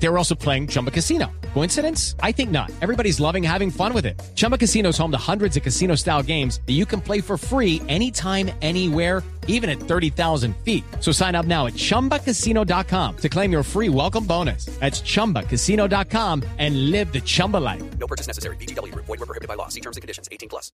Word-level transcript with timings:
They 0.00 0.08
were 0.08 0.18
also 0.18 0.34
playing 0.34 0.68
Chumba 0.68 0.90
Casino. 0.90 1.30
Coincidence? 1.54 2.14
I 2.22 2.32
think 2.32 2.50
not. 2.50 2.70
Everybody's 2.80 3.18
loving 3.20 3.42
having 3.42 3.70
fun 3.70 3.92
with 3.92 4.06
it. 4.06 4.20
Chumba 4.34 4.56
Casino 4.56 4.90
is 4.90 4.98
home 4.98 5.10
to 5.10 5.18
hundreds 5.18 5.56
of 5.56 5.62
casino 5.62 5.96
style 5.96 6.22
games 6.22 6.60
that 6.66 6.74
you 6.74 6.86
can 6.86 7.00
play 7.00 7.20
for 7.20 7.36
free 7.36 7.82
anytime, 7.88 8.50
anywhere, 8.62 9.22
even 9.48 9.68
at 9.68 9.80
30,000 9.80 10.54
feet. 10.64 10.84
So 11.00 11.10
sign 11.10 11.34
up 11.34 11.46
now 11.46 11.66
at 11.66 11.74
chumbacasino.com 11.74 13.16
to 13.16 13.28
claim 13.28 13.50
your 13.50 13.64
free 13.64 13.88
welcome 13.88 14.24
bonus. 14.24 14.66
That's 14.78 15.00
chumbacasino.com 15.00 16.44
and 16.58 16.90
live 16.90 17.12
the 17.12 17.20
Chumba 17.20 17.56
life. 17.56 17.82
No 17.98 18.06
purchase 18.06 18.28
necessary. 18.28 18.56
BGW. 18.56 18.94
Void 18.94 19.08
were 19.08 19.26
prohibited 19.26 19.48
by 19.48 19.54
law. 19.54 19.68
See 19.68 19.80
terms 19.80 19.96
and 19.96 20.02
conditions. 20.02 20.28
18 20.30 20.48
plus. 20.48 20.70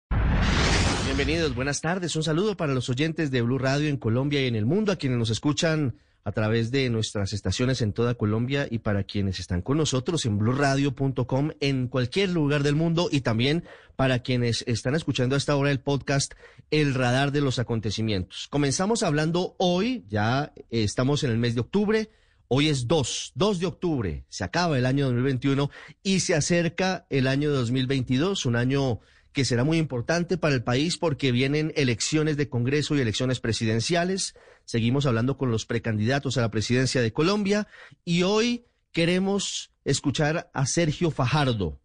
Bienvenidos, 1.07 1.55
buenas 1.55 1.81
tardes. 1.81 2.17
Un 2.17 2.25
saludo 2.25 2.57
para 2.57 2.75
los 2.75 2.89
oyentes 2.89 3.31
de 3.31 3.43
Blue 3.43 3.59
Radio 3.59 3.89
en 3.89 3.99
Colombia 3.99 4.41
y 4.43 4.49
en 4.49 4.57
el 4.57 4.67
mundo, 4.67 4.91
a 4.91 4.97
quienes 4.97 5.19
nos 5.19 5.31
escuchan 5.31 5.95
a 6.25 6.33
través 6.33 6.71
de 6.71 6.89
nuestras 6.89 7.33
estaciones 7.35 7.83
en 7.83 7.93
toda 7.93 8.15
Colombia 8.15 8.67
y 8.71 8.79
para 8.79 9.05
quienes 9.05 9.39
están 9.39 9.61
con 9.61 9.77
nosotros 9.77 10.25
en 10.25 10.39
blueradio.com 10.39 11.51
en 11.61 11.89
cualquier 11.89 12.31
lugar 12.31 12.63
del 12.63 12.75
mundo 12.75 13.09
y 13.13 13.21
también 13.21 13.65
para 13.95 14.21
quienes 14.21 14.65
están 14.67 14.95
escuchando 14.95 15.35
a 15.35 15.39
esta 15.39 15.55
hora 15.55 15.71
el 15.71 15.81
podcast 15.81 16.33
El 16.71 16.95
Radar 16.95 17.31
de 17.31 17.43
los 17.43 17.59
Acontecimientos. 17.59 18.49
Comenzamos 18.49 19.03
hablando 19.03 19.55
hoy, 19.59 20.05
ya 20.09 20.53
estamos 20.71 21.25
en 21.25 21.31
el 21.31 21.39
mes 21.39 21.55
de 21.55 21.61
octubre, 21.61 22.11
hoy 22.49 22.69
es 22.69 22.89
2, 22.89 23.33
2 23.35 23.61
de 23.61 23.67
octubre, 23.67 24.25
se 24.31 24.45
acaba 24.45 24.79
el 24.79 24.87
año 24.87 25.07
2021 25.07 25.71
y 26.03 26.21
se 26.21 26.35
acerca 26.35 27.07
el 27.11 27.27
año 27.27 27.51
2022, 27.51 28.47
un 28.47 28.57
año 28.57 29.01
que 29.35 29.45
será 29.45 29.65
muy 29.65 29.79
importante 29.79 30.39
para 30.39 30.55
el 30.55 30.63
país 30.63 30.97
porque 30.97 31.33
vienen 31.33 31.73
elecciones 31.75 32.37
de 32.37 32.49
Congreso 32.49 32.95
y 32.95 33.01
elecciones 33.01 33.41
presidenciales. 33.41 34.35
Seguimos 34.65 35.07
hablando 35.07 35.37
con 35.37 35.51
los 35.51 35.67
precandidatos 35.67 36.39
a 36.39 36.41
la 36.41 36.53
presidencia 36.53 37.03
de 37.03 37.13
Colombia 37.13 37.67
y 38.05 38.23
hoy 38.23 38.65
queremos 38.93 39.73
escuchar 39.85 40.51
a 40.55 40.67
Sergio 40.67 41.11
Fajardo, 41.11 41.81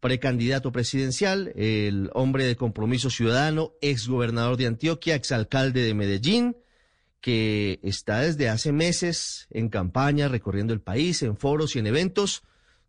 precandidato 0.00 0.72
presidencial, 0.72 1.52
el 1.56 2.10
hombre 2.14 2.44
de 2.44 2.56
compromiso 2.56 3.10
ciudadano, 3.10 3.74
exgobernador 3.82 4.56
de 4.56 4.66
Antioquia, 4.66 5.14
exalcalde 5.14 5.82
de 5.82 5.92
Medellín, 5.92 6.56
que 7.20 7.80
está 7.82 8.20
desde 8.20 8.48
hace 8.48 8.72
meses 8.72 9.46
en 9.50 9.68
campaña, 9.68 10.28
recorriendo 10.28 10.72
el 10.72 10.80
país, 10.80 11.22
en 11.22 11.36
foros 11.36 11.76
y 11.76 11.80
en 11.80 11.86
eventos. 11.86 12.44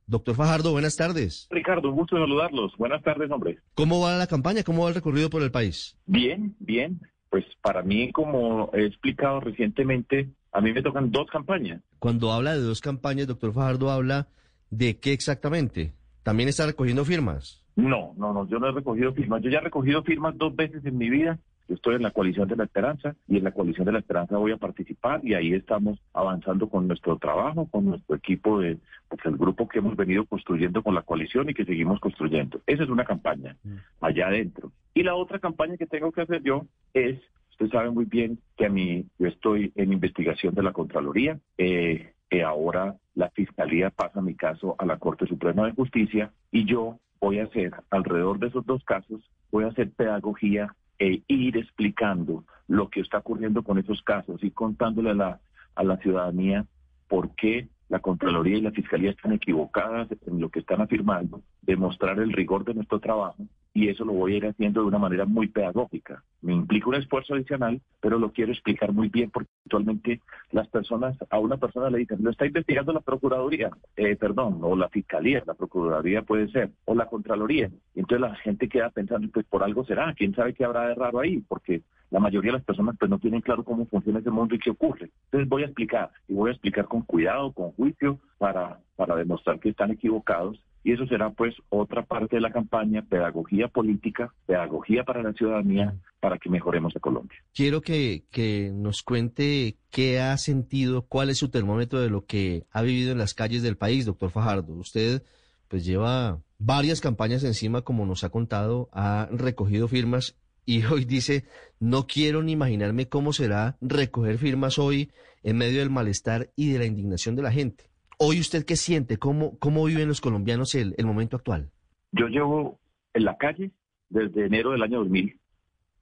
Doctor 0.10 0.34
Fajardo, 0.34 0.72
buenas 0.72 0.96
tardes. 0.96 1.48
Ricardo, 1.52 1.90
un 1.90 1.96
gusto 1.96 2.18
saludarlos. 2.18 2.76
Buenas 2.78 3.04
tardes, 3.04 3.30
hombre. 3.30 3.60
¿Cómo 3.76 4.02
va 4.02 4.18
la 4.18 4.26
campaña? 4.26 4.64
¿Cómo 4.64 4.82
va 4.82 4.90
el 4.90 4.96
recorrido 4.96 5.30
por 5.30 5.44
el 5.44 5.52
país? 5.52 5.96
Bien, 6.08 6.56
bien. 6.58 7.00
Pues 7.30 7.46
para 7.62 7.84
mí, 7.84 8.12
como 8.12 8.72
he 8.74 8.86
explicado 8.86 9.40
recientemente, 9.40 10.32
a 10.52 10.62
mí 10.62 10.74
me 10.74 10.82
tocan 10.82 11.12
dos 11.12 11.28
campañas. 11.32 11.84
Cuando 12.00 12.32
habla 12.32 12.54
de 12.54 12.62
dos 12.64 12.82
campañas, 12.82 13.28
doctor 13.28 13.54
Fajardo, 13.54 13.92
habla 13.92 14.30
de 14.72 14.98
qué 14.98 15.14
exactamente. 15.14 15.94
¿También 16.24 16.50
está 16.50 16.66
recogiendo 16.66 17.06
firmas? 17.06 17.64
No, 17.76 18.16
no, 18.18 18.34
no, 18.34 18.50
yo 18.50 18.58
no 18.58 18.70
he 18.70 18.72
recogido 18.72 19.14
firmas. 19.14 19.44
Yo 19.44 19.52
ya 19.52 19.60
he 19.60 19.62
recogido 19.62 20.02
firmas 20.02 20.36
dos 20.40 20.56
veces 20.56 20.84
en 20.86 20.98
mi 20.98 21.12
vida. 21.12 21.38
Yo 21.70 21.76
estoy 21.76 21.96
en 21.96 22.02
la 22.02 22.10
coalición 22.10 22.48
de 22.48 22.56
la 22.56 22.64
esperanza 22.64 23.16
y 23.28 23.38
en 23.38 23.44
la 23.44 23.52
coalición 23.52 23.86
de 23.86 23.92
la 23.92 24.00
esperanza 24.00 24.38
voy 24.38 24.52
a 24.52 24.58
participar 24.58 25.22
y 25.24 25.36
ahí 25.36 25.54
estamos 25.54 26.00
avanzando 26.14 26.68
con 26.68 26.88
nuestro 26.88 27.18
trabajo, 27.20 27.68
con 27.68 27.86
nuestro 27.86 28.16
equipo 28.16 28.60
de, 28.60 28.80
pues 29.08 29.24
el 29.26 29.38
grupo 29.38 29.68
que 29.68 29.78
hemos 29.78 29.96
venido 29.96 30.26
construyendo 30.26 30.82
con 30.82 30.96
la 30.96 31.04
coalición 31.04 31.48
y 31.48 31.54
que 31.54 31.66
seguimos 31.66 32.00
construyendo. 32.00 32.60
Esa 32.66 32.84
es 32.84 32.90
una 32.90 33.06
campaña 33.06 33.56
allá 34.02 34.30
adentro. 34.30 34.72
Y 34.96 35.04
la 35.04 35.14
otra 35.14 35.38
campaña 35.38 35.78
que 35.78 35.86
tengo 35.86 36.12
que 36.12 36.22
hacer 36.22 36.42
yo 36.42 36.66
es, 36.96 37.20
usted 37.52 37.70
sabe 37.70 37.92
muy 37.92 38.06
bien 38.06 38.40
que 38.58 38.66
a 38.66 38.70
mí 38.70 39.06
yo 39.20 39.28
estoy 39.28 39.72
en 39.76 39.94
investigación 39.94 40.56
de 40.56 40.64
la 40.64 40.74
Contraloría. 40.74 41.40
Eh, 41.60 42.14
eh, 42.32 42.44
ahora 42.44 42.96
la 43.14 43.30
Fiscalía 43.30 43.92
pasa 43.92 44.22
mi 44.22 44.34
caso 44.34 44.76
a 44.80 44.88
la 44.88 44.98
Corte 44.98 45.28
Suprema 45.28 45.68
de 45.68 45.74
Justicia 45.74 46.32
y 46.52 46.66
yo 46.66 46.98
voy 47.22 47.38
a 47.38 47.44
hacer 47.44 47.74
alrededor 47.92 48.40
de 48.40 48.48
esos 48.48 48.66
dos 48.66 48.84
casos, 48.86 49.22
voy 49.52 49.66
a 49.66 49.68
hacer 49.68 49.92
pedagogía 49.92 50.74
e 51.00 51.24
ir 51.28 51.58
explicando 51.58 52.44
lo 52.68 52.90
que 52.90 53.00
está 53.00 53.20
ocurriendo 53.20 53.64
con 53.64 53.80
esos 53.80 54.02
casos 54.04 54.44
y 54.44 54.52
contándole 54.52 55.12
a 55.12 55.16
la, 55.16 55.40
a 55.76 55.84
la 55.84 55.98
ciudadanía 55.98 56.66
por 57.08 57.34
qué 57.36 57.68
la 57.88 58.00
Contraloría 58.00 58.58
y 58.58 58.62
la 58.62 58.72
Fiscalía 58.72 59.12
están 59.12 59.34
equivocadas 59.34 60.10
en 60.28 60.40
lo 60.40 60.50
que 60.50 60.60
están 60.60 60.82
afirmando, 60.82 61.42
demostrar 61.62 62.20
el 62.20 62.32
rigor 62.32 62.64
de 62.64 62.76
nuestro 62.76 63.00
trabajo 63.00 63.48
y 63.74 63.90
eso 63.90 64.04
lo 64.04 64.14
voy 64.14 64.34
a 64.34 64.38
ir 64.38 64.46
haciendo 64.46 64.82
de 64.82 64.88
una 64.88 64.98
manera 64.98 65.26
muy 65.26 65.48
pedagógica. 65.48 66.24
Me 66.42 66.54
implica 66.54 66.90
un 66.90 66.96
esfuerzo 66.96 67.34
adicional, 67.34 67.82
pero 68.00 68.18
lo 68.18 68.32
quiero 68.32 68.52
explicar 68.52 68.92
muy 68.92 69.10
bien 69.10 69.30
porque 69.30 69.50
actualmente 69.66 70.22
las 70.52 70.68
personas, 70.68 71.18
a 71.30 71.40
una 71.40 71.58
persona 71.58 71.90
le 71.90 72.00
dicen, 72.00 72.24
lo 72.24 72.32
está 72.32 72.46
investigando 72.46 72.94
la 72.94 73.02
Procuraduría, 73.02 73.70
eh, 73.96 74.16
perdón, 74.16 74.60
o 74.62 74.76
la 74.76 74.90
Fiscalía, 74.90 75.44
la 75.46 75.54
Procuraduría 75.54 76.24
puede 76.24 76.50
ser, 76.50 76.72
o 76.86 76.96
la 76.96 77.08
Contraloría. 77.08 77.70
Y 77.94 78.00
entonces 78.00 78.22
la 78.22 78.36
gente 78.36 78.68
queda 78.68 78.90
pensando, 78.90 79.28
pues 79.32 79.46
por 79.46 79.64
algo 79.64 79.86
será, 79.86 80.14
quién 80.14 80.34
sabe 80.34 80.54
qué 80.54 80.66
habrá 80.66 80.88
de 80.88 80.96
raro 80.96 81.20
ahí, 81.20 81.44
porque 81.48 81.82
la 82.10 82.20
mayoría 82.20 82.52
de 82.52 82.58
las 82.58 82.66
personas 82.66 82.96
pues 82.98 83.12
no 83.12 83.20
tienen 83.20 83.42
claro 83.42 83.64
cómo 83.64 83.86
funciona 83.86 84.20
ese 84.20 84.32
mundo 84.32 84.56
y 84.56 84.60
qué 84.60 84.72
ocurre. 84.72 85.12
Entonces 85.26 85.48
voy 85.48 85.64
a 85.64 85.68
explicar, 85.68 86.10
y 86.28 86.34
voy 86.34 86.50
a 86.50 86.54
explicar 86.54 86.86
con 86.86 87.04
cuidado, 87.04 87.52
con 87.52 87.72
juicio, 87.72 88.20
para, 88.38 88.80
para 88.96 89.16
demostrar 89.16 89.60
que 89.60 89.70
están 89.70 89.92
equivocados 89.92 90.60
y 90.84 90.94
eso 90.94 91.06
será 91.08 91.30
pues 91.32 91.56
otra 91.70 92.04
parte 92.04 92.38
de 92.38 92.42
la 92.42 92.52
campaña, 92.52 93.02
pedagogía 93.02 93.68
política, 93.68 94.34
pedagogía 94.46 95.04
para 95.04 95.22
la 95.22 95.34
ciudadanía, 95.34 95.96
para 96.20 96.38
que 96.38 96.50
mejoremos 96.50 96.96
a 96.96 97.00
Colombia. 97.00 97.38
Quiero 97.54 97.82
que, 97.82 98.24
que 98.32 98.72
nos 98.74 99.04
cuente 99.04 99.78
qué 99.92 100.20
ha 100.20 100.38
sentido, 100.38 101.04
cuál 101.04 101.30
es 101.30 101.38
su 101.38 101.50
termómetro 101.50 102.00
de 102.00 102.10
lo 102.10 102.26
que 102.26 102.66
ha 102.72 102.82
vivido 102.82 103.12
en 103.12 103.18
las 103.18 103.34
calles 103.34 103.64
del 103.64 103.78
país, 103.78 104.06
doctor 104.06 104.32
Fajardo. 104.32 104.74
Usted 104.74 105.24
pues 105.68 105.86
lleva 105.86 106.42
varias 106.58 107.02
campañas 107.02 107.44
encima, 107.44 107.84
como 107.84 108.06
nos 108.06 108.24
ha 108.24 108.30
contado, 108.30 108.90
ha 108.92 109.30
recogido 109.32 109.88
firmas 109.88 110.36
y 110.66 110.84
hoy 110.86 111.06
dice, 111.06 111.46
no 111.80 112.08
quiero 112.08 112.44
ni 112.44 112.54
imaginarme 112.54 113.08
cómo 113.08 113.34
será 113.34 113.78
recoger 113.82 114.38
firmas 114.38 114.78
hoy 114.78 115.12
en 115.44 115.58
medio 115.58 115.80
del 115.80 115.90
malestar 115.90 116.52
y 116.56 116.72
de 116.72 116.80
la 116.80 116.86
indignación 116.86 117.36
de 117.36 117.44
la 117.44 117.52
gente. 117.52 117.89
Hoy 118.22 118.42
usted 118.42 118.66
qué 118.66 118.76
siente, 118.76 119.16
cómo, 119.16 119.58
cómo 119.60 119.86
viven 119.86 120.10
los 120.10 120.20
colombianos 120.20 120.76
el, 120.76 120.94
el 120.98 121.06
momento 121.06 121.38
actual. 121.38 121.72
Yo 122.12 122.28
llevo 122.28 122.78
en 123.14 123.24
la 123.24 123.38
calle 123.38 123.72
desde 124.10 124.46
enero 124.46 124.72
del 124.72 124.84
año 124.84 125.00
2000, 125.00 125.40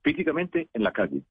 físicamente 0.01 0.67
en 0.73 0.81
la 0.81 0.93
calle, 0.93 1.21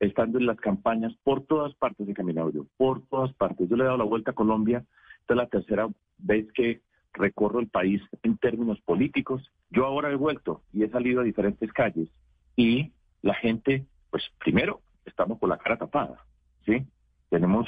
estando 0.00 0.38
en 0.38 0.44
las 0.44 0.58
campañas, 0.58 1.14
por 1.24 1.46
todas 1.46 1.74
partes 1.76 2.06
he 2.06 2.12
caminado 2.12 2.52
yo, 2.52 2.66
por 2.76 3.00
todas 3.06 3.32
partes. 3.32 3.70
Yo 3.70 3.76
le 3.76 3.84
he 3.84 3.86
dado 3.86 3.96
la 3.96 4.04
vuelta 4.04 4.32
a 4.32 4.34
Colombia, 4.34 4.84
esta 5.20 5.32
es 5.32 5.36
la 5.38 5.46
tercera 5.46 5.88
vez 6.18 6.46
que 6.52 6.82
recorro 7.14 7.58
el 7.58 7.68
país 7.68 8.02
en 8.22 8.36
términos 8.36 8.78
políticos. 8.82 9.50
Yo 9.70 9.86
ahora 9.86 10.10
he 10.10 10.16
vuelto 10.16 10.60
y 10.74 10.82
he 10.82 10.90
salido 10.90 11.22
a 11.22 11.24
diferentes 11.24 11.72
calles 11.72 12.10
y 12.54 12.92
la 13.22 13.32
gente, 13.32 13.86
pues 14.10 14.24
primero, 14.40 14.82
estamos 15.06 15.38
con 15.38 15.48
la 15.48 15.56
cara 15.56 15.78
tapada, 15.78 16.22
¿sí? 16.66 16.86
Tenemos 17.30 17.66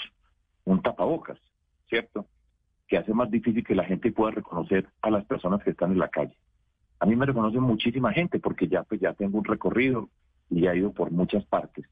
un 0.67 0.83
tapabocas, 0.83 1.39
¿cierto? 1.89 2.27
Que 2.87 2.99
hace 2.99 3.13
más 3.13 3.31
difícil 3.31 3.65
que 3.65 3.75
la 3.75 3.85
gente 3.85 4.13
pueda 4.13 4.33
reconocer 4.33 4.87
a 5.03 5.11
las 5.11 5.25
personas 5.25 5.63
que 5.63 5.71
están 5.71 5.93
en 5.93 5.99
la 5.99 6.09
calle. 6.09 6.37
A 7.01 7.07
mí 7.07 7.17
me 7.17 7.27
reconoce 7.27 7.59
muchísima 7.59 8.13
gente 8.13 8.39
porque 8.39 8.69
ya 8.69 8.85
pues 8.85 9.01
ya 9.01 9.13
tengo 9.15 9.39
un 9.39 9.45
recorrido 9.45 10.09
y 10.49 10.63
ya 10.63 10.73
he 10.73 10.79
ido 10.79 10.93
por 10.93 11.11
muchas 11.11 11.45
partes. 11.45 11.87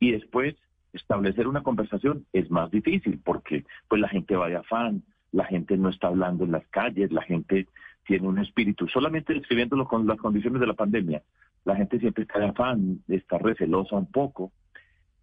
Y 0.00 0.12
después 0.12 0.56
establecer 0.92 1.46
una 1.46 1.62
conversación 1.62 2.26
es 2.32 2.50
más 2.50 2.70
difícil 2.70 3.20
porque 3.24 3.64
pues 3.88 4.00
la 4.00 4.08
gente 4.08 4.36
va 4.36 4.48
de 4.48 4.56
afán, 4.56 5.02
la 5.32 5.44
gente 5.44 5.76
no 5.76 5.88
está 5.90 6.08
hablando 6.08 6.44
en 6.44 6.52
las 6.52 6.66
calles, 6.68 7.12
la 7.12 7.22
gente 7.22 7.66
tiene 8.04 8.28
un 8.28 8.38
espíritu, 8.38 8.88
solamente 8.88 9.34
describiéndolo 9.34 9.86
con 9.86 10.06
las 10.06 10.18
condiciones 10.18 10.60
de 10.60 10.66
la 10.66 10.74
pandemia, 10.74 11.22
la 11.64 11.76
gente 11.76 11.98
siempre 11.98 12.22
está 12.22 12.38
de 12.38 12.46
afán, 12.46 13.02
está 13.08 13.38
recelosa 13.38 13.96
un 13.96 14.10
poco. 14.10 14.52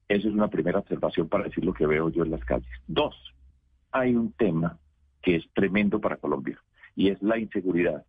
Esa 0.09 0.27
es 0.27 0.33
una 0.33 0.49
primera 0.49 0.79
observación 0.79 1.29
para 1.29 1.45
decir 1.45 1.63
lo 1.63 1.73
que 1.73 1.87
veo 1.87 2.09
yo 2.09 2.23
en 2.23 2.31
las 2.31 2.43
calles. 2.43 2.67
Dos, 2.87 3.15
hay 3.91 4.15
un 4.15 4.33
tema 4.33 4.77
que 5.23 5.37
es 5.37 5.45
tremendo 5.53 5.99
para 5.99 6.17
Colombia, 6.17 6.61
y 6.95 7.09
es 7.09 7.19
la 7.23 7.39
inseguridad. 7.39 8.05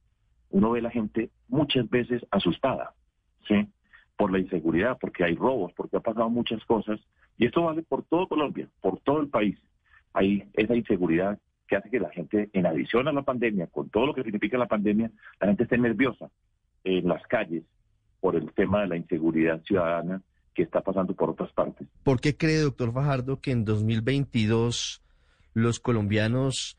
Uno 0.51 0.73
ve 0.73 0.81
a 0.81 0.83
la 0.83 0.91
gente 0.91 1.31
muchas 1.49 1.89
veces 1.89 2.27
asustada, 2.31 2.93
¿sí? 3.49 3.67
Por 4.17 4.31
la 4.31 4.41
inseguridad, 4.41 4.99
porque 5.01 5.25
hay 5.25 5.35
robos, 5.35 5.73
porque 5.75 5.97
ha 5.97 6.01
pasado 6.01 6.29
muchas 6.29 6.63
cosas, 6.65 7.01
y 7.39 7.47
esto 7.47 7.63
vale 7.63 7.83
por 7.83 8.03
todo 8.05 8.29
Colombia, 8.29 8.69
por 8.83 9.01
todo 9.01 9.21
el 9.21 9.29
país. 9.29 9.57
Hay 10.13 10.45
esa 10.53 10.77
inseguridad 10.77 11.39
que 11.67 11.77
hace 11.77 11.89
que 11.89 12.01
la 12.01 12.11
gente, 12.11 12.51
en 12.53 12.67
adición 12.67 13.09
a 13.09 13.13
la 13.13 13.23
pandemia, 13.23 13.69
con 13.69 13.89
todo 13.89 14.07
lo 14.07 14.15
que 14.15 14.23
significa 14.23 14.59
la 14.59 14.67
pandemia, 14.67 15.11
la 15.41 15.47
gente 15.47 15.63
esté 15.63 15.79
nerviosa 15.79 16.31
en 16.85 17.09
las 17.09 17.27
calles 17.27 17.65
por 18.21 18.37
el 18.37 18.53
tema 18.53 18.83
de 18.83 18.89
la 18.89 18.97
inseguridad 18.97 19.63
ciudadana 19.63 20.21
que 20.55 20.63
está 20.63 20.81
pasando 20.83 21.15
por 21.15 21.31
otras 21.31 21.53
partes. 21.53 21.89
¿Por 22.03 22.21
qué 22.21 22.37
cree, 22.37 22.59
doctor 22.59 22.93
Fajardo, 22.93 23.41
que 23.41 23.51
en 23.51 23.65
2022 23.65 25.03
los 25.55 25.81
colombianos 25.81 26.79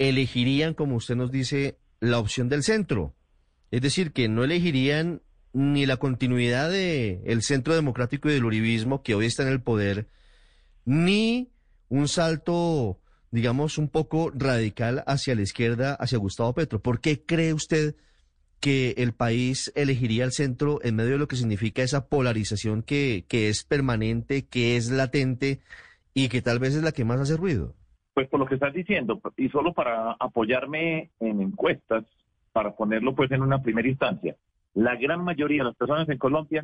elegirían, 0.00 0.72
como 0.74 0.96
usted 0.96 1.14
nos 1.14 1.30
dice, 1.30 1.78
la 2.00 2.18
opción 2.18 2.48
del 2.48 2.64
centro. 2.64 3.14
Es 3.70 3.82
decir, 3.82 4.12
que 4.12 4.28
no 4.28 4.42
elegirían 4.42 5.22
ni 5.52 5.84
la 5.84 5.98
continuidad 5.98 6.70
de 6.70 7.22
el 7.26 7.42
Centro 7.42 7.74
Democrático 7.74 8.28
y 8.28 8.32
del 8.32 8.44
Uribismo 8.44 9.02
que 9.02 9.14
hoy 9.14 9.26
está 9.26 9.42
en 9.42 9.50
el 9.50 9.60
poder, 9.60 10.08
ni 10.84 11.52
un 11.88 12.08
salto, 12.08 12.98
digamos, 13.30 13.76
un 13.76 13.88
poco 13.88 14.32
radical 14.34 15.04
hacia 15.06 15.34
la 15.34 15.42
izquierda, 15.42 15.94
hacia 15.94 16.18
Gustavo 16.18 16.54
Petro. 16.54 16.80
¿Por 16.80 17.00
qué 17.00 17.22
cree 17.24 17.52
usted 17.52 17.94
que 18.58 18.94
el 18.96 19.12
país 19.12 19.70
elegiría 19.74 20.24
el 20.24 20.32
centro 20.32 20.80
en 20.82 20.96
medio 20.96 21.12
de 21.12 21.18
lo 21.18 21.28
que 21.28 21.36
significa 21.36 21.82
esa 21.82 22.08
polarización 22.08 22.82
que 22.82 23.26
es 23.30 23.64
permanente, 23.64 24.46
que 24.46 24.76
es 24.76 24.90
latente 24.90 25.60
y 26.14 26.28
que 26.28 26.42
tal 26.42 26.58
vez 26.58 26.74
es 26.74 26.82
la 26.82 26.92
que 26.92 27.04
más 27.04 27.20
hace 27.20 27.36
ruido? 27.36 27.76
Pues 28.20 28.28
por 28.28 28.40
lo 28.40 28.44
que 28.44 28.56
estás 28.56 28.74
diciendo, 28.74 29.18
y 29.38 29.48
solo 29.48 29.72
para 29.72 30.12
apoyarme 30.20 31.08
en 31.20 31.40
encuestas, 31.40 32.04
para 32.52 32.72
ponerlo 32.72 33.14
pues 33.14 33.30
en 33.30 33.40
una 33.40 33.62
primera 33.62 33.88
instancia, 33.88 34.36
la 34.74 34.94
gran 34.96 35.24
mayoría 35.24 35.62
de 35.62 35.68
las 35.70 35.76
personas 35.76 36.06
en 36.06 36.18
Colombia 36.18 36.62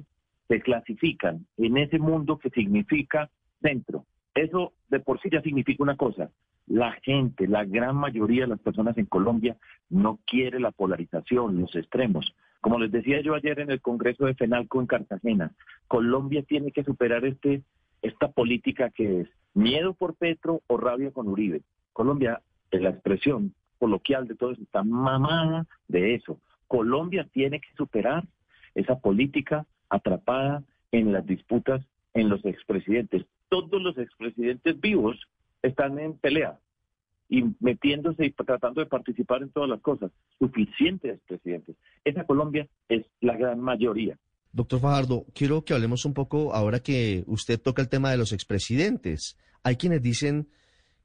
se 0.49 0.61
clasifican 0.61 1.47
en 1.56 1.79
ese 1.79 1.99
mundo 1.99 2.38
que 2.38 2.50
significa 2.50 3.31
centro. 3.62 4.05
Eso 4.35 4.75
de 4.91 5.00
por 5.00 5.19
sí 5.19 5.31
ya 5.32 5.41
significa 5.41 5.82
una 5.82 5.97
cosa. 5.97 6.29
La 6.67 6.93
gente, 7.03 7.49
la 7.49 7.64
gran 7.64 7.97
mayoría 7.97 8.43
de 8.43 8.49
las 8.49 8.61
personas 8.61 8.99
en 8.99 9.06
Colombia 9.06 9.56
no 9.88 10.19
quiere 10.26 10.61
la 10.61 10.73
polarización, 10.73 11.58
los 11.58 11.75
extremos. 11.75 12.35
Como 12.61 12.79
les 12.79 12.93
decía 12.93 13.23
yo 13.23 13.35
ayer 13.35 13.61
en 13.61 13.70
el 13.70 13.81
Congreso 13.81 14.26
de 14.26 14.35
Fenalco 14.35 14.79
en 14.79 14.88
Cartagena, 14.88 15.53
Colombia 15.88 16.43
tiene 16.47 16.70
que 16.70 16.85
superar 16.85 17.25
este, 17.25 17.62
esta 18.02 18.28
política 18.28 18.90
que 18.90 19.22
es 19.22 19.28
miedo 19.54 19.94
por 19.94 20.14
Petro 20.14 20.62
o 20.66 20.76
rabia 20.76 21.10
con 21.10 21.28
Uribe. 21.28 21.62
Colombia, 21.93 22.43
es 22.70 22.82
la 22.82 22.90
expresión 22.90 23.54
coloquial 23.78 24.26
de 24.26 24.34
todo 24.34 24.52
eso, 24.52 24.62
está 24.62 24.82
mamada 24.82 25.66
de 25.88 26.14
eso. 26.14 26.38
Colombia 26.66 27.26
tiene 27.32 27.60
que 27.60 27.69
superar 27.76 28.25
esa 28.75 28.98
política 28.98 29.66
atrapada 29.88 30.62
en 30.93 31.12
las 31.12 31.26
disputas 31.26 31.84
en 32.14 32.28
los 32.28 32.44
expresidentes. 32.44 33.25
Todos 33.48 33.81
los 33.81 33.96
expresidentes 33.98 34.81
vivos 34.81 35.16
están 35.62 35.98
en 35.98 36.14
pelea 36.19 36.58
y 37.28 37.44
metiéndose 37.60 38.26
y 38.26 38.31
tratando 38.31 38.81
de 38.81 38.87
participar 38.87 39.43
en 39.43 39.50
todas 39.50 39.69
las 39.69 39.81
cosas. 39.81 40.10
Suficientes 40.38 41.14
expresidentes. 41.14 41.76
Esa 42.04 42.25
Colombia 42.25 42.66
es 42.88 43.04
la 43.20 43.37
gran 43.37 43.60
mayoría. 43.60 44.16
Doctor 44.56 44.81
Fajardo, 44.81 45.26
quiero 45.35 45.67
que 45.67 45.75
hablemos 45.75 46.06
un 46.06 46.14
poco 46.14 46.55
ahora 46.55 46.81
que 46.81 47.25
usted 47.26 47.61
toca 47.61 47.82
el 47.82 47.91
tema 47.91 48.11
de 48.11 48.17
los 48.17 48.32
expresidentes. 48.32 49.37
Hay 49.62 49.76
quienes 49.76 50.00
dicen 50.00 50.49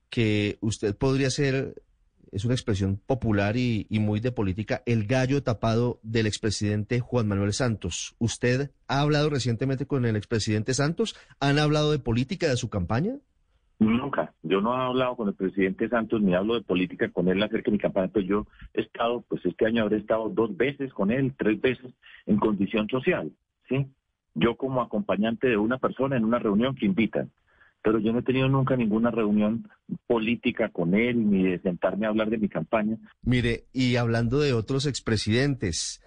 que 0.09 0.57
usted 0.61 0.95
podría 0.95 1.29
ser 1.29 1.83
es 2.31 2.45
una 2.45 2.53
expresión 2.53 2.95
popular 3.05 3.57
y, 3.57 3.85
muy 3.89 4.21
de 4.21 4.31
política, 4.31 4.83
el 4.85 5.05
gallo 5.05 5.43
tapado 5.43 5.99
del 6.01 6.27
expresidente 6.27 7.01
Juan 7.01 7.27
Manuel 7.27 7.51
Santos. 7.51 8.15
¿Usted 8.19 8.71
ha 8.87 9.01
hablado 9.01 9.29
recientemente 9.29 9.85
con 9.85 10.05
el 10.05 10.15
expresidente 10.15 10.73
Santos? 10.73 11.17
¿Han 11.41 11.59
hablado 11.59 11.91
de 11.91 11.99
política 11.99 12.47
de 12.47 12.55
su 12.55 12.69
campaña? 12.69 13.17
Nunca. 13.81 14.31
Yo 14.43 14.61
no 14.61 14.75
he 14.75 14.85
hablado 14.85 15.15
con 15.15 15.27
el 15.27 15.33
presidente 15.33 15.89
Santos 15.89 16.21
ni 16.21 16.35
hablo 16.35 16.53
de 16.53 16.61
política 16.61 17.09
con 17.09 17.27
él 17.27 17.41
acerca 17.41 17.65
de 17.65 17.71
mi 17.71 17.79
campaña, 17.79 18.11
pero 18.13 18.25
yo 18.25 18.47
he 18.75 18.81
estado, 18.81 19.21
pues 19.27 19.43
este 19.43 19.65
año 19.65 19.81
habré 19.81 19.97
estado 19.97 20.29
dos 20.29 20.55
veces 20.55 20.93
con 20.93 21.09
él, 21.09 21.33
tres 21.35 21.59
veces 21.59 21.91
en 22.27 22.37
condición 22.37 22.87
social, 22.89 23.31
¿sí? 23.67 23.87
Yo 24.35 24.55
como 24.55 24.81
acompañante 24.81 25.47
de 25.47 25.57
una 25.57 25.79
persona 25.79 26.15
en 26.15 26.25
una 26.25 26.37
reunión 26.37 26.75
que 26.75 26.85
invitan 26.85 27.31
pero 27.83 27.97
yo 27.97 28.13
no 28.13 28.19
he 28.19 28.23
tenido 28.23 28.47
nunca 28.47 28.75
ninguna 28.75 29.09
reunión 29.09 29.67
política 30.05 30.69
con 30.69 30.93
él 30.93 31.29
ni 31.29 31.43
de 31.43 31.59
sentarme 31.61 32.05
a 32.05 32.09
hablar 32.09 32.29
de 32.29 32.37
mi 32.37 32.47
campaña. 32.47 32.97
Mire, 33.23 33.65
y 33.73 33.95
hablando 33.95 34.39
de 34.39 34.53
otros 34.53 34.85
expresidentes, 34.85 36.03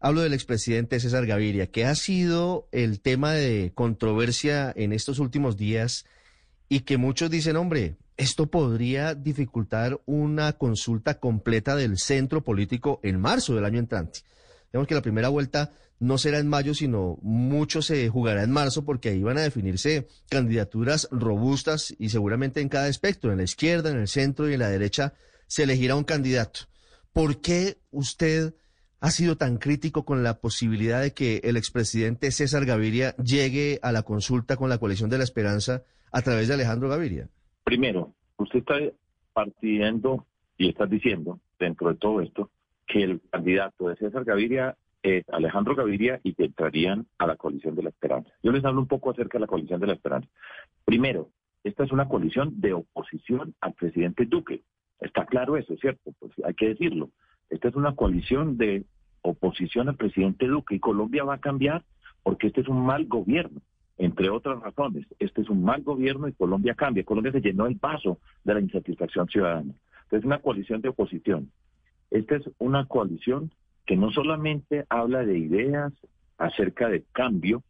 hablo 0.00 0.22
del 0.22 0.32
expresidente 0.32 1.00
César 1.00 1.26
Gaviria, 1.26 1.66
que 1.66 1.84
ha 1.84 1.94
sido 1.94 2.66
el 2.72 3.00
tema 3.00 3.32
de 3.32 3.72
controversia 3.74 4.72
en 4.74 4.92
estos 4.94 5.18
últimos 5.18 5.58
días 5.58 6.06
y 6.72 6.80
que 6.80 6.96
muchos 6.96 7.28
dicen, 7.28 7.56
hombre, 7.56 7.96
esto 8.16 8.46
podría 8.46 9.14
dificultar 9.14 10.00
una 10.06 10.54
consulta 10.54 11.20
completa 11.20 11.76
del 11.76 11.98
centro 11.98 12.42
político 12.42 12.98
en 13.02 13.20
marzo 13.20 13.54
del 13.54 13.66
año 13.66 13.78
entrante. 13.78 14.20
Vemos 14.72 14.88
que 14.88 14.94
la 14.94 15.02
primera 15.02 15.28
vuelta 15.28 15.72
no 16.00 16.16
será 16.16 16.38
en 16.38 16.48
mayo, 16.48 16.72
sino 16.72 17.18
mucho 17.20 17.82
se 17.82 18.08
jugará 18.08 18.42
en 18.42 18.52
marzo, 18.52 18.86
porque 18.86 19.10
ahí 19.10 19.22
van 19.22 19.36
a 19.36 19.42
definirse 19.42 20.08
candidaturas 20.30 21.08
robustas 21.10 21.94
y 21.98 22.08
seguramente 22.08 22.62
en 22.62 22.70
cada 22.70 22.86
aspecto, 22.86 23.30
en 23.30 23.36
la 23.36 23.44
izquierda, 23.44 23.90
en 23.90 23.98
el 23.98 24.08
centro 24.08 24.48
y 24.48 24.54
en 24.54 24.60
la 24.60 24.70
derecha, 24.70 25.12
se 25.46 25.64
elegirá 25.64 25.94
un 25.94 26.04
candidato. 26.04 26.60
¿Por 27.12 27.42
qué 27.42 27.76
usted 27.90 28.54
ha 29.00 29.10
sido 29.10 29.36
tan 29.36 29.58
crítico 29.58 30.06
con 30.06 30.22
la 30.22 30.40
posibilidad 30.40 31.02
de 31.02 31.12
que 31.12 31.42
el 31.44 31.58
expresidente 31.58 32.30
César 32.30 32.64
Gaviria 32.64 33.14
llegue 33.16 33.78
a 33.82 33.92
la 33.92 34.04
consulta 34.04 34.56
con 34.56 34.70
la 34.70 34.78
coalición 34.78 35.10
de 35.10 35.18
la 35.18 35.24
esperanza 35.24 35.82
a 36.12 36.22
través 36.22 36.48
de 36.48 36.54
Alejandro 36.54 36.88
Gaviria? 36.88 37.28
Primero, 37.64 38.12
usted 38.36 38.60
está 38.60 38.74
partiendo 39.32 40.26
y 40.58 40.68
está 40.68 40.86
diciendo, 40.86 41.40
dentro 41.58 41.88
de 41.88 41.96
todo 41.96 42.20
esto, 42.20 42.50
que 42.86 43.02
el 43.02 43.20
candidato 43.30 43.88
de 43.88 43.96
César 43.96 44.24
Gaviria 44.24 44.76
es 45.02 45.28
Alejandro 45.30 45.74
Gaviria 45.74 46.20
y 46.22 46.34
que 46.34 46.44
entrarían 46.44 47.06
a 47.18 47.26
la 47.26 47.36
coalición 47.36 47.74
de 47.74 47.82
la 47.82 47.88
esperanza. 47.88 48.30
Yo 48.42 48.52
les 48.52 48.64
hablo 48.64 48.80
un 48.80 48.86
poco 48.86 49.10
acerca 49.10 49.38
de 49.38 49.40
la 49.40 49.46
coalición 49.46 49.80
de 49.80 49.86
la 49.86 49.94
esperanza. 49.94 50.28
Primero, 50.84 51.30
esta 51.64 51.84
es 51.84 51.92
una 51.92 52.08
coalición 52.08 52.60
de 52.60 52.74
oposición 52.74 53.54
al 53.60 53.74
presidente 53.74 54.26
Duque. 54.26 54.62
Está 55.00 55.26
claro 55.26 55.56
eso, 55.56 55.76
¿cierto? 55.76 56.12
Pues 56.18 56.32
hay 56.44 56.54
que 56.54 56.68
decirlo. 56.68 57.10
Esta 57.50 57.68
es 57.68 57.74
una 57.74 57.94
coalición 57.94 58.56
de 58.56 58.84
oposición 59.22 59.88
al 59.88 59.96
presidente 59.96 60.46
Duque 60.46 60.76
y 60.76 60.80
Colombia 60.80 61.24
va 61.24 61.34
a 61.34 61.40
cambiar 61.40 61.84
porque 62.22 62.48
este 62.48 62.60
es 62.60 62.68
un 62.68 62.84
mal 62.84 63.06
gobierno, 63.06 63.60
entre 64.04 64.30
otras 64.30 64.60
razones. 64.60 65.06
Este 65.20 65.42
es 65.42 65.48
un 65.48 65.62
mal 65.62 65.82
gobierno 65.82 66.26
y 66.26 66.32
Colombia 66.32 66.74
cambia. 66.74 67.04
Colombia 67.04 67.30
se 67.30 67.40
llenó 67.40 67.66
el 67.66 67.76
vaso 67.76 68.18
de 68.42 68.54
la 68.54 68.60
insatisfacción 68.60 69.28
ciudadana. 69.28 69.74
Es 70.10 70.24
una 70.24 70.40
coalición 70.40 70.80
de 70.80 70.88
oposición. 70.88 71.52
Esta 72.10 72.34
es 72.34 72.50
una 72.58 72.86
coalición 72.86 73.52
que 73.86 73.96
no 73.96 74.10
solamente 74.10 74.86
habla 74.88 75.24
de 75.24 75.38
ideas 75.38 75.92
acerca 76.36 76.88
de 76.88 77.04
cambio, 77.12 77.62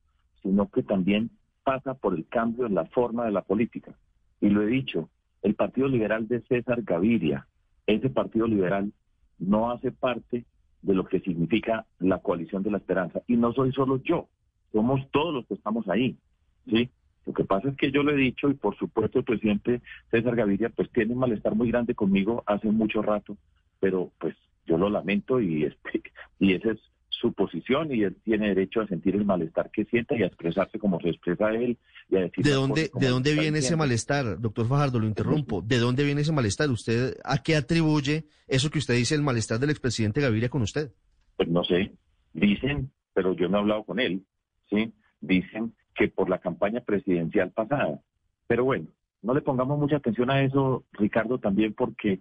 sino 0.43 0.71
que 0.71 0.83
también 0.83 1.31
pasa 1.65 1.93
por 1.93 2.15
el 2.15 2.27
cambio 2.27 2.65
en 2.65 2.77
la 2.77 2.87
forma 2.87 3.27
de 3.27 3.33
la 3.33 3.43
política. 3.43 3.93
Y 4.41 4.49
lo 4.49 4.63
he 4.63 4.67
dicho, 4.67 5.11
el 5.43 5.55
Partido 5.55 5.87
Liberal 5.87 6.29
de 6.29 6.41
César 6.43 6.81
Gaviria, 6.83 7.47
ese 7.87 8.09
Partido 8.09 8.47
Liberal 8.47 8.91
no 9.39 9.71
hace 9.71 9.93
parte 9.93 10.47
de 10.81 10.95
lo 10.95 11.05
que 11.05 11.21
significa 11.21 11.85
la 11.99 12.21
coalición 12.21 12.63
de 12.63 12.71
la 12.71 12.79
esperanza. 12.79 13.21
Y 13.27 13.37
no 13.37 13.53
soy 13.53 13.71
solo 13.73 14.03
yo, 14.03 14.29
somos 14.73 15.01
todos 15.11 15.35
los 15.35 15.47
que 15.47 15.55
estamos 15.55 15.87
ahí. 15.89 16.17
¿Sí? 16.67 16.91
Lo 17.27 17.33
que 17.33 17.45
pasa 17.45 17.69
es 17.69 17.77
que 17.77 17.93
yo 17.93 18.03
lo 18.03 18.13
he 18.13 18.17
dicho 18.17 18.51
y 18.51 18.55
por 18.55 18.77
supuesto 18.77 19.19
el 19.19 19.25
presidente 19.25 19.81
César 20.11 20.35
Gaviria 20.35 20.71
pues 20.71 20.91
tiene 20.91 21.13
un 21.13 21.21
malestar 21.21 21.55
muy 21.55 21.71
grande 21.71 21.95
conmigo 21.95 22.43
hace 22.47 22.69
mucho 22.71 23.01
rato, 23.01 23.37
pero 23.79 24.11
pues 24.19 24.35
yo 24.67 24.77
lo 24.77 24.91
lamento 24.91 25.41
y, 25.41 25.65
este, 25.65 26.03
y 26.39 26.55
esa 26.55 26.73
es 26.73 26.81
su 27.09 27.33
posición 27.33 27.95
y 27.95 28.03
él 28.03 28.17
tiene 28.25 28.49
derecho 28.49 28.81
a 28.81 28.89
sentir 28.89 29.15
el 29.15 29.25
malestar 29.25 29.71
que 29.71 29.85
siente 29.85 30.19
y 30.19 30.25
a 30.25 30.27
expresarse 30.27 30.79
como 30.81 31.01
se 31.01 31.11
expresa 31.11 31.51
él 31.51 31.79
y 32.09 32.17
a 32.17 32.21
decir... 32.23 32.45
¿De 32.45 32.51
dónde, 32.51 32.91
¿de 32.93 33.09
dónde 33.09 33.35
viene 33.35 33.59
ese 33.59 33.77
malestar, 33.77 34.41
doctor 34.41 34.67
Fajardo? 34.67 34.99
Lo 34.99 35.07
interrumpo. 35.07 35.63
¿De 35.63 35.79
dónde 35.79 36.03
viene 36.03 36.23
ese 36.23 36.33
malestar? 36.33 36.69
¿Usted 36.71 37.17
a 37.23 37.41
qué 37.41 37.55
atribuye 37.55 38.25
eso 38.49 38.71
que 38.71 38.81
usted 38.81 38.95
dice, 38.95 39.15
el 39.15 39.23
malestar 39.23 39.61
del 39.61 39.71
expresidente 39.71 40.21
Gaviria 40.21 40.49
con 40.49 40.63
usted? 40.63 40.91
Pues 41.37 41.49
no 41.49 41.63
sé. 41.63 41.93
Dicen, 42.33 42.91
pero 43.15 43.37
yo 43.37 43.49
no 43.49 43.59
he 43.59 43.61
hablado 43.61 43.85
con 43.85 44.01
él, 44.01 44.25
¿sí? 44.69 44.93
Dicen 45.21 45.75
que 45.95 46.09
por 46.09 46.29
la 46.29 46.39
campaña 46.39 46.81
presidencial 46.81 47.51
pasada. 47.51 48.01
Pero 48.47 48.65
bueno, 48.65 48.87
no 49.23 49.35
le 49.35 49.41
pongamos 49.41 49.79
mucha 49.79 49.97
atención 49.97 50.31
a 50.31 50.43
eso, 50.43 50.85
Ricardo, 50.93 51.39
también 51.39 51.75
porque 51.75 52.21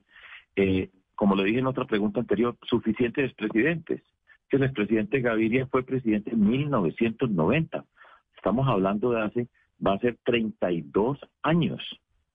eh, 0.55 0.89
como 1.21 1.35
lo 1.35 1.43
dije 1.43 1.59
en 1.59 1.67
otra 1.67 1.85
pregunta 1.85 2.19
anterior, 2.19 2.57
suficientes 2.63 3.31
presidentes. 3.35 4.01
Que 4.49 4.57
el 4.57 4.63
expresidente 4.63 5.21
Gaviria 5.21 5.67
fue 5.67 5.83
presidente 5.83 6.31
en 6.31 6.49
1990. 6.49 7.85
Estamos 8.35 8.67
hablando 8.67 9.11
de 9.11 9.21
hace, 9.21 9.47
va 9.85 9.93
a 9.93 9.99
ser 9.99 10.17
32 10.23 11.19
años, 11.43 11.79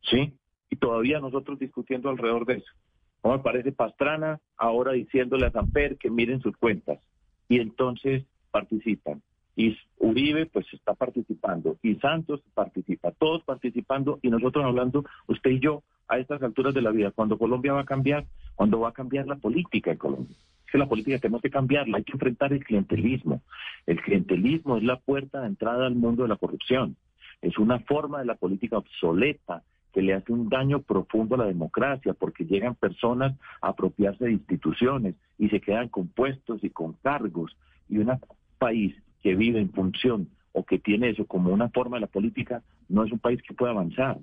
¿sí? 0.09 0.33
Y 0.71 0.76
todavía 0.76 1.19
nosotros 1.19 1.59
discutiendo 1.59 2.09
alrededor 2.09 2.47
de 2.47 2.59
eso. 2.59 2.73
¿Cómo 3.21 3.37
me 3.38 3.43
parece 3.43 3.73
Pastrana 3.73 4.38
ahora 4.57 4.93
diciéndole 4.93 5.47
a 5.47 5.50
Samper 5.50 5.99
que 5.99 6.09
miren 6.09 6.40
sus 6.40 6.57
cuentas? 6.57 7.00
Y 7.49 7.59
entonces 7.59 8.25
participan. 8.52 9.21
Y 9.57 9.77
Uribe 9.99 10.47
pues 10.47 10.67
está 10.73 10.95
participando. 10.95 11.77
Y 11.83 11.95
Santos 11.97 12.43
participa. 12.55 13.11
Todos 13.13 13.43
participando 13.45 14.19
y 14.23 14.29
nosotros 14.29 14.65
hablando, 14.65 15.05
usted 15.27 15.51
y 15.51 15.61
yo, 15.61 15.83
a 16.09 16.19
estas 16.19 16.43
alturas 16.43 16.75
de 16.75 16.83
la 16.83 16.91
vida, 16.91 17.11
cuando 17.11 17.39
Colombia 17.39 17.73
va 17.73 17.81
a 17.81 17.87
cambiar, 17.87 18.27
cuando 18.55 18.81
va 18.81 18.91
a 18.91 18.93
cambiar 18.93 19.27
la 19.27 19.37
política 19.37 19.91
en 19.91 19.99
Colombia. 19.99 20.37
Es 20.67 20.73
que 20.73 20.79
la 20.79 20.89
política 20.89 21.19
tenemos 21.19 21.43
que 21.43 21.51
cambiarla, 21.51 21.99
hay 21.99 22.05
que 22.05 22.13
enfrentar 22.13 22.53
el 22.53 22.65
clientelismo. 22.65 23.43
El 23.87 24.01
clientelismo 24.01 24.77
es 24.77 24.85
la 24.85 24.99
puerta 24.99 25.41
de 25.41 25.49
entrada 25.49 25.87
al 25.87 25.95
mundo 25.95 26.23
de 26.23 26.29
la 26.29 26.37
corrupción. 26.37 26.97
Es 27.41 27.59
una 27.59 27.81
forma 27.81 28.21
de 28.21 28.27
la 28.27 28.35
política 28.35 28.79
obsoleta 28.79 29.63
que 29.93 30.03
le 30.03 30.13
hace 30.13 30.33
un 30.33 30.49
daño 30.49 30.83
profundo 30.83 31.37
a 31.37 31.39
la 31.39 31.47
democracia, 31.47 32.13
porque 32.13 32.45
llegan 32.45 32.75
personas 32.75 33.35
a 33.63 33.69
apropiarse 33.69 34.27
de 34.27 34.33
instituciones 34.33 35.15
y 35.39 35.49
se 35.49 35.61
quedan 35.61 35.89
con 35.89 36.09
puestos 36.09 36.63
y 36.63 36.71
con 36.71 36.93
cargos. 36.95 37.57
Y 37.89 37.99
una 37.99 38.21
país 38.59 38.95
que 39.26 39.35
vive 39.35 39.59
en 39.59 39.73
función 39.73 40.28
o 40.52 40.64
que 40.64 40.78
tiene 40.78 41.11
eso 41.11 41.26
como 41.26 41.52
una 41.52 41.68
forma 41.71 41.97
de 41.97 42.02
la 42.02 42.06
política, 42.06 42.62
no 42.88 43.04
es 43.04 43.11
un 43.11 43.18
país 43.18 43.42
que 43.42 43.54
pueda 43.54 43.73
avanzar. 43.73 44.18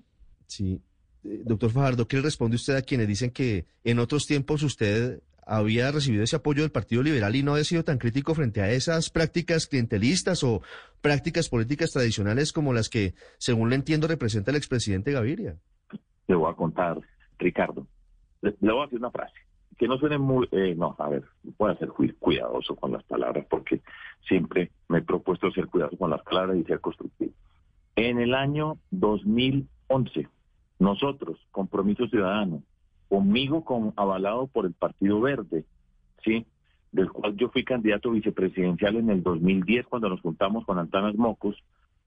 Sí. 0.47 0.79
Eh, 1.25 1.41
doctor 1.43 1.71
Fajardo, 1.71 2.07
¿qué 2.07 2.15
le 2.15 2.21
responde 2.21 2.55
usted 2.55 2.77
a 2.77 2.83
quienes 2.83 3.09
dicen 3.09 3.31
que 3.31 3.65
en 3.83 3.99
otros 3.99 4.25
tiempos 4.27 4.63
usted 4.63 5.21
había 5.45 5.91
recibido 5.91 6.23
ese 6.23 6.37
apoyo 6.37 6.61
del 6.61 6.71
Partido 6.71 7.03
Liberal 7.03 7.35
y 7.35 7.43
no 7.43 7.51
había 7.51 7.65
sido 7.65 7.83
tan 7.83 7.97
crítico 7.97 8.33
frente 8.33 8.61
a 8.61 8.71
esas 8.71 9.09
prácticas 9.09 9.67
clientelistas 9.67 10.41
o 10.45 10.61
prácticas 11.01 11.49
políticas 11.49 11.91
tradicionales 11.91 12.53
como 12.53 12.71
las 12.71 12.87
que, 12.87 13.13
según 13.39 13.71
le 13.71 13.75
entiendo, 13.75 14.07
representa 14.07 14.51
el 14.51 14.57
expresidente 14.57 15.11
Gaviria? 15.11 15.57
Le 16.29 16.35
voy 16.35 16.49
a 16.49 16.55
contar, 16.55 17.01
Ricardo. 17.37 17.85
Le, 18.41 18.55
le 18.61 18.71
voy 18.71 18.83
a 18.83 18.85
decir 18.85 18.99
una 18.99 19.11
frase 19.11 19.35
que 19.77 19.87
no 19.87 19.97
suene 19.97 20.17
muy, 20.17 20.47
eh, 20.51 20.75
no, 20.75 20.95
a 20.97 21.09
ver, 21.09 21.23
voy 21.57 21.71
a 21.71 21.77
ser 21.77 21.89
cuidadoso 21.89 22.75
con 22.75 22.91
las 22.91 23.03
palabras 23.03 23.45
porque 23.49 23.81
siempre 24.27 24.71
me 24.87 24.99
he 24.99 25.01
propuesto 25.01 25.51
ser 25.51 25.67
cuidadoso 25.67 25.97
con 25.97 26.09
las 26.09 26.21
palabras 26.23 26.57
y 26.57 26.63
ser 26.63 26.79
constructivo. 26.79 27.31
En 27.95 28.19
el 28.19 28.33
año 28.33 28.77
2011, 28.91 30.27
nosotros, 30.79 31.39
Compromiso 31.51 32.07
Ciudadano, 32.07 32.63
conmigo 33.09 33.63
con, 33.63 33.93
avalado 33.95 34.47
por 34.47 34.65
el 34.65 34.73
Partido 34.73 35.21
Verde, 35.21 35.65
¿sí? 36.23 36.45
Del 36.91 37.11
cual 37.11 37.35
yo 37.35 37.49
fui 37.49 37.63
candidato 37.63 38.11
vicepresidencial 38.11 38.95
en 38.95 39.09
el 39.09 39.23
2010 39.23 39.87
cuando 39.87 40.09
nos 40.09 40.21
juntamos 40.21 40.65
con 40.65 40.79
Antanas 40.79 41.15
Mocos 41.15 41.55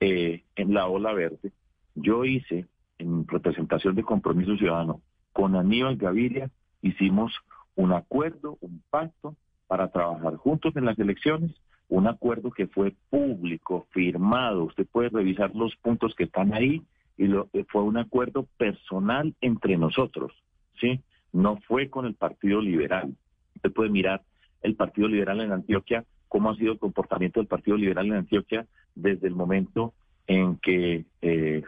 eh, 0.01 0.43
en 0.57 0.75
la 0.75 0.87
Ola 0.89 1.13
Verde. 1.13 1.53
Yo 1.95 2.25
hice, 2.25 2.67
en 2.99 3.27
representación 3.27 3.95
de 3.95 4.03
Compromiso 4.03 4.57
Ciudadano, 4.57 5.01
con 5.33 5.55
Aníbal 5.55 5.97
Gaviria, 5.97 6.51
hicimos 6.83 7.33
un 7.75 7.93
acuerdo, 7.93 8.59
un 8.61 8.83
pacto 8.91 9.37
para 9.67 9.91
trabajar 9.91 10.37
juntos 10.37 10.75
en 10.77 10.85
las 10.85 10.99
elecciones, 10.99 11.53
un 11.89 12.07
acuerdo 12.07 12.51
que 12.51 12.67
fue 12.67 12.95
público, 13.11 13.87
firmado, 13.91 14.65
usted 14.65 14.87
puede 14.87 15.09
revisar 15.09 15.55
los 15.55 15.75
puntos 15.77 16.15
que 16.15 16.25
están 16.25 16.53
ahí, 16.53 16.83
y 17.17 17.27
lo, 17.27 17.49
eh, 17.53 17.65
fue 17.69 17.83
un 17.83 17.97
acuerdo 17.97 18.47
personal 18.57 19.35
entre 19.41 19.77
nosotros, 19.77 20.33
¿sí? 20.81 21.01
No 21.33 21.57
fue 21.67 21.89
con 21.89 22.07
el 22.07 22.15
Partido 22.15 22.61
Liberal. 22.61 23.15
Usted 23.55 23.73
puede 23.73 23.91
mirar 23.91 24.23
el 24.63 24.75
Partido 24.75 25.09
Liberal 25.09 25.41
en 25.41 25.53
Antioquia, 25.53 26.05
cómo 26.29 26.51
ha 26.51 26.57
sido 26.57 26.73
el 26.73 26.79
comportamiento 26.79 27.41
del 27.41 27.47
Partido 27.47 27.77
Liberal 27.77 28.07
en 28.07 28.15
Antioquia 28.15 28.67
desde 28.95 29.29
el 29.29 29.35
momento 29.35 29.95
en 30.27 30.57
que 30.57 31.05
eh, 31.23 31.63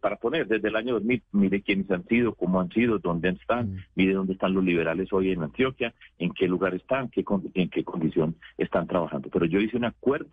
para 0.00 0.16
poner 0.16 0.46
desde 0.46 0.68
el 0.68 0.76
año 0.76 0.94
2000, 0.94 1.22
mire 1.32 1.62
quiénes 1.62 1.90
han 1.90 2.06
sido, 2.06 2.34
cómo 2.34 2.60
han 2.60 2.70
sido, 2.70 2.98
dónde 2.98 3.30
están, 3.30 3.72
mm. 3.72 3.78
mire 3.96 4.14
dónde 4.14 4.34
están 4.34 4.54
los 4.54 4.64
liberales 4.64 5.12
hoy 5.12 5.32
en 5.32 5.42
Antioquia, 5.42 5.92
en 6.18 6.32
qué 6.32 6.46
lugar 6.46 6.74
están, 6.74 7.08
qué, 7.08 7.24
en 7.54 7.68
qué 7.68 7.84
condición 7.84 8.36
están 8.58 8.86
trabajando. 8.86 9.28
Pero 9.30 9.46
yo 9.46 9.60
hice 9.60 9.76
un 9.76 9.84
acuerdo 9.84 10.30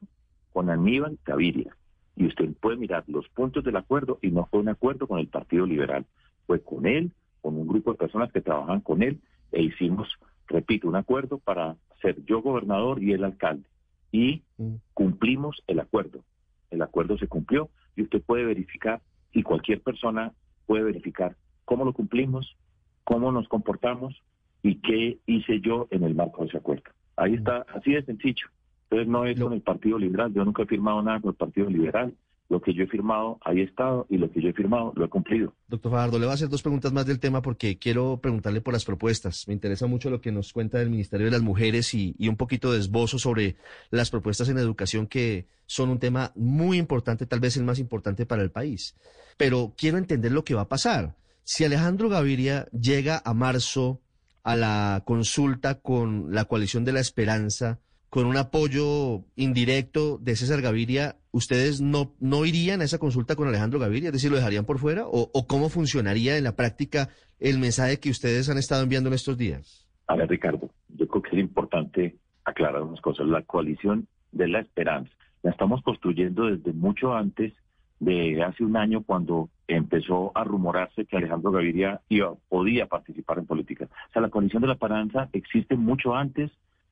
con 0.54 0.70
Aníbal 0.70 1.18
Gaviria 1.26 1.76
y 2.16 2.28
usted 2.28 2.50
puede 2.60 2.78
mirar 2.78 3.04
los 3.08 3.28
puntos 3.30 3.64
del 3.64 3.78
acuerdo 3.78 4.20
y 4.22 4.30
no 4.30 4.46
fue 4.46 4.60
un 4.60 4.70
acuerdo 4.70 5.08
con 5.08 5.20
el 5.20 5.28
Partido 5.28 5.66
Liberal, 5.66 6.06
fue 6.46 6.62
con 6.62 6.86
él, 6.86 7.12
con 7.42 7.58
un 7.58 7.68
grupo 7.68 7.92
de 7.92 7.98
personas 7.98 8.32
que 8.32 8.42
trabajan 8.42 8.82
con 8.82 9.02
él 9.02 9.20
e 9.52 9.64
hicimos, 9.64 10.08
repito, 10.48 10.88
un 10.88 10.96
acuerdo 10.96 11.40
para 11.40 11.76
ser 12.02 12.24
yo 12.26 12.42
gobernador 12.42 13.02
y 13.02 13.14
él 13.14 13.24
alcalde. 13.24 13.68
Y 14.12 14.44
mm. 14.58 14.76
cumplimos 14.94 15.64
el 15.68 15.80
acuerdo. 15.80 16.24
El 16.70 16.82
acuerdo 16.82 17.18
se 17.18 17.28
cumplió 17.28 17.70
y 17.96 18.04
usted 18.04 18.22
puede 18.22 18.46
verificar 18.46 19.02
y 19.32 19.44
cualquier 19.44 19.82
persona 19.82 20.34
puede 20.66 20.84
verificar 20.84 21.36
cómo 21.66 21.86
lo 21.86 21.94
cumplimos, 21.94 22.56
cómo 23.04 23.32
nos 23.32 23.48
comportamos 23.48 24.22
y 24.64 24.76
qué 24.76 25.20
hice 25.26 25.62
yo 25.62 25.88
en 25.92 26.04
el 26.04 26.16
marco 26.16 26.42
de 26.42 26.50
ese 26.50 26.58
acuerdo. 26.58 26.84
Ahí 27.16 27.36
está, 27.36 27.66
así 27.74 27.92
de 27.92 28.04
sencillo. 28.04 28.48
Entonces 28.84 29.08
no 29.08 29.26
es 29.26 29.40
con 29.40 29.54
el 29.54 29.62
Partido 29.62 30.00
Liberal, 30.00 30.34
yo 30.34 30.44
nunca 30.44 30.64
he 30.64 30.66
firmado 30.66 31.02
nada 31.02 31.20
con 31.20 31.30
el 31.30 31.36
Partido 31.36 31.70
Liberal. 31.70 32.14
Lo 32.50 32.62
que 32.62 32.74
yo 32.74 32.84
he 32.84 32.88
firmado, 32.88 33.38
ahí 33.46 33.60
he 33.60 33.64
estado, 33.64 34.08
y 34.10 34.18
lo 34.18 34.32
que 34.32 34.42
yo 34.42 34.50
he 34.50 34.54
firmado, 34.54 34.92
lo 34.96 35.06
he 35.06 35.10
cumplido. 35.10 35.54
Doctor 35.68 35.92
Fajardo, 35.92 36.18
le 36.18 36.26
voy 36.26 36.32
a 36.32 36.34
hacer 36.34 36.50
dos 36.50 36.64
preguntas 36.64 36.92
más 36.92 37.06
del 37.06 37.20
tema 37.20 37.42
porque 37.42 37.78
quiero 37.78 38.20
preguntarle 38.22 38.60
por 38.60 38.74
las 38.74 38.86
propuestas. 38.86 39.48
Me 39.48 39.54
interesa 39.54 39.86
mucho 39.86 40.10
lo 40.10 40.20
que 40.20 40.32
nos 40.32 40.52
cuenta 40.52 40.80
del 40.80 40.90
Ministerio 40.90 41.28
de 41.28 41.32
las 41.32 41.44
Mujeres 41.44 41.94
y, 41.94 42.16
y 42.18 42.28
un 42.28 42.38
poquito 42.38 42.72
de 42.72 42.80
esbozo 42.80 43.20
sobre 43.20 43.56
las 43.92 44.10
propuestas 44.10 44.50
en 44.50 44.58
educación 44.58 45.06
que 45.06 45.46
son 45.68 45.90
un 45.90 46.00
tema 46.00 46.32
muy 46.36 46.80
importante, 46.80 47.28
tal 47.28 47.40
vez 47.40 47.56
el 47.56 47.64
más 47.64 47.78
importante 47.78 48.26
para 48.26 48.42
el 48.42 48.50
país. 48.50 48.96
Pero 49.38 49.74
quiero 49.78 50.00
entender 50.00 50.32
lo 50.32 50.44
que 50.44 50.56
va 50.56 50.62
a 50.62 50.68
pasar. 50.70 51.16
Si 51.44 51.64
Alejandro 51.64 52.10
Gaviria 52.10 52.68
llega 52.72 53.22
a 53.24 53.34
marzo 53.34 54.02
a 54.44 54.56
la 54.56 55.04
consulta 55.06 55.80
con 55.80 56.34
la 56.34 56.46
coalición 56.46 56.86
de 56.86 56.94
la 56.94 57.00
esperanza, 57.00 57.80
con 58.10 58.26
un 58.26 58.38
apoyo 58.38 59.24
indirecto 59.36 60.18
de 60.18 60.36
César 60.36 60.62
Gaviria, 60.62 61.18
¿ustedes 61.32 61.80
no, 61.80 62.14
no 62.20 62.46
irían 62.46 62.82
a 62.82 62.86
esa 62.86 62.98
consulta 62.98 63.36
con 63.36 63.48
Alejandro 63.48 63.80
Gaviria? 63.80 64.10
Es 64.10 64.14
decir, 64.14 64.32
¿lo 64.32 64.38
dejarían 64.38 64.66
por 64.66 64.80
fuera? 64.80 65.04
¿O, 65.06 65.46
cómo 65.48 65.70
funcionaría 65.70 66.38
en 66.38 66.44
la 66.44 66.56
práctica 66.56 67.10
el 67.40 67.60
mensaje 67.60 68.00
que 68.00 68.10
ustedes 68.10 68.50
han 68.50 68.58
estado 68.58 68.84
enviando 68.84 69.10
en 69.10 69.16
estos 69.16 69.38
días? 69.38 69.88
A 70.08 70.16
ver, 70.16 70.28
Ricardo, 70.28 70.70
yo 70.90 71.08
creo 71.08 71.22
que 71.22 71.36
es 71.36 71.40
importante 71.40 72.16
aclarar 72.46 72.82
unas 72.82 73.02
cosas. 73.02 73.28
La 73.28 73.44
coalición 73.44 74.08
de 74.32 74.48
la 74.48 74.60
esperanza 74.60 75.12
la 75.44 75.52
estamos 75.52 75.84
construyendo 75.84 76.46
desde 76.46 76.74
mucho 76.74 77.14
antes 77.14 77.54
de 78.00 78.42
hace 78.44 78.64
un 78.64 78.76
año 78.76 79.04
cuando 79.04 79.50
empezó 79.68 80.32
a 80.34 80.44
rumorarse 80.44 81.06
que 81.06 81.18
Alejandro 81.18 81.52
Gaviria 81.52 82.02
iba, 82.10 82.34
podía 82.48 82.88
participar 82.88 83.38
en 83.38 83.46
política. 83.46 83.86
O 83.86 84.12
sea, 84.14 84.22
la 84.22 84.30
coalición 84.30 84.62
de 84.62 84.68
la 84.68 84.74
esperanza 84.74 85.30
existe 85.34 85.76
mucho 85.76 86.16
antes 86.16 86.50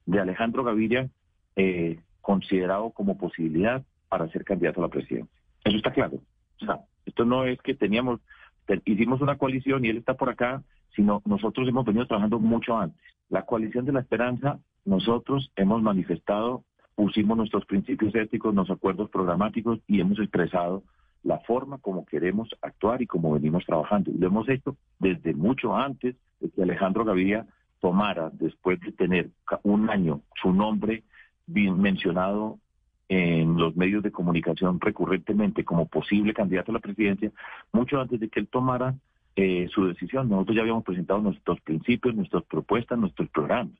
de 0.07 0.19
Alejandro 0.19 0.63
Gaviria 0.63 1.09
eh, 1.55 1.99
considerado 2.21 2.89
como 2.91 3.17
posibilidad 3.17 3.83
para 4.09 4.27
ser 4.29 4.43
candidato 4.43 4.79
a 4.79 4.87
la 4.87 4.89
presidencia. 4.89 5.31
Eso 5.63 5.77
está 5.77 5.91
claro. 5.91 6.19
O 6.61 6.65
sea, 6.65 6.79
esto 7.05 7.25
no 7.25 7.45
es 7.45 7.61
que 7.61 7.75
teníamos, 7.75 8.19
hicimos 8.85 9.21
una 9.21 9.37
coalición 9.37 9.85
y 9.85 9.89
él 9.89 9.97
está 9.97 10.15
por 10.15 10.29
acá, 10.29 10.63
sino 10.95 11.21
nosotros 11.25 11.67
hemos 11.67 11.85
venido 11.85 12.07
trabajando 12.07 12.39
mucho 12.39 12.77
antes. 12.77 12.99
La 13.29 13.43
coalición 13.43 13.85
de 13.85 13.91
la 13.91 13.99
esperanza, 13.99 14.59
nosotros 14.85 15.51
hemos 15.55 15.81
manifestado, 15.81 16.63
pusimos 16.95 17.37
nuestros 17.37 17.65
principios 17.65 18.15
éticos, 18.15 18.53
nuestros 18.53 18.77
acuerdos 18.77 19.09
programáticos 19.09 19.79
y 19.87 19.99
hemos 19.99 20.19
expresado 20.19 20.83
la 21.23 21.39
forma 21.39 21.77
como 21.79 22.05
queremos 22.05 22.49
actuar 22.61 23.01
y 23.01 23.07
como 23.07 23.33
venimos 23.33 23.65
trabajando. 23.65 24.11
Lo 24.17 24.27
hemos 24.27 24.47
hecho 24.49 24.77
desde 24.99 25.33
mucho 25.33 25.75
antes 25.75 26.15
de 26.39 26.49
que 26.49 26.63
Alejandro 26.63 27.03
Gaviria 27.03 27.45
tomara, 27.79 28.29
después 28.33 28.79
de 28.81 28.91
tener 28.91 29.29
un 29.63 29.89
año 29.89 30.21
su 30.41 30.53
nombre 30.53 31.03
mencionado 31.47 32.59
en 33.09 33.57
los 33.57 33.75
medios 33.75 34.03
de 34.03 34.11
comunicación 34.11 34.79
recurrentemente 34.81 35.63
como 35.63 35.87
posible 35.87 36.33
candidato 36.33 36.71
a 36.71 36.73
la 36.73 36.79
presidencia, 36.79 37.31
mucho 37.71 37.99
antes 37.99 38.19
de 38.19 38.29
que 38.29 38.39
él 38.41 38.47
tomara 38.47 38.95
eh, 39.35 39.67
su 39.73 39.85
decisión, 39.85 40.29
nosotros 40.29 40.55
ya 40.55 40.61
habíamos 40.61 40.83
presentado 40.83 41.21
nuestros 41.21 41.61
principios, 41.61 42.15
nuestras 42.15 42.43
propuestas, 42.43 42.97
nuestros 42.97 43.29
programas. 43.29 43.75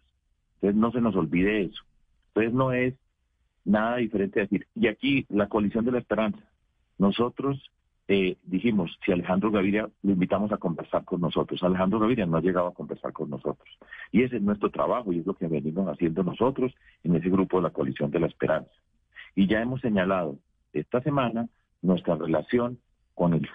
Entonces 0.55 0.79
no 0.79 0.91
se 0.91 1.01
nos 1.01 1.15
olvide 1.15 1.63
eso. 1.63 1.83
Entonces 2.29 2.53
no 2.53 2.71
es 2.71 2.93
nada 3.65 3.97
diferente 3.97 4.39
decir, 4.39 4.65
y 4.75 4.87
aquí 4.87 5.25
la 5.29 5.47
coalición 5.47 5.83
de 5.83 5.91
la 5.91 5.99
esperanza, 5.99 6.39
nosotros 6.97 7.71
eh, 8.09 8.37
dijimos, 8.43 8.97
si 9.05 9.11
Alejandro 9.11 9.51
Gaviria 9.51 9.89
lo 10.01 10.11
invitamos 10.11 10.51
a 10.53 10.57
conversar 10.57 11.03
con 11.03 11.19
nosotros. 11.19 11.61
Alejandro 11.61 11.99
Gaviria 11.99 12.25
no 12.25 12.37
ha 12.37 12.41
llegado 12.41 12.67
a 12.67 12.73
conversar 12.73 13.11
con 13.11 13.29
nosotros. 13.29 13.67
Y 14.11 14.23
ese 14.23 14.37
es 14.37 14.41
nuestro 14.41 14.69
trabajo 14.69 15.11
y 15.11 15.19
es 15.19 15.25
lo 15.25 15.33
que 15.33 15.47
venimos 15.47 15.87
haciendo 15.89 16.23
nosotros 16.23 16.73
en 17.03 17.15
ese 17.15 17.29
grupo 17.29 17.57
de 17.57 17.63
la 17.63 17.71
coalición 17.71 18.09
de 18.09 18.21
la 18.21 18.27
esperanza. 18.27 18.71
Y 19.35 19.47
ya 19.47 19.61
hemos 19.61 19.81
señalado 19.81 20.37
esta 20.71 21.01
semana 21.01 21.49
nuestra 21.81 22.15
relación 22.15 22.79
con 23.13 23.33
el, 23.33 23.47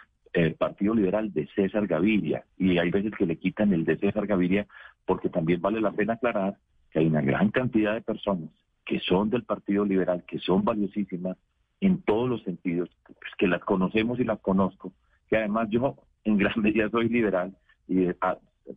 Partido 0.57 0.95
Liberal 0.95 1.31
de 1.35 1.47
César 1.55 1.87
Gaviria. 1.87 2.45
Y 2.57 2.79
hay 2.79 2.91
veces 2.91 3.13
que 3.19 3.27
le 3.27 3.37
quitan 3.37 3.71
el 3.75 3.85
de 3.85 3.99
César 3.99 4.27
Gaviria 4.27 4.67
porque 5.05 5.29
también 5.29 5.61
vale 5.61 5.79
la 5.79 5.93
pena 5.93 6.15
aclarar 6.15 6.57
que 6.91 7.01
hay 7.01 7.07
una 7.07 7.21
gran 7.21 7.51
cantidad 7.51 7.93
de 7.93 8.01
personas 8.01 8.49
que 8.87 8.99
son 9.01 9.29
del 9.29 9.45
Partido 9.45 9.85
Liberal, 9.85 10.25
que 10.27 10.39
son 10.39 10.65
valiosísimas, 10.65 11.37
en 11.83 12.01
todos 12.03 12.31
los 12.31 12.43
sentidos, 12.45 12.89
pues, 13.05 13.19
que 13.37 13.49
las 13.49 13.61
conocemos 13.65 14.21
y 14.21 14.25
las 14.25 14.39
conozco, 14.41 14.93
que 15.29 15.37
además 15.37 15.69
yo 15.71 15.97
en 16.25 16.39
gran 16.39 16.55
medida 16.61 16.89
soy 16.89 17.09
liberal 17.09 17.55
y 17.89 18.05
he, 18.05 18.17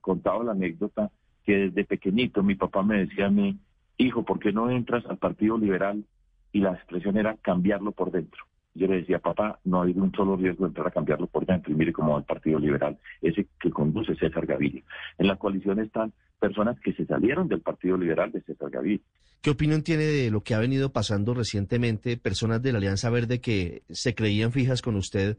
contado 0.02 0.44
la 0.44 0.54
anécdota 0.54 1.12
que 1.44 1.70
desde 1.70 1.86
pequeñito 1.86 2.42
mi 2.42 2.56
papá 2.56 2.82
me 2.82 3.06
decía 3.06 3.28
a 3.28 3.30
mí, 3.30 3.60
hijo, 3.98 4.24
¿por 4.24 4.40
qué 4.40 4.52
no 4.52 4.72
entras 4.72 5.06
al 5.06 5.18
Partido 5.18 5.60
Liberal? 5.60 6.04
Y 6.52 6.60
la 6.60 6.74
expresión 6.74 7.18
era 7.18 7.36
cambiarlo 7.36 7.92
por 7.92 8.12
dentro. 8.12 8.44
Yo 8.74 8.88
le 8.88 8.98
decía, 8.98 9.20
papá, 9.20 9.60
no 9.64 9.84
hay 9.84 9.94
un 9.96 10.12
solo 10.14 10.36
riesgo 10.36 10.66
de 10.66 10.70
entrar 10.70 10.88
a 10.88 10.92
cambiarlo 10.92 11.28
por 11.28 11.46
dentro. 11.46 11.72
Y 11.72 11.76
mire 11.76 11.94
cómo 11.94 12.14
va 12.14 12.18
el 12.18 12.26
Partido 12.26 12.58
Liberal, 12.58 12.98
ese 13.22 13.48
que 13.60 13.70
conduce 13.70 14.16
César 14.16 14.48
Gaviria. 14.48 14.82
En 15.20 15.28
la 15.28 15.36
coalición 15.36 15.80
están 15.80 16.12
personas 16.40 16.80
que 16.80 16.94
se 16.94 17.06
salieron 17.06 17.48
del 17.48 17.62
Partido 17.62 17.96
Liberal 17.96 18.32
de 18.32 18.42
César 18.42 18.72
Gaviria. 18.72 19.06
¿Qué 19.42 19.50
opinión 19.50 19.84
tiene 19.84 20.04
de 20.04 20.32
lo 20.32 20.42
que 20.42 20.56
ha 20.56 20.60
venido 20.60 20.92
pasando 20.92 21.34
recientemente 21.34 22.18
personas 22.18 22.62
de 22.62 22.72
la 22.72 22.80
Alianza 22.80 23.10
Verde 23.10 23.42
que 23.42 23.84
se 23.90 24.16
creían 24.16 24.52
fijas 24.52 24.82
con 24.82 24.96
usted 24.96 25.38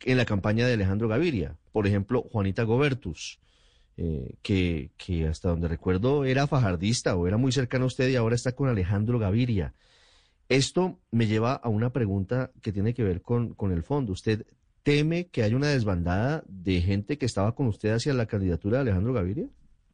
en 0.00 0.16
la 0.16 0.24
campaña 0.24 0.66
de 0.66 0.74
Alejandro 0.74 1.08
Gaviria? 1.08 1.56
Por 1.72 1.86
ejemplo, 1.86 2.22
Juanita 2.22 2.62
Gobertus, 2.62 3.38
eh, 3.98 4.36
que, 4.42 4.90
hasta 5.28 5.50
donde 5.50 5.68
recuerdo 5.68 6.24
era 6.24 6.46
fajardista 6.46 7.14
o 7.14 7.26
era 7.26 7.36
muy 7.36 7.52
cercano 7.52 7.84
a 7.84 7.88
usted 7.88 8.08
y 8.08 8.16
ahora 8.16 8.34
está 8.34 8.52
con 8.52 8.68
Alejandro 8.68 9.18
Gaviria. 9.18 9.74
Esto 10.48 10.98
me 11.10 11.26
lleva 11.26 11.54
a 11.54 11.68
una 11.68 11.90
pregunta 11.90 12.50
que 12.62 12.72
tiene 12.72 12.94
que 12.94 13.04
ver 13.04 13.22
con, 13.22 13.54
con 13.54 13.72
el 13.72 13.82
fondo. 13.82 14.12
¿Usted 14.12 14.46
teme 14.82 15.26
que 15.26 15.42
haya 15.42 15.56
una 15.56 15.68
desbandada 15.68 16.42
de 16.46 16.80
gente 16.80 17.18
que 17.18 17.26
estaba 17.26 17.54
con 17.54 17.66
usted 17.66 17.90
hacia 17.90 18.14
la 18.14 18.26
candidatura 18.26 18.78
de 18.78 18.82
Alejandro 18.82 19.12
Gaviria? 19.12 19.46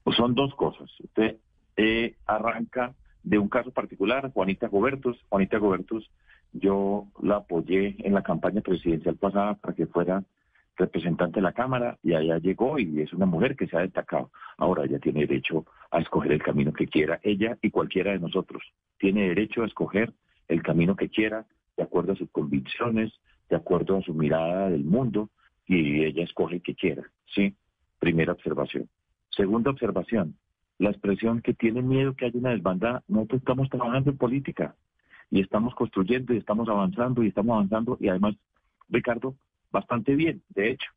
Pues 0.04 0.16
son 0.16 0.34
dos 0.34 0.54
cosas. 0.54 0.88
Usted 1.00 1.36
eh, 1.78 2.16
arranca 2.26 2.94
de 3.23 3.38
un 3.38 3.49
caso 3.49 3.70
particular, 3.70 4.32
Juanita 4.32 4.66
Gobertus. 4.66 5.16
Juanita 5.28 5.58
Gobertus, 5.58 6.11
yo 6.52 7.06
la 7.23 7.37
apoyé 7.37 7.94
en 8.00 8.14
la 8.14 8.23
campaña 8.23 8.61
presidencial 8.61 9.16
pasada 9.16 9.54
para 9.54 9.75
que 9.75 9.87
fuera 9.87 10.25
representante 10.76 11.37
de 11.37 11.42
la 11.42 11.52
Cámara 11.52 11.97
y 12.02 12.14
allá 12.14 12.38
llegó 12.38 12.78
y 12.78 13.00
es 13.00 13.12
una 13.12 13.26
mujer 13.26 13.54
que 13.54 13.68
se 13.68 13.76
ha 13.76 13.80
destacado. 13.80 14.30
Ahora 14.56 14.85
ella 14.85 14.99
tiene 14.99 15.20
derecho 15.20 15.66
a 15.90 16.00
escoger 16.00 16.32
el 16.32 16.42
camino 16.42 16.73
que 16.73 16.88
quiera, 16.88 17.20
ella 17.23 17.56
y 17.62 17.70
cualquiera 17.70 18.11
de 18.11 18.18
nosotros. 18.18 18.62
Tiene 18.99 19.28
derecho 19.28 19.62
a 19.62 19.66
escoger 19.66 20.12
el 20.49 20.62
camino 20.62 20.97
que 20.97 21.08
quiera, 21.08 21.47
de 21.76 21.85
acuerdo 21.85 22.12
a 22.12 22.16
sus 22.16 22.30
convicciones, 22.30 23.12
de 23.49 23.56
acuerdo 23.56 23.97
a 23.97 24.02
su 24.02 24.14
mirada 24.14 24.68
del 24.68 24.85
mundo, 24.85 25.30
y 25.66 26.04
ella 26.04 26.25
escoge 26.25 26.56
el 26.56 26.62
que 26.62 26.75
quiera. 26.75 27.04
¿sí? 27.26 27.54
Primera 28.00 28.32
observación. 28.32 28.88
Segunda 29.30 29.70
observación, 29.70 30.35
la 30.78 30.90
expresión 30.90 31.40
que 31.42 31.54
tiene 31.54 31.82
miedo 31.82 32.14
que 32.14 32.26
haya 32.26 32.38
una 32.38 32.50
desbandada, 32.50 33.02
nosotros 33.08 33.40
estamos 33.40 33.68
trabajando 33.68 34.11
en 34.11 34.16
política 34.16 34.75
y 35.30 35.40
estamos 35.40 35.75
construyendo 35.75 36.32
y 36.32 36.38
estamos 36.38 36.68
avanzando 36.68 37.23
y 37.23 37.28
estamos 37.28 37.54
avanzando 37.54 37.97
y 38.00 38.08
además, 38.08 38.37
Ricardo, 38.88 39.35
bastante 39.70 40.14
bien, 40.14 40.42
de 40.50 40.70
hecho, 40.70 40.90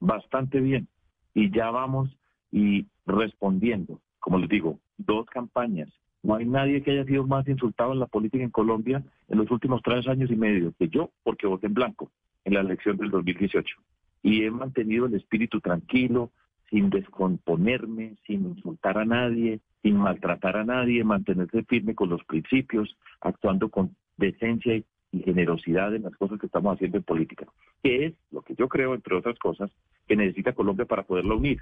bastante 0.00 0.60
bien. 0.60 0.88
Y 1.34 1.50
ya 1.50 1.70
vamos 1.70 2.10
y 2.50 2.86
respondiendo, 3.06 4.00
como 4.18 4.38
les 4.38 4.48
digo, 4.48 4.80
dos 4.96 5.26
campañas. 5.26 5.88
No 6.22 6.34
hay 6.34 6.46
nadie 6.46 6.82
que 6.82 6.90
haya 6.90 7.04
sido 7.04 7.26
más 7.26 7.46
insultado 7.46 7.92
en 7.92 8.00
la 8.00 8.06
política 8.06 8.42
en 8.42 8.50
Colombia 8.50 9.04
en 9.28 9.38
los 9.38 9.50
últimos 9.50 9.82
tres 9.82 10.08
años 10.08 10.30
y 10.30 10.36
medio 10.36 10.72
que 10.78 10.88
yo, 10.88 11.10
porque 11.22 11.46
voté 11.46 11.66
en 11.66 11.74
blanco 11.74 12.10
en 12.44 12.54
la 12.54 12.60
elección 12.60 12.96
del 12.96 13.10
2018. 13.10 13.76
Y 14.22 14.42
he 14.42 14.50
mantenido 14.50 15.06
el 15.06 15.14
espíritu 15.14 15.60
tranquilo, 15.60 16.32
sin 16.70 16.90
descomponerme, 16.90 18.16
sin 18.26 18.46
insultar 18.46 18.98
a 18.98 19.04
nadie, 19.04 19.60
sin 19.82 19.96
maltratar 19.96 20.56
a 20.56 20.64
nadie, 20.64 21.04
mantenerse 21.04 21.62
firme 21.64 21.94
con 21.94 22.10
los 22.10 22.22
principios, 22.24 22.96
actuando 23.20 23.68
con 23.68 23.94
decencia 24.16 24.76
y 25.10 25.22
generosidad 25.22 25.94
en 25.94 26.02
las 26.02 26.16
cosas 26.16 26.38
que 26.38 26.46
estamos 26.46 26.74
haciendo 26.74 26.98
en 26.98 27.04
política, 27.04 27.46
que 27.82 28.06
es 28.06 28.14
lo 28.30 28.42
que 28.42 28.54
yo 28.54 28.68
creo, 28.68 28.94
entre 28.94 29.16
otras 29.16 29.38
cosas, 29.38 29.70
que 30.06 30.16
necesita 30.16 30.52
Colombia 30.52 30.84
para 30.84 31.04
poderla 31.04 31.34
unir, 31.34 31.60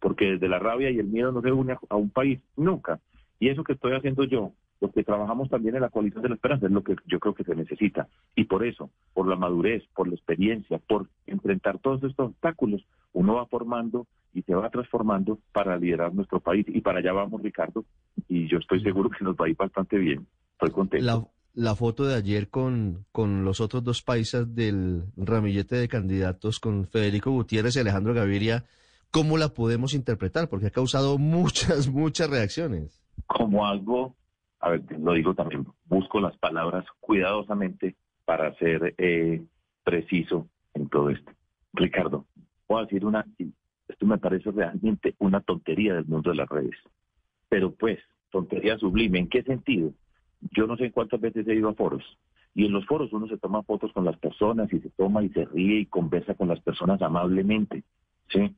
porque 0.00 0.32
desde 0.32 0.48
la 0.48 0.58
rabia 0.58 0.90
y 0.90 0.98
el 0.98 1.06
miedo 1.06 1.32
no 1.32 1.42
se 1.42 1.50
une 1.50 1.76
a 1.88 1.96
un 1.96 2.10
país, 2.10 2.40
nunca. 2.56 3.00
Y 3.40 3.48
eso 3.48 3.64
que 3.64 3.72
estoy 3.72 3.94
haciendo 3.94 4.24
yo, 4.24 4.52
lo 4.80 4.90
que 4.90 5.04
trabajamos 5.04 5.48
también 5.48 5.76
en 5.76 5.82
la 5.82 5.88
coalición 5.88 6.22
de 6.22 6.30
la 6.30 6.34
esperanza, 6.34 6.66
es 6.66 6.72
lo 6.72 6.82
que 6.82 6.96
yo 7.06 7.18
creo 7.20 7.34
que 7.34 7.44
se 7.44 7.54
necesita. 7.54 8.08
Y 8.34 8.44
por 8.44 8.64
eso, 8.64 8.90
por 9.12 9.26
la 9.26 9.36
madurez, 9.36 9.82
por 9.94 10.08
la 10.08 10.14
experiencia, 10.14 10.78
por 10.78 11.08
enfrentar 11.26 11.78
todos 11.78 12.02
estos 12.04 12.30
obstáculos, 12.30 12.84
uno 13.12 13.34
va 13.34 13.46
formando 13.46 14.06
y 14.32 14.42
se 14.42 14.54
va 14.54 14.68
transformando 14.70 15.38
para 15.52 15.76
liderar 15.76 16.12
nuestro 16.12 16.40
país. 16.40 16.66
Y 16.68 16.80
para 16.80 16.98
allá 16.98 17.12
vamos, 17.12 17.42
Ricardo, 17.42 17.84
y 18.28 18.48
yo 18.48 18.58
estoy 18.58 18.82
seguro 18.82 19.10
que 19.10 19.24
nos 19.24 19.36
va 19.36 19.46
a 19.46 19.48
ir 19.48 19.56
bastante 19.56 19.96
bien. 19.96 20.26
Estoy 20.54 20.70
contento 20.70 21.30
la 21.54 21.76
foto 21.76 22.04
de 22.04 22.16
ayer 22.16 22.50
con, 22.50 23.06
con 23.12 23.44
los 23.44 23.60
otros 23.60 23.84
dos 23.84 24.02
paisas 24.02 24.54
del 24.54 25.04
ramillete 25.16 25.76
de 25.76 25.88
candidatos, 25.88 26.58
con 26.58 26.86
Federico 26.86 27.30
Gutiérrez 27.30 27.76
y 27.76 27.80
Alejandro 27.80 28.12
Gaviria, 28.12 28.64
¿cómo 29.10 29.38
la 29.38 29.48
podemos 29.48 29.94
interpretar? 29.94 30.48
Porque 30.48 30.66
ha 30.66 30.70
causado 30.70 31.16
muchas, 31.18 31.88
muchas 31.88 32.28
reacciones. 32.28 33.00
Como 33.26 33.66
algo, 33.66 34.16
a 34.64 34.70
ver, 34.70 34.82
lo 34.98 35.12
digo 35.12 35.34
también, 35.34 35.66
busco 35.84 36.20
las 36.20 36.34
palabras 36.38 36.86
cuidadosamente 37.00 37.96
para 38.24 38.54
ser 38.54 38.94
eh, 38.96 39.44
preciso 39.84 40.48
en 40.72 40.88
todo 40.88 41.10
esto. 41.10 41.30
Ricardo, 41.74 42.24
voy 42.66 42.80
a 42.80 42.84
decir 42.84 43.04
una, 43.04 43.26
esto 43.88 44.06
me 44.06 44.16
parece 44.16 44.50
realmente 44.50 45.16
una 45.18 45.42
tontería 45.42 45.94
del 45.94 46.06
mundo 46.06 46.30
de 46.30 46.36
las 46.36 46.48
redes, 46.48 46.76
pero 47.50 47.74
pues, 47.74 47.98
tontería 48.30 48.78
sublime, 48.78 49.18
¿en 49.18 49.28
qué 49.28 49.42
sentido? 49.42 49.92
Yo 50.52 50.66
no 50.66 50.78
sé 50.78 50.90
cuántas 50.92 51.20
veces 51.20 51.46
he 51.46 51.54
ido 51.56 51.68
a 51.68 51.74
foros. 51.74 52.02
Y 52.54 52.64
en 52.64 52.72
los 52.72 52.86
foros 52.86 53.12
uno 53.12 53.26
se 53.28 53.36
toma 53.36 53.64
fotos 53.64 53.92
con 53.92 54.06
las 54.06 54.16
personas 54.16 54.72
y 54.72 54.80
se 54.80 54.88
toma 54.90 55.22
y 55.22 55.28
se 55.28 55.44
ríe 55.44 55.80
y 55.80 55.86
conversa 55.86 56.34
con 56.34 56.48
las 56.48 56.60
personas 56.60 57.02
amablemente. 57.02 57.84
¿Sí? 58.30 58.54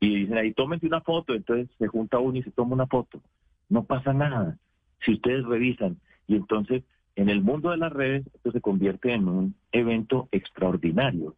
Y 0.00 0.16
dicen 0.16 0.36
ahí, 0.36 0.52
tómense 0.52 0.86
una 0.86 1.00
foto. 1.00 1.32
Entonces 1.32 1.68
se 1.78 1.86
junta 1.86 2.18
uno 2.18 2.38
y 2.38 2.42
se 2.42 2.50
toma 2.50 2.74
una 2.74 2.86
foto. 2.86 3.22
No 3.68 3.84
pasa 3.84 4.12
nada. 4.12 4.58
Si 5.04 5.12
ustedes 5.12 5.44
revisan. 5.44 5.98
Y 6.26 6.36
entonces, 6.36 6.82
en 7.16 7.28
el 7.28 7.42
mundo 7.42 7.70
de 7.70 7.78
las 7.78 7.92
redes, 7.92 8.26
esto 8.34 8.52
se 8.52 8.60
convierte 8.60 9.12
en 9.12 9.28
un 9.28 9.54
evento 9.72 10.28
extraordinario. 10.32 11.34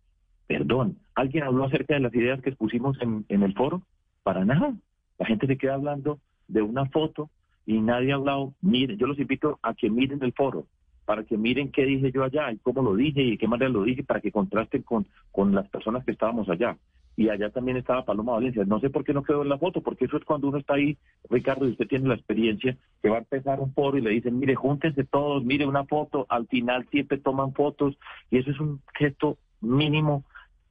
Perdón, 0.46 0.98
¿alguien 1.14 1.44
habló 1.44 1.64
acerca 1.64 1.94
de 1.94 2.00
las 2.00 2.14
ideas 2.14 2.40
que 2.40 2.50
expusimos 2.50 2.98
en, 3.00 3.42
el 3.42 3.54
foro? 3.54 3.82
Para 4.22 4.44
nada. 4.44 4.74
La 5.18 5.26
gente 5.26 5.46
se 5.46 5.58
queda 5.58 5.74
hablando 5.74 6.20
de 6.48 6.62
una 6.62 6.86
foto 6.86 7.30
y 7.66 7.80
nadie 7.80 8.12
ha 8.12 8.16
hablado, 8.16 8.54
miren, 8.62 8.96
yo 8.96 9.06
los 9.06 9.18
invito 9.18 9.58
a 9.62 9.74
que 9.74 9.90
miren 9.90 10.22
el 10.22 10.32
foro, 10.32 10.66
para 11.04 11.24
que 11.24 11.36
miren 11.36 11.70
qué 11.70 11.84
dije 11.84 12.10
yo 12.10 12.24
allá 12.24 12.50
y 12.50 12.56
cómo 12.58 12.82
lo 12.82 12.96
dije 12.96 13.22
y 13.22 13.32
de 13.32 13.38
qué 13.38 13.46
manera 13.46 13.70
lo 13.70 13.82
dije, 13.82 14.02
para 14.02 14.20
que 14.20 14.32
contrasten 14.32 14.82
con, 14.82 15.06
con 15.30 15.54
las 15.54 15.68
personas 15.68 16.04
que 16.04 16.12
estábamos 16.12 16.48
allá. 16.48 16.78
Y 17.18 17.30
allá 17.30 17.50
también 17.50 17.76
estaba 17.76 18.04
Paloma 18.04 18.34
Valencia. 18.34 18.64
No 18.64 18.78
sé 18.78 18.90
por 18.90 19.02
qué 19.02 19.12
no 19.12 19.24
quedó 19.24 19.42
en 19.42 19.48
la 19.48 19.58
foto, 19.58 19.80
porque 19.80 20.04
eso 20.04 20.16
es 20.16 20.24
cuando 20.24 20.46
uno 20.46 20.58
está 20.58 20.74
ahí, 20.74 20.96
Ricardo, 21.28 21.66
y 21.66 21.72
usted 21.72 21.88
tiene 21.88 22.06
la 22.06 22.14
experiencia, 22.14 22.76
que 23.02 23.08
va 23.08 23.16
a 23.16 23.18
empezar 23.18 23.58
un 23.58 23.74
foro 23.74 23.98
y 23.98 24.02
le 24.02 24.10
dicen, 24.10 24.38
mire, 24.38 24.54
júntense 24.54 25.02
todos, 25.02 25.44
mire 25.44 25.66
una 25.66 25.84
foto, 25.84 26.26
al 26.28 26.46
final 26.46 26.86
siempre 26.92 27.18
toman 27.18 27.54
fotos, 27.54 27.98
y 28.30 28.38
eso 28.38 28.52
es 28.52 28.60
un 28.60 28.80
gesto 28.94 29.36
mínimo 29.60 30.22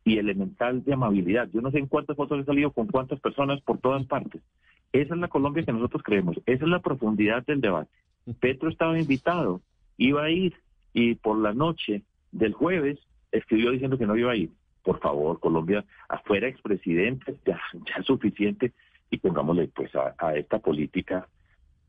y 0.05 0.19
elemental 0.19 0.85
de 0.85 0.93
amabilidad. 0.93 1.49
Yo 1.51 1.59
no 1.59 1.69
sé 1.69 1.79
en 1.79 1.87
cuántas 1.87 2.15
fotos 2.15 2.39
he 2.39 2.45
salido 2.45 2.71
con 2.71 2.87
cuántas 2.87 3.19
personas 3.19 3.59
por 3.59 3.79
todas 3.79 4.05
partes. 4.05 4.41
Esa 4.93 5.15
es 5.15 5.19
la 5.19 5.27
Colombia 5.27 5.65
que 5.65 5.73
nosotros 5.73 6.01
creemos, 6.01 6.37
esa 6.45 6.63
es 6.63 6.69
la 6.71 6.79
profundidad 6.79 7.45
del 7.45 7.59
debate. 7.59 7.91
Petro 8.39 8.69
estaba 8.69 8.97
invitado, 8.97 9.59
iba 9.97 10.23
a 10.23 10.29
ir 10.29 10.53
y 10.93 11.15
por 11.15 11.37
la 11.39 11.53
noche 11.53 12.03
del 12.31 12.53
jueves 12.53 12.99
escribió 13.33 13.71
diciendo 13.71 13.97
que 13.97 14.07
no 14.07 14.15
iba 14.15 14.31
a 14.31 14.37
ir. 14.37 14.49
Por 14.87 15.01
favor, 15.01 15.37
Colombia, 15.41 15.83
afuera 16.07 16.47
expresidentes, 16.47 17.35
ya, 17.45 17.59
ya 17.73 17.95
es 17.99 18.05
suficiente 18.05 18.71
y 19.09 19.17
pongámosle 19.17 19.67
pues 19.67 19.91
a, 19.93 20.33
esta 20.33 20.59
política 20.59 21.27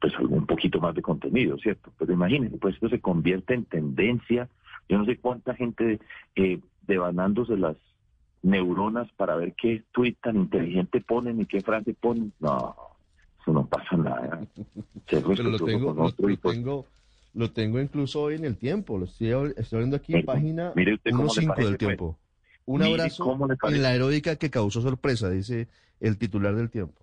pues 0.01 0.19
un 0.19 0.47
poquito 0.47 0.81
más 0.81 0.97
de 0.97 1.03
contenido, 1.03 1.57
¿cierto? 1.59 1.93
Pero 1.97 2.13
imagínense, 2.13 2.59
pues 2.59 2.75
esto 2.75 2.89
se 2.89 3.01
convierte 3.01 3.55
en 3.55 3.67
tendencia. 3.67 4.49
Yo 4.89 4.99
no 4.99 5.05
sé 5.05 5.17
cuánta 5.17 5.55
gente 5.55 6.01
eh, 6.35 6.59
devanándose 6.89 7.57
las 7.57 7.77
neuronas 8.43 9.09
para 9.13 9.37
ver 9.37 9.55
qué 9.55 9.85
tweet 9.93 10.17
tan 10.21 10.35
inteligente 10.35 11.01
ponen 11.01 11.41
y 11.41 11.47
qué 11.47 11.61
frase 11.61 11.95
ponen. 11.95 12.33
No, 12.41 12.75
eso 13.41 13.53
no 13.53 13.65
pasa 13.65 13.97
nada. 13.97 14.41
Pero 15.09 15.35
lo 15.35 15.59
tengo, 15.61 15.95
lo, 15.95 16.11
pues 16.11 16.41
tengo, 16.41 16.85
lo 17.35 17.53
tengo 17.53 17.81
incluso 17.81 18.23
hoy 18.23 18.35
en 18.35 18.45
el 18.45 18.57
tiempo. 18.57 18.99
Lo 18.99 19.05
estoy, 19.05 19.53
estoy 19.57 19.79
viendo 19.79 19.95
aquí 19.95 20.17
en 20.17 20.25
página 20.25 20.75
1.5 20.75 21.55
del 21.55 21.55
pues. 21.55 21.79
tiempo. 21.79 22.19
Un 22.69 22.83
abrazo 22.83 23.35
en 23.63 23.83
la 23.83 23.95
heroica 23.95 24.37
que 24.37 24.51
causó 24.51 24.83
sorpresa, 24.83 25.31
dice 25.31 25.69
el 26.01 26.19
titular 26.19 26.55
del 26.55 26.69
tiempo. 26.69 27.01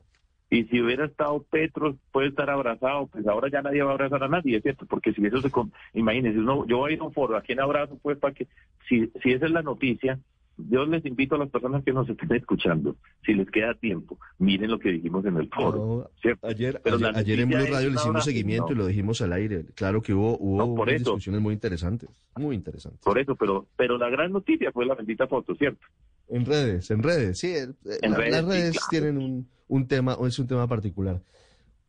Y 0.52 0.66
si 0.66 0.80
hubiera 0.80 1.06
estado 1.06 1.42
Petro, 1.42 1.98
puede 2.12 2.28
estar 2.28 2.52
abrazado, 2.52 3.08
pues 3.08 3.26
ahora 3.26 3.50
ya 3.50 3.64
nadie 3.64 3.82
va 3.82 3.90
a 3.90 3.94
abrazar 3.94 4.24
a 4.24 4.28
nadie, 4.28 4.62
¿cierto? 4.62 4.86
Porque 4.86 5.12
si 5.12 5.26
eso 5.26 5.42
se... 5.42 5.50
Imagínense, 5.96 6.40
yo 6.68 6.78
voy 6.78 6.92
a 6.92 6.94
ir 6.94 7.02
a 7.02 7.06
un 7.06 7.14
foro, 7.14 7.36
¿a 7.36 7.42
quién 7.42 7.60
abrazo? 7.60 7.98
Pues 8.00 8.20
para 8.20 8.36
que... 8.36 8.48
Si, 8.88 9.12
si 9.24 9.32
esa 9.32 9.48
es 9.48 9.52
la 9.52 9.64
noticia, 9.64 10.20
yo 10.58 10.86
les 10.86 11.06
invito 11.06 11.36
a 11.36 11.38
las 11.38 11.50
personas 11.50 11.84
que 11.84 11.92
nos 11.92 12.08
estén 12.10 12.34
escuchando, 12.34 12.96
si 13.26 13.34
les 13.34 13.50
queda 13.50 13.74
tiempo, 13.74 14.18
miren 14.38 14.72
lo 14.72 14.80
que 14.80 14.92
dijimos 14.92 15.26
en 15.26 15.38
el 15.38 15.50
foro. 15.50 16.10
ayer, 16.44 16.82
ayer, 16.84 17.40
en 17.40 17.50
Blue 17.50 17.66
Radio 17.70 17.90
le 17.90 17.96
hicimos 17.96 18.24
seguimiento 18.24 18.72
y 18.72 18.76
lo 18.76 18.88
dijimos 18.88 19.22
al 19.22 19.34
aire. 19.34 19.66
Claro 19.76 20.02
que 20.02 20.14
hubo, 20.14 20.38
hubo 20.40 20.86
discusiones 20.86 21.42
muy 21.42 21.54
interesantes, 21.54 22.10
muy 22.36 22.56
interesantes. 22.56 23.02
Por 23.02 23.20
eso, 23.20 23.36
pero, 23.36 23.68
pero 23.76 23.98
la 23.98 24.10
gran 24.10 24.32
noticia 24.32 24.72
fue 24.72 24.86
la 24.86 24.96
bendita 24.96 25.28
foto, 25.28 25.56
¿cierto? 25.56 25.86
En 26.30 26.46
redes, 26.46 26.90
en 26.90 27.04
redes, 27.04 27.40
sí. 27.40 27.54
las 28.02 28.46
redes 28.46 28.80
tienen 28.90 29.18
un, 29.18 29.48
un 29.68 29.88
tema, 29.88 30.18
es 30.26 30.40
un 30.40 30.48
tema 30.48 30.68
particular. 30.68 31.22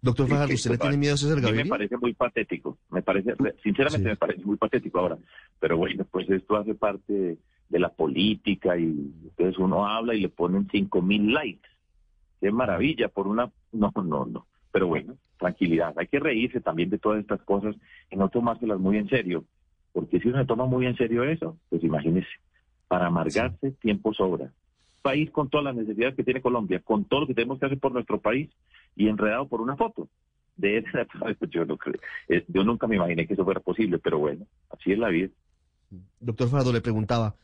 Doctor 0.02 0.28
Fajardo, 0.28 0.54
¿usted 0.54 0.70
le 0.70 0.78
tiene 0.78 0.96
miedo 0.98 1.14
a 1.14 1.16
César 1.16 1.40
Gaviria? 1.40 1.64
Me 1.64 1.70
parece 1.70 1.96
muy 1.96 2.12
patético, 2.14 2.78
me 2.90 3.02
parece, 3.02 3.34
sinceramente 3.62 4.08
me 4.08 4.16
parece 4.16 4.44
muy 4.44 4.56
patético 4.56 5.00
ahora, 5.00 5.18
pero 5.58 5.76
bueno, 5.78 6.06
pues 6.10 6.28
esto 6.30 6.56
hace 6.56 6.74
parte 6.74 7.38
de 7.68 7.78
la 7.78 7.88
política 7.88 8.76
y 8.78 8.84
entonces 8.84 9.58
uno 9.58 9.86
habla 9.86 10.14
y 10.14 10.20
le 10.20 10.28
ponen 10.28 10.68
cinco 10.70 11.02
mil 11.02 11.32
likes. 11.32 11.68
Qué 12.40 12.50
maravilla 12.50 13.08
por 13.08 13.26
una... 13.26 13.50
No, 13.72 13.92
no, 13.94 14.24
no. 14.24 14.46
Pero 14.72 14.86
bueno, 14.86 15.16
tranquilidad. 15.38 15.92
Hay 15.98 16.06
que 16.06 16.18
reírse 16.18 16.60
también 16.60 16.88
de 16.88 16.98
todas 16.98 17.20
estas 17.20 17.42
cosas 17.42 17.76
y 18.10 18.16
no 18.16 18.30
tomárselas 18.30 18.78
muy 18.78 18.96
en 18.96 19.08
serio. 19.08 19.44
Porque 19.92 20.18
si 20.20 20.28
uno 20.28 20.38
se 20.38 20.46
toma 20.46 20.66
muy 20.66 20.86
en 20.86 20.96
serio 20.96 21.24
eso, 21.24 21.58
pues 21.68 21.82
imagínese, 21.84 22.28
para 22.88 23.06
amargarse 23.06 23.72
tiempo 23.72 24.14
sobra. 24.14 24.50
País 25.02 25.30
con 25.30 25.48
todas 25.48 25.64
las 25.64 25.76
necesidades 25.76 26.14
que 26.14 26.24
tiene 26.24 26.40
Colombia, 26.40 26.80
con 26.80 27.04
todo 27.04 27.20
lo 27.20 27.26
que 27.26 27.34
tenemos 27.34 27.58
que 27.58 27.66
hacer 27.66 27.78
por 27.78 27.92
nuestro 27.92 28.20
país 28.20 28.50
y 28.94 29.08
enredado 29.08 29.46
por 29.46 29.60
una 29.60 29.76
foto. 29.76 30.08
de 30.56 30.78
esa, 30.78 31.06
yo, 31.50 31.64
no 31.64 31.76
creo, 31.76 32.00
eh, 32.28 32.44
yo 32.48 32.64
nunca 32.64 32.86
me 32.86 32.96
imaginé 32.96 33.26
que 33.26 33.34
eso 33.34 33.44
fuera 33.44 33.60
posible, 33.60 33.98
pero 33.98 34.18
bueno, 34.18 34.46
así 34.70 34.92
es 34.92 34.98
la 34.98 35.08
vida. 35.08 35.30
Doctor 36.20 36.48
Fardo 36.48 36.72
le 36.72 36.80
preguntaba, 36.80 37.34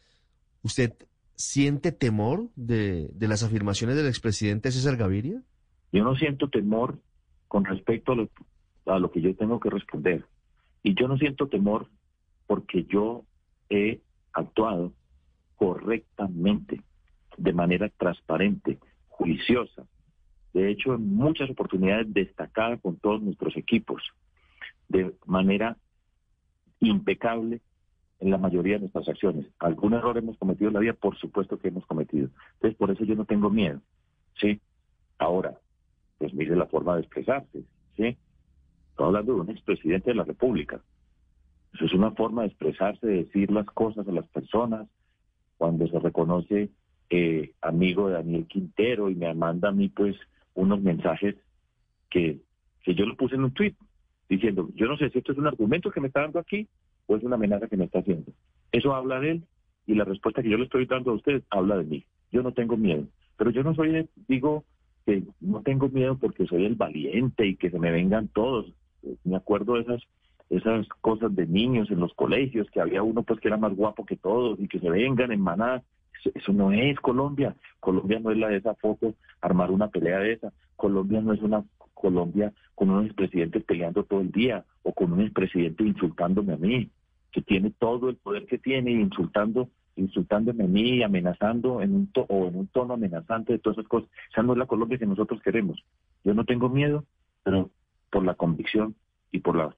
¿usted 0.62 0.92
siente 1.34 1.92
temor 1.92 2.48
de, 2.56 3.08
de 3.14 3.28
las 3.28 3.42
afirmaciones 3.42 3.96
del 3.96 4.06
expresidente 4.06 4.70
César 4.70 4.96
Gaviria? 4.96 5.42
Yo 5.92 6.04
no 6.04 6.14
siento 6.16 6.48
temor 6.48 6.98
con 7.48 7.64
respecto 7.64 8.12
a 8.12 8.16
lo, 8.16 8.30
a 8.86 8.98
lo 8.98 9.10
que 9.10 9.20
yo 9.20 9.34
tengo 9.36 9.60
que 9.60 9.70
responder. 9.70 10.24
Y 10.82 10.94
yo 10.94 11.08
no 11.08 11.18
siento 11.18 11.48
temor 11.48 11.88
porque 12.46 12.84
yo 12.84 13.24
he 13.68 14.00
actuado 14.32 14.92
correctamente, 15.56 16.80
de 17.36 17.52
manera 17.52 17.88
transparente, 17.90 18.78
juiciosa. 19.08 19.84
De 20.52 20.70
hecho, 20.70 20.94
en 20.94 21.14
muchas 21.14 21.48
oportunidades 21.50 22.12
destacada 22.12 22.76
con 22.78 22.96
todos 22.96 23.22
nuestros 23.22 23.56
equipos, 23.56 24.02
de 24.88 25.14
manera 25.24 25.76
impecable 26.80 27.60
en 28.22 28.30
la 28.30 28.38
mayoría 28.38 28.74
de 28.74 28.80
nuestras 28.80 29.08
acciones. 29.08 29.46
¿Algún 29.58 29.94
error 29.94 30.16
hemos 30.16 30.38
cometido 30.38 30.68
en 30.68 30.74
la 30.74 30.80
vida? 30.80 30.92
Por 30.92 31.18
supuesto 31.18 31.58
que 31.58 31.68
hemos 31.68 31.84
cometido. 31.86 32.28
Entonces, 32.54 32.78
por 32.78 32.90
eso 32.92 33.04
yo 33.04 33.16
no 33.16 33.24
tengo 33.24 33.50
miedo. 33.50 33.80
¿Sí? 34.40 34.60
Ahora, 35.18 35.58
pues 36.18 36.32
mire 36.32 36.54
la 36.54 36.66
forma 36.66 36.94
de 36.94 37.00
expresarse. 37.00 37.64
¿Sí? 37.96 38.16
Estoy 38.90 39.06
hablando 39.06 39.34
de 39.34 39.40
un 39.40 39.50
expresidente 39.50 40.10
de 40.10 40.16
la 40.16 40.24
República. 40.24 40.80
Eso 41.74 41.84
es 41.84 41.92
una 41.94 42.12
forma 42.12 42.42
de 42.42 42.48
expresarse, 42.48 43.04
de 43.04 43.24
decir 43.24 43.50
las 43.50 43.66
cosas 43.66 44.06
a 44.06 44.12
las 44.12 44.28
personas. 44.28 44.88
Cuando 45.58 45.88
se 45.88 45.98
reconoce 45.98 46.70
eh, 47.10 47.52
amigo 47.60 48.06
de 48.06 48.14
Daniel 48.14 48.46
Quintero 48.46 49.10
y 49.10 49.16
me 49.16 49.34
manda 49.34 49.70
a 49.70 49.72
mí, 49.72 49.88
pues, 49.88 50.16
unos 50.54 50.80
mensajes 50.80 51.34
que, 52.08 52.38
que 52.84 52.94
yo 52.94 53.04
lo 53.04 53.16
puse 53.16 53.34
en 53.34 53.44
un 53.44 53.52
tweet 53.52 53.74
diciendo, 54.28 54.68
yo 54.76 54.86
no 54.86 54.96
sé 54.96 55.10
si 55.10 55.18
esto 55.18 55.32
es 55.32 55.38
un 55.38 55.48
argumento 55.48 55.90
que 55.90 56.00
me 56.00 56.06
está 56.06 56.20
dando 56.20 56.38
aquí 56.38 56.68
es 57.16 57.22
una 57.22 57.36
amenaza 57.36 57.68
que 57.68 57.76
me 57.76 57.84
está 57.84 58.00
haciendo. 58.00 58.32
Eso 58.70 58.94
habla 58.94 59.20
de 59.20 59.32
él 59.32 59.44
y 59.86 59.94
la 59.94 60.04
respuesta 60.04 60.42
que 60.42 60.50
yo 60.50 60.58
le 60.58 60.64
estoy 60.64 60.86
dando 60.86 61.10
a 61.10 61.14
ustedes 61.14 61.42
habla 61.50 61.76
de 61.76 61.84
mí. 61.84 62.06
Yo 62.30 62.42
no 62.42 62.52
tengo 62.52 62.76
miedo, 62.76 63.04
pero 63.36 63.50
yo 63.50 63.62
no 63.62 63.74
soy, 63.74 64.08
digo 64.28 64.64
que 65.04 65.24
no 65.40 65.62
tengo 65.62 65.88
miedo 65.88 66.16
porque 66.18 66.46
soy 66.46 66.64
el 66.64 66.76
valiente 66.76 67.46
y 67.46 67.56
que 67.56 67.70
se 67.70 67.78
me 67.78 67.90
vengan 67.90 68.28
todos. 68.28 68.72
Me 69.24 69.36
acuerdo 69.36 69.74
de 69.74 69.82
esas 69.82 70.02
esas 70.52 70.86
cosas 71.00 71.34
de 71.34 71.46
niños 71.46 71.90
en 71.90 72.00
los 72.00 72.12
colegios, 72.12 72.70
que 72.70 72.80
había 72.80 73.02
uno 73.02 73.22
pues 73.22 73.40
que 73.40 73.48
era 73.48 73.56
más 73.56 73.74
guapo 73.74 74.04
que 74.04 74.16
todos 74.16 74.60
y 74.60 74.68
que 74.68 74.80
se 74.80 74.90
vengan 74.90 75.32
en 75.32 75.40
manada. 75.40 75.82
Eso, 76.34 76.52
no 76.52 76.70
es 76.72 77.00
Colombia. 77.00 77.56
Colombia 77.80 78.20
no 78.20 78.30
es 78.30 78.36
la 78.36 78.48
de 78.48 78.58
esa 78.58 78.74
foto, 78.74 79.14
armar 79.40 79.70
una 79.70 79.88
pelea 79.88 80.18
de 80.18 80.34
esa. 80.34 80.52
Colombia 80.76 81.20
no 81.20 81.32
es 81.32 81.40
una 81.40 81.64
Colombia 81.94 82.52
con 82.74 82.90
unos 82.90 83.06
expresidentes 83.06 83.64
peleando 83.64 84.04
todo 84.04 84.20
el 84.20 84.30
día 84.30 84.64
o 84.82 84.92
con 84.92 85.12
un 85.12 85.22
expresidente 85.22 85.84
insultándome 85.84 86.52
a 86.52 86.56
mí, 86.56 86.90
que 87.32 87.42
tiene 87.42 87.70
todo 87.70 88.08
el 88.08 88.16
poder 88.16 88.46
que 88.46 88.58
tiene 88.58 88.92
insultando 88.92 89.68
insultándome 89.96 90.64
a 90.64 90.68
mí 90.68 90.96
y 90.96 91.02
amenazando 91.02 91.82
en 91.82 91.94
un 91.94 92.10
o 92.28 92.46
en 92.46 92.56
un 92.56 92.66
tono 92.68 92.94
amenazante 92.94 93.52
de 93.52 93.58
todas 93.58 93.78
esas 93.78 93.88
cosas. 93.88 94.10
Esa 94.30 94.42
no 94.42 94.52
es 94.52 94.58
la 94.58 94.66
Colombia 94.66 94.98
que 94.98 95.06
nosotros 95.06 95.40
queremos. 95.42 95.84
Yo 96.24 96.34
no 96.34 96.44
tengo 96.44 96.68
miedo, 96.68 97.04
pero 97.42 97.70
por 98.10 98.24
la 98.24 98.34
convicción 98.34 98.94
y 99.30 99.40
por 99.40 99.56
la 99.56 99.74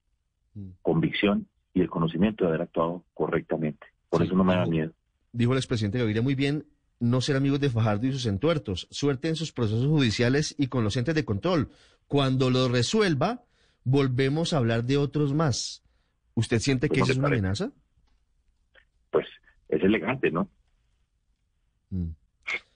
mm. 0.54 0.68
convicción 0.82 1.46
y 1.72 1.80
el 1.80 1.90
conocimiento 1.90 2.44
de 2.44 2.50
haber 2.50 2.62
actuado 2.62 3.04
correctamente. 3.14 3.86
Por 4.08 4.22
eso 4.22 4.34
no 4.36 4.44
me 4.44 4.54
da 4.54 4.66
miedo. 4.66 4.92
Dijo 5.32 5.52
el 5.52 5.58
expresidente 5.58 5.98
Gaviria 5.98 6.22
muy 6.22 6.36
bien, 6.36 6.66
no 7.00 7.20
ser 7.20 7.36
amigos 7.36 7.58
de 7.60 7.70
Fajardo 7.70 8.06
y 8.06 8.12
sus 8.12 8.26
entuertos. 8.26 8.86
Suerte 8.90 9.28
en 9.28 9.36
sus 9.36 9.52
procesos 9.52 9.86
judiciales 9.86 10.54
y 10.56 10.68
con 10.68 10.84
los 10.84 10.96
entes 10.96 11.16
de 11.16 11.24
control. 11.24 11.70
Cuando 12.06 12.50
lo 12.50 12.68
resuelva, 12.68 13.42
volvemos 13.82 14.52
a 14.52 14.58
hablar 14.58 14.84
de 14.84 14.96
otros 14.96 15.34
más. 15.34 15.83
¿Usted 16.34 16.58
siente 16.58 16.88
que 16.88 17.00
eso 17.00 17.12
es 17.12 17.18
una 17.18 17.28
amenaza? 17.28 17.70
Pues 19.10 19.26
es 19.68 19.82
elegante, 19.82 20.30
¿no? 20.30 20.48
Mm. 21.90 22.10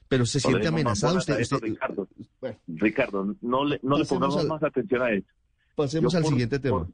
Pero 0.09 0.25
se 0.25 0.41
siente 0.41 0.69
amenazado 0.69 1.19
usted, 1.19 1.39
Ricardo, 1.61 2.09
Ricardo, 2.67 3.37
no 3.43 3.65
le, 3.65 3.79
no 3.83 3.99
le 3.99 4.05
pongamos 4.07 4.45
más 4.47 4.63
atención 4.63 5.03
a 5.03 5.11
eso. 5.11 5.29
Pasemos 5.75 6.15
al 6.15 6.25
siguiente 6.25 6.59
tema. 6.59 6.89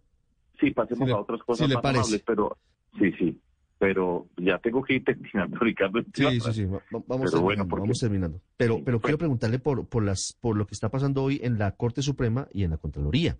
sí, 0.58 0.70
pasemos 0.72 1.08
a 1.10 1.18
otras 1.18 1.42
cosas 1.42 1.68
más 1.68 1.76
amables, 1.76 2.22
pero 2.26 2.56
sí, 2.98 3.12
sí 3.12 3.40
pero 3.78 4.28
ya 4.38 4.58
tengo 4.58 4.82
que 4.82 4.94
ir 4.94 5.04
terminando, 5.04 5.58
Ricardo. 5.58 6.00
Sí, 6.14 6.40
sí, 6.40 6.52
sí, 6.52 6.64
vamos, 6.64 7.30
terminando, 7.30 7.76
vamos 7.76 7.98
terminando. 7.98 8.40
Pero, 8.56 8.82
pero 8.82 8.98
quiero 8.98 9.18
preguntarle 9.18 9.58
por, 9.58 9.86
por, 9.86 10.02
las, 10.02 10.36
por 10.40 10.56
lo 10.56 10.66
que 10.66 10.72
está 10.72 10.88
pasando 10.88 11.22
hoy 11.22 11.40
en 11.42 11.58
la 11.58 11.72
Corte 11.72 12.00
Suprema 12.00 12.48
y 12.52 12.64
en 12.64 12.70
la 12.70 12.78
Contraloría. 12.78 13.38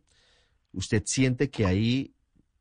¿Usted 0.73 1.03
siente 1.07 1.49
que 1.49 1.65
hay 1.65 2.15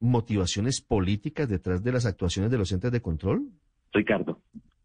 motivaciones 0.03 0.81
políticas 0.81 1.47
detrás 1.47 1.83
de 1.83 1.91
las 1.93 2.05
actuaciones 2.05 2.51
de 2.51 2.57
los 2.57 2.71
entes 2.71 2.91
de 2.91 3.01
control? 3.01 3.47
Ricardo, 3.93 4.39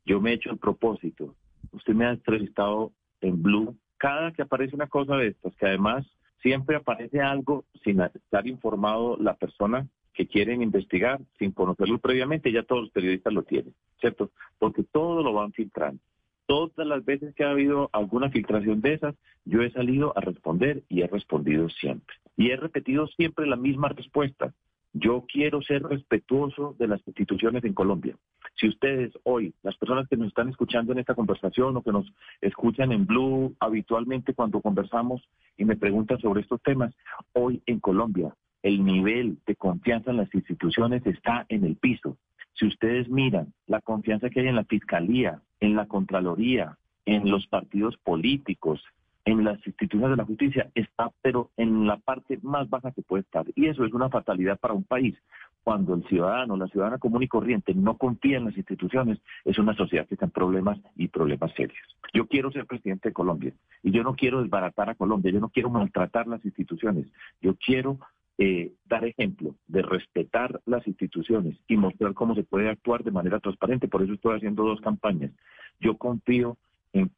yo 0.07 0.21
me 0.21 0.31
he 0.31 0.35
hecho 0.35 0.51
el 0.51 0.59
propósito. 0.59 1.35
Usted 1.73 1.93
me 1.93 2.07
ha 2.07 2.11
entrevistado 2.11 2.93
en 3.21 3.43
Blue. 3.43 3.77
Cada 3.97 4.33
que 4.33 4.43
aparece 4.43 4.77
una 4.77 4.87
cosa 4.87 5.17
de 5.17 5.29
estas, 5.29 5.55
que 5.57 5.67
además 5.67 6.07
siempre 6.41 6.77
aparece 6.77 7.21
algo 7.21 7.65
sin 7.83 8.01
estar 8.01 8.47
informado 8.47 9.17
la 9.19 9.35
persona 9.35 9.89
que 10.15 10.27
quieren 10.27 10.63
investigar 10.63 11.21
sin 11.39 11.53
conocerlo 11.53 11.99
previamente, 11.99 12.53
ya 12.53 12.63
todos 12.63 12.83
los 12.83 12.91
periodistas 12.91 13.33
lo 13.33 13.43
tienen, 13.43 13.75
¿cierto? 14.01 14.31
Porque 14.59 14.83
todo 14.85 15.23
lo 15.23 15.33
van 15.33 15.53
filtrando. 15.53 16.01
Todas 16.47 16.87
las 16.87 17.05
veces 17.05 17.35
que 17.35 17.45
ha 17.45 17.51
habido 17.51 17.91
alguna 17.93 18.31
filtración 18.31 18.81
de 18.81 18.95
esas, 18.95 19.15
yo 19.45 19.63
he 19.63 19.71
salido 19.71 20.17
a 20.17 20.21
responder 20.21 20.83
y 20.89 21.03
he 21.03 21.07
respondido 21.07 21.69
siempre. 21.69 22.17
Y 22.37 22.51
he 22.51 22.57
repetido 22.57 23.07
siempre 23.09 23.47
la 23.47 23.57
misma 23.57 23.89
respuesta. 23.91 24.55
Yo 24.93 25.25
quiero 25.31 25.61
ser 25.63 25.83
respetuoso 25.83 26.75
de 26.79 26.89
las 26.89 27.07
instituciones 27.07 27.65
en 27.65 27.75
Colombia. 27.75 28.17
Si 28.57 28.69
ustedes 28.69 29.13
hoy, 29.23 29.55
las 29.63 29.77
personas 29.77 30.09
que 30.09 30.17
nos 30.17 30.29
están 30.29 30.49
escuchando 30.49 30.93
en 30.93 30.99
esta 30.99 31.15
conversación 31.15 31.77
o 31.77 31.83
que 31.83 31.93
nos 31.93 32.11
escuchan 32.41 32.93
en 32.93 33.07
Blue 33.07 33.55
habitualmente 33.61 34.35
cuando 34.35 34.61
conversamos 34.61 35.23
y 35.57 35.65
me 35.65 35.77
preguntan 35.77 36.19
sobre 36.21 36.41
estos 36.41 36.61
temas, 36.63 36.95
hoy 37.35 37.63
en 37.67 37.81
Colombia 37.81 38.35
el 38.63 38.85
nivel 38.85 39.39
de 39.47 39.57
confianza 39.57 40.11
en 40.11 40.17
las 40.17 40.35
instituciones 40.35 41.07
está 41.07 41.47
en 41.49 41.65
el 41.65 41.77
piso. 41.77 42.17
Si 42.55 42.67
ustedes 42.67 43.09
miran 43.09 43.53
la 43.67 43.81
confianza 43.81 44.31
que 44.31 44.41
hay 44.41 44.49
en 44.49 44.57
la 44.57 44.65
Fiscalía, 44.65 45.41
en 45.61 45.77
la 45.77 45.87
Contraloría, 45.87 46.77
en 47.05 47.31
los 47.31 47.47
partidos 47.47 47.97
políticos, 47.99 48.83
en 49.29 49.45
las 49.45 49.59
instituciones 49.67 50.11
de 50.11 50.17
la 50.17 50.25
justicia, 50.25 50.71
está 50.75 51.11
pero 51.21 51.51
en 51.59 51.87
la 51.87 51.99
parte 51.99 52.39
más 52.43 52.71
baja 52.71 52.93
que 52.93 53.03
puede 53.03 53.25
estar. 53.25 53.45
Y 53.55 53.67
eso 53.67 53.85
es 53.85 53.93
una 53.93 54.09
fatalidad 54.09 54.59
para 54.59 54.73
un 54.73 54.85
país. 54.85 55.17
Cuando 55.63 55.95
el 55.95 56.03
ciudadano, 56.05 56.57
la 56.57 56.67
ciudadana 56.69 56.97
común 56.97 57.23
y 57.23 57.29
corriente 57.29 57.75
no 57.75 57.99
confía 57.99 58.39
en 58.39 58.47
las 58.47 58.57
instituciones, 58.57 59.19
es 59.45 59.59
una 59.59 59.75
sociedad 59.75 60.07
que 60.07 60.15
está 60.15 60.25
en 60.25 60.31
problemas 60.31 60.79
y 60.97 61.09
problemas 61.09 61.53
serios. 61.53 61.77
Yo 62.15 62.27
quiero 62.27 62.51
ser 62.51 62.65
presidente 62.65 63.11
de 63.11 63.13
Colombia 63.13 63.53
y 63.83 63.91
yo 63.91 64.03
no 64.03 64.15
quiero 64.15 64.41
desbaratar 64.41 64.89
a 64.89 64.95
Colombia, 64.95 65.31
yo 65.31 65.41
no 65.41 65.51
quiero 65.51 65.69
maltratar 65.69 66.27
las 66.27 66.43
instituciones, 66.47 67.07
yo 67.43 67.55
quiero 67.57 67.99
eh, 68.39 68.73
dar 68.87 69.05
ejemplo 69.05 69.57
de 69.67 69.83
respetar 69.83 70.59
las 70.65 70.87
instituciones 70.87 71.59
y 71.69 71.77
mostrar 71.77 72.15
cómo 72.15 72.35
se 72.35 72.45
puede 72.45 72.71
actuar 72.71 73.05
de 73.05 73.11
manera 73.11 73.41
transparente. 73.41 73.89
Por 73.89 74.03
eso 74.03 74.15
estoy 74.15 74.37
haciendo 74.37 74.65
dos 74.65 74.81
campañas. 74.81 75.33
Yo 75.81 75.99
confío 75.99 76.57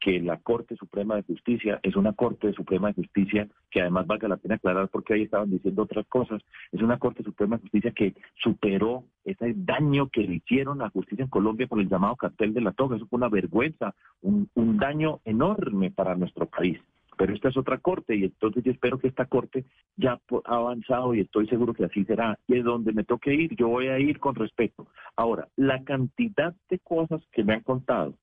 que 0.00 0.20
la 0.20 0.38
Corte 0.38 0.76
Suprema 0.76 1.16
de 1.16 1.22
Justicia 1.22 1.80
es 1.82 1.96
una 1.96 2.12
Corte 2.12 2.52
Suprema 2.52 2.88
de 2.88 2.94
Justicia 2.94 3.48
que 3.70 3.80
además 3.80 4.06
valga 4.06 4.28
la 4.28 4.36
pena 4.36 4.56
aclarar 4.56 4.88
porque 4.88 5.14
ahí 5.14 5.22
estaban 5.22 5.50
diciendo 5.50 5.82
otras 5.82 6.06
cosas, 6.06 6.42
es 6.72 6.82
una 6.82 6.98
Corte 6.98 7.22
Suprema 7.22 7.56
de 7.56 7.62
Justicia 7.62 7.92
que 7.92 8.14
superó 8.42 9.04
ese 9.24 9.54
daño 9.56 10.08
que 10.08 10.22
le 10.22 10.36
hicieron 10.36 10.80
a 10.80 10.84
la 10.84 10.90
justicia 10.90 11.24
en 11.24 11.30
Colombia 11.30 11.68
con 11.68 11.80
el 11.80 11.88
llamado 11.88 12.16
cartel 12.16 12.52
de 12.52 12.60
la 12.60 12.72
toga, 12.72 12.96
eso 12.96 13.06
fue 13.06 13.18
una 13.18 13.28
vergüenza, 13.28 13.94
un 14.22 14.76
daño 14.78 15.20
enorme 15.24 15.90
para 15.90 16.14
nuestro 16.14 16.46
país 16.46 16.78
pero 17.20 17.34
esta 17.34 17.50
es 17.50 17.56
otra 17.58 17.76
corte 17.76 18.16
y 18.16 18.24
entonces 18.24 18.64
yo 18.64 18.72
espero 18.72 18.98
que 18.98 19.08
esta 19.08 19.26
corte 19.26 19.66
ya 19.94 20.18
ha 20.46 20.56
avanzado 20.56 21.14
y 21.14 21.20
estoy 21.20 21.46
seguro 21.48 21.74
que 21.74 21.84
así 21.84 22.02
será. 22.06 22.38
Y 22.48 22.56
es 22.56 22.64
donde 22.64 22.94
me 22.94 23.04
toque 23.04 23.34
ir, 23.34 23.54
yo 23.56 23.68
voy 23.68 23.88
a 23.88 23.98
ir 23.98 24.18
con 24.18 24.34
respeto. 24.34 24.86
Ahora, 25.16 25.46
la 25.54 25.84
cantidad 25.84 26.54
de 26.70 26.78
cosas 26.78 27.20
que 27.30 27.44
me 27.44 27.52
han 27.52 27.60
contado, 27.60 28.14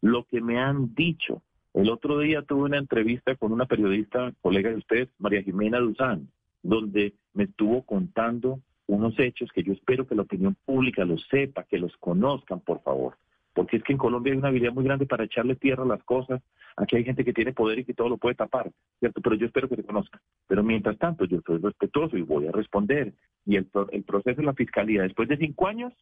lo 0.00 0.24
que 0.24 0.40
me 0.40 0.58
han 0.58 0.94
dicho. 0.94 1.42
El 1.74 1.90
otro 1.90 2.18
día 2.18 2.42
tuve 2.42 2.64
una 2.64 2.78
entrevista 2.78 3.36
con 3.36 3.52
una 3.52 3.66
periodista, 3.66 4.32
colega 4.40 4.70
de 4.70 4.76
usted, 4.76 5.08
María 5.18 5.42
Jimena 5.42 5.78
Duzán, 5.78 6.28
donde 6.62 7.14
me 7.34 7.44
estuvo 7.44 7.82
contando 7.82 8.60
unos 8.86 9.18
hechos 9.18 9.50
que 9.52 9.62
yo 9.62 9.72
espero 9.72 10.06
que 10.06 10.14
la 10.14 10.22
opinión 10.22 10.56
pública 10.64 11.04
los 11.04 11.26
sepa, 11.30 11.64
que 11.64 11.78
los 11.78 11.96
conozcan, 11.98 12.60
por 12.60 12.82
favor 12.82 13.16
porque 13.58 13.78
es 13.78 13.82
que 13.82 13.92
en 13.92 13.98
Colombia 13.98 14.32
hay 14.32 14.38
una 14.38 14.50
habilidad 14.50 14.72
muy 14.72 14.84
grande 14.84 15.04
para 15.04 15.24
echarle 15.24 15.56
tierra 15.56 15.82
a 15.82 15.86
las 15.86 16.04
cosas. 16.04 16.40
Aquí 16.76 16.94
hay 16.94 17.02
gente 17.02 17.24
que 17.24 17.32
tiene 17.32 17.52
poder 17.52 17.80
y 17.80 17.84
que 17.84 17.92
todo 17.92 18.08
lo 18.08 18.16
puede 18.16 18.36
tapar, 18.36 18.70
¿cierto? 19.00 19.20
Pero 19.20 19.34
yo 19.34 19.46
espero 19.46 19.68
que 19.68 19.74
se 19.74 19.82
conozca. 19.82 20.22
Pero 20.46 20.62
mientras 20.62 20.96
tanto, 20.96 21.24
yo 21.24 21.40
soy 21.44 21.58
respetuoso 21.58 22.16
y 22.16 22.22
voy 22.22 22.46
a 22.46 22.52
responder. 22.52 23.14
Y 23.44 23.56
el, 23.56 23.68
el 23.90 24.04
proceso 24.04 24.40
de 24.40 24.46
la 24.46 24.54
fiscalía, 24.54 25.02
después 25.02 25.28
de 25.28 25.38
cinco 25.38 25.66
años, 25.66 25.92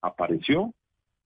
apareció 0.00 0.72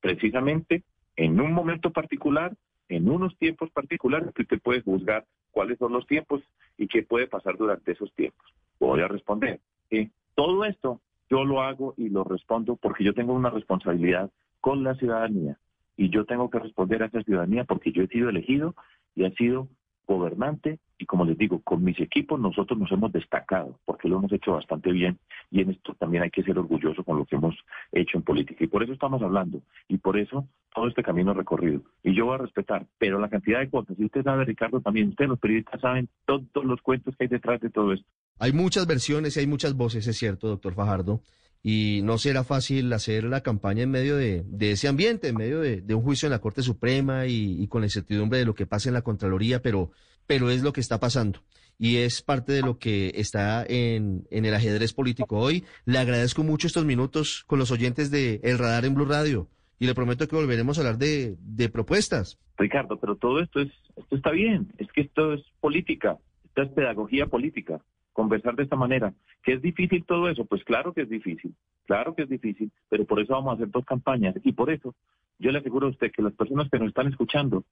precisamente 0.00 0.82
en 1.18 1.40
un 1.40 1.52
momento 1.52 1.90
particular 1.90 2.54
en 2.88 3.10
unos 3.10 3.36
tiempos 3.36 3.70
particulares 3.70 4.32
que 4.34 4.42
usted 4.42 4.60
puede 4.60 4.80
juzgar 4.80 5.26
cuáles 5.50 5.78
son 5.78 5.92
los 5.92 6.06
tiempos 6.06 6.42
y 6.78 6.86
qué 6.86 7.02
puede 7.02 7.26
pasar 7.26 7.56
durante 7.58 7.92
esos 7.92 8.10
tiempos. 8.14 8.46
Voy 8.78 9.00
a 9.00 9.08
responder. 9.08 9.60
Eh, 9.90 10.08
todo 10.34 10.64
esto 10.64 11.00
yo 11.28 11.44
lo 11.44 11.60
hago 11.60 11.92
y 11.96 12.08
lo 12.08 12.24
respondo 12.24 12.76
porque 12.76 13.04
yo 13.04 13.12
tengo 13.12 13.34
una 13.34 13.50
responsabilidad 13.50 14.30
con 14.60 14.84
la 14.84 14.94
ciudadanía 14.94 15.58
y 15.96 16.08
yo 16.10 16.24
tengo 16.24 16.48
que 16.50 16.60
responder 16.60 17.02
a 17.02 17.06
esa 17.06 17.22
ciudadanía 17.22 17.64
porque 17.64 17.90
yo 17.90 18.04
he 18.04 18.08
sido 18.08 18.28
elegido 18.28 18.74
y 19.16 19.24
he 19.24 19.34
sido 19.34 19.68
gobernante 20.08 20.78
y 20.98 21.06
como 21.06 21.24
les 21.24 21.38
digo, 21.38 21.60
con 21.60 21.84
mis 21.84 22.00
equipos 22.00 22.40
nosotros 22.40 22.78
nos 22.78 22.90
hemos 22.90 23.12
destacado 23.12 23.78
porque 23.84 24.08
lo 24.08 24.16
hemos 24.16 24.32
hecho 24.32 24.52
bastante 24.52 24.90
bien 24.90 25.18
y 25.50 25.60
en 25.60 25.70
esto 25.70 25.94
también 25.94 26.24
hay 26.24 26.30
que 26.30 26.42
ser 26.42 26.58
orgulloso 26.58 27.04
con 27.04 27.18
lo 27.18 27.24
que 27.24 27.36
hemos 27.36 27.54
hecho 27.92 28.16
en 28.16 28.24
política 28.24 28.64
y 28.64 28.66
por 28.66 28.82
eso 28.82 28.92
estamos 28.92 29.22
hablando 29.22 29.60
y 29.86 29.98
por 29.98 30.18
eso 30.18 30.48
todo 30.74 30.88
este 30.88 31.02
camino 31.02 31.34
recorrido 31.34 31.82
y 32.02 32.14
yo 32.14 32.26
voy 32.26 32.34
a 32.34 32.38
respetar, 32.38 32.86
pero 32.98 33.18
la 33.18 33.28
cantidad 33.28 33.60
de 33.60 33.70
cosas, 33.70 33.98
y 33.98 34.04
usted 34.06 34.24
sabe 34.24 34.44
Ricardo 34.44 34.80
también, 34.80 35.10
ustedes 35.10 35.28
los 35.28 35.38
periodistas 35.38 35.80
saben 35.80 36.08
todos 36.24 36.64
los 36.64 36.80
cuentos 36.80 37.14
que 37.16 37.24
hay 37.24 37.28
detrás 37.28 37.60
de 37.60 37.70
todo 37.70 37.92
esto. 37.92 38.06
Hay 38.38 38.52
muchas 38.52 38.86
versiones 38.86 39.36
y 39.36 39.40
hay 39.40 39.46
muchas 39.46 39.74
voces, 39.74 40.06
es 40.06 40.16
cierto, 40.16 40.48
doctor 40.48 40.74
Fajardo, 40.74 41.20
y 41.62 42.00
no 42.04 42.18
será 42.18 42.44
fácil 42.44 42.92
hacer 42.92 43.24
la 43.24 43.42
campaña 43.42 43.82
en 43.82 43.90
medio 43.90 44.16
de, 44.16 44.44
de 44.46 44.72
ese 44.72 44.88
ambiente, 44.88 45.28
en 45.28 45.36
medio 45.36 45.60
de, 45.60 45.80
de, 45.80 45.94
un 45.94 46.02
juicio 46.02 46.26
en 46.26 46.32
la 46.32 46.40
Corte 46.40 46.62
Suprema 46.62 47.26
y, 47.26 47.66
con 47.68 47.80
la 47.80 47.86
incertidumbre 47.86 48.38
de 48.38 48.44
lo 48.44 48.54
que 48.54 48.66
pasa 48.66 48.88
en 48.88 48.94
la 48.94 49.02
Contraloría, 49.02 49.60
pero, 49.60 49.90
pero 50.26 50.50
es 50.50 50.62
lo 50.62 50.72
que 50.72 50.80
está 50.80 51.00
pasando 51.00 51.40
y 51.80 51.98
es 51.98 52.22
parte 52.22 52.52
de 52.52 52.62
lo 52.62 52.78
que 52.78 53.12
está 53.14 53.64
en, 53.64 54.26
en 54.30 54.44
el 54.44 54.54
ajedrez 54.54 54.92
político 54.92 55.38
hoy. 55.38 55.64
Le 55.84 55.98
agradezco 55.98 56.42
mucho 56.42 56.66
estos 56.66 56.84
minutos 56.84 57.44
con 57.46 57.60
los 57.60 57.70
oyentes 57.70 58.10
de 58.10 58.40
El 58.42 58.58
Radar 58.58 58.84
en 58.84 58.94
Blue 58.94 59.04
Radio 59.04 59.48
y 59.78 59.86
le 59.86 59.94
prometo 59.94 60.26
que 60.26 60.34
volveremos 60.34 60.76
a 60.76 60.80
hablar 60.80 60.98
de, 60.98 61.36
de 61.38 61.68
propuestas. 61.68 62.38
Ricardo, 62.56 62.98
pero 62.98 63.14
todo 63.14 63.40
esto 63.40 63.60
es 63.60 63.70
esto 63.98 64.16
está 64.16 64.30
bien, 64.30 64.72
es 64.78 64.88
que 64.92 65.02
esto 65.02 65.34
es 65.34 65.42
política, 65.60 66.18
esto 66.44 66.62
es 66.62 66.68
pedagogía 66.70 67.26
política 67.26 67.80
conversar 68.18 68.56
de 68.56 68.64
esta 68.64 68.74
manera. 68.74 69.14
¿Que 69.44 69.52
es 69.52 69.62
difícil 69.62 70.04
todo 70.04 70.28
eso? 70.28 70.44
Pues 70.44 70.64
claro 70.64 70.92
que 70.92 71.02
es 71.02 71.08
difícil, 71.08 71.54
claro 71.86 72.16
que 72.16 72.22
es 72.22 72.28
difícil, 72.28 72.72
pero 72.88 73.04
por 73.04 73.20
eso 73.20 73.32
vamos 73.34 73.52
a 73.52 73.54
hacer 73.54 73.70
dos 73.70 73.84
campañas 73.84 74.34
y 74.42 74.50
por 74.50 74.72
eso 74.72 74.92
yo 75.38 75.52
le 75.52 75.60
aseguro 75.60 75.86
a 75.86 75.90
usted 75.90 76.10
que 76.10 76.20
las 76.20 76.32
personas 76.32 76.68
que 76.68 76.80
nos 76.80 76.88
están 76.88 77.06
escuchando 77.06 77.62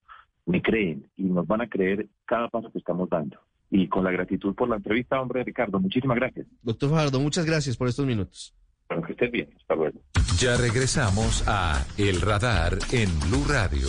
me 0.44 0.62
creen 0.62 1.10
y 1.16 1.24
nos 1.24 1.48
van 1.48 1.62
a 1.62 1.68
creer 1.68 2.06
cada 2.24 2.48
paso 2.48 2.70
que 2.70 2.78
estamos 2.78 3.08
dando. 3.10 3.40
Y 3.72 3.88
con 3.88 4.04
la 4.04 4.12
gratitud 4.12 4.54
por 4.54 4.68
la 4.68 4.76
entrevista, 4.76 5.20
hombre 5.20 5.42
Ricardo, 5.42 5.80
muchísimas 5.80 6.16
gracias. 6.16 6.46
Doctor 6.62 6.90
Fajardo, 6.90 7.18
muchas 7.18 7.44
gracias 7.44 7.76
por 7.76 7.88
estos 7.88 8.06
minutos. 8.06 8.54
Bueno, 8.88 9.04
que 9.04 9.14
estés 9.14 9.32
bien, 9.32 9.48
hasta 9.56 9.74
luego. 9.74 9.98
Ya 10.38 10.56
regresamos 10.56 11.42
a 11.48 11.84
El 11.98 12.20
Radar 12.20 12.74
en 12.92 13.08
Blue 13.18 13.44
Radio. 13.48 13.88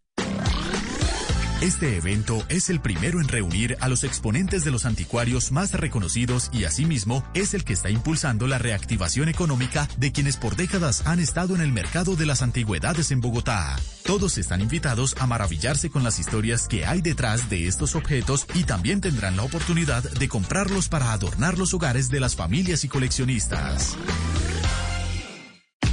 Este 1.61 1.95
evento 1.95 2.43
es 2.49 2.71
el 2.71 2.81
primero 2.81 3.21
en 3.21 3.27
reunir 3.27 3.77
a 3.81 3.87
los 3.87 4.03
exponentes 4.03 4.63
de 4.63 4.71
los 4.71 4.87
anticuarios 4.87 5.51
más 5.51 5.71
reconocidos 5.73 6.49
y 6.51 6.63
asimismo 6.63 7.23
es 7.35 7.53
el 7.53 7.63
que 7.63 7.73
está 7.73 7.91
impulsando 7.91 8.47
la 8.47 8.57
reactivación 8.57 9.29
económica 9.29 9.87
de 9.97 10.11
quienes 10.11 10.37
por 10.37 10.55
décadas 10.55 11.05
han 11.05 11.19
estado 11.19 11.53
en 11.53 11.61
el 11.61 11.71
mercado 11.71 12.15
de 12.15 12.25
las 12.25 12.41
antigüedades 12.41 13.11
en 13.11 13.21
Bogotá. 13.21 13.75
Todos 14.03 14.39
están 14.39 14.61
invitados 14.61 15.15
a 15.19 15.27
maravillarse 15.27 15.91
con 15.91 16.03
las 16.03 16.17
historias 16.17 16.67
que 16.67 16.87
hay 16.87 17.01
detrás 17.03 17.47
de 17.51 17.67
estos 17.67 17.93
objetos 17.93 18.47
y 18.55 18.63
también 18.63 18.99
tendrán 18.99 19.37
la 19.37 19.43
oportunidad 19.43 20.01
de 20.01 20.27
comprarlos 20.27 20.89
para 20.89 21.13
adornar 21.13 21.59
los 21.59 21.75
hogares 21.75 22.09
de 22.09 22.21
las 22.21 22.35
familias 22.35 22.83
y 22.85 22.87
coleccionistas. 22.87 23.95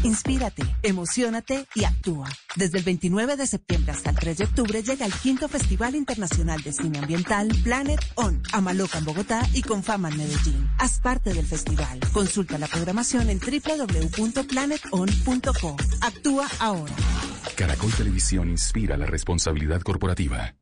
Inspírate, 0.03 0.63
emocionate 0.83 1.67
y 1.75 1.85
actúa. 1.85 2.29
Desde 2.57 2.79
el 2.79 2.85
29 2.85 3.37
de 3.37 3.47
septiembre 3.47 3.93
hasta 3.93 4.09
el 4.11 4.17
3 4.17 4.39
de 4.39 4.45
octubre 4.45 4.83
llega 4.83 5.07
el 5.07 5.13
quinto 5.13 5.47
Festival 5.49 5.95
Internacional 5.95 6.61
de 6.63 6.73
Cine 6.73 6.99
Ambiental 6.99 7.49
Planet 7.65 8.01
On 8.15 8.43
a 8.53 8.61
Maloca 8.61 8.99
en 8.99 9.05
Bogotá 9.05 9.47
y 9.53 9.63
con 9.63 9.83
fama 9.83 10.11
en 10.11 10.19
Medellín. 10.19 10.71
Haz 10.79 11.01
parte 11.01 11.35
del 11.35 11.47
festival. 11.47 11.99
Consulta 12.13 12.59
la 12.59 12.69
programación 12.69 13.31
en 13.31 13.41
www.planeton.co. 13.41 15.77
Actúa 16.01 16.47
ahora. 16.61 16.95
Caracol 17.57 17.91
Televisión 17.93 18.51
inspira 18.51 18.97
la 18.97 19.07
responsabilidad 19.07 19.81
corporativa. 19.83 20.55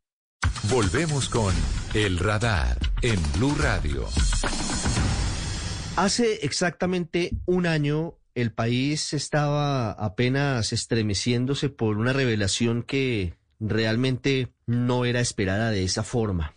Volvemos 0.71 1.29
con 1.29 1.53
El 1.93 2.17
Radar 2.17 2.77
en 3.01 3.19
Blue 3.33 3.55
Radio. 3.55 4.07
Hace 5.95 6.45
exactamente 6.45 7.31
un 7.45 7.65
año 7.65 8.15
el 8.37 8.51
país 8.51 9.15
estaba 9.15 9.89
apenas 9.91 10.71
estremeciéndose 10.71 11.69
por 11.69 11.97
una 11.97 12.13
revelación 12.13 12.83
que 12.83 13.33
realmente 13.59 14.53
no 14.67 15.05
era 15.05 15.21
esperada 15.21 15.71
de 15.71 15.83
esa 15.83 16.03
forma, 16.03 16.53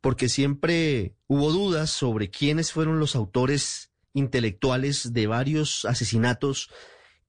porque 0.00 0.28
siempre 0.28 1.14
hubo 1.28 1.52
dudas 1.52 1.90
sobre 1.90 2.28
quiénes 2.28 2.72
fueron 2.72 2.98
los 2.98 3.14
autores 3.14 3.92
intelectuales 4.14 5.12
de 5.12 5.28
varios 5.28 5.84
asesinatos 5.84 6.70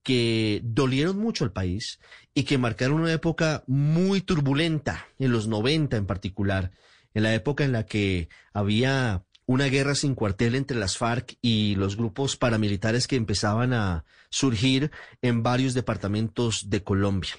que 0.02 0.60
dolieron 0.64 1.16
mucho 1.16 1.44
al 1.44 1.52
país 1.52 2.00
y 2.34 2.42
que 2.42 2.58
marcaron 2.58 3.02
una 3.02 3.12
época 3.12 3.62
muy 3.68 4.22
turbulenta, 4.22 5.06
en 5.20 5.30
los 5.30 5.46
90 5.46 5.98
en 5.98 6.06
particular, 6.06 6.72
en 7.14 7.22
la 7.22 7.32
época 7.32 7.62
en 7.62 7.70
la 7.70 7.86
que 7.86 8.28
había 8.52 9.22
una 9.48 9.64
guerra 9.64 9.94
sin 9.94 10.14
cuartel 10.14 10.54
entre 10.54 10.76
las 10.76 10.98
FARC 10.98 11.38
y 11.40 11.74
los 11.76 11.96
grupos 11.96 12.36
paramilitares 12.36 13.08
que 13.08 13.16
empezaban 13.16 13.72
a 13.72 14.04
surgir 14.28 14.90
en 15.22 15.42
varios 15.42 15.72
departamentos 15.72 16.68
de 16.68 16.84
Colombia. 16.84 17.30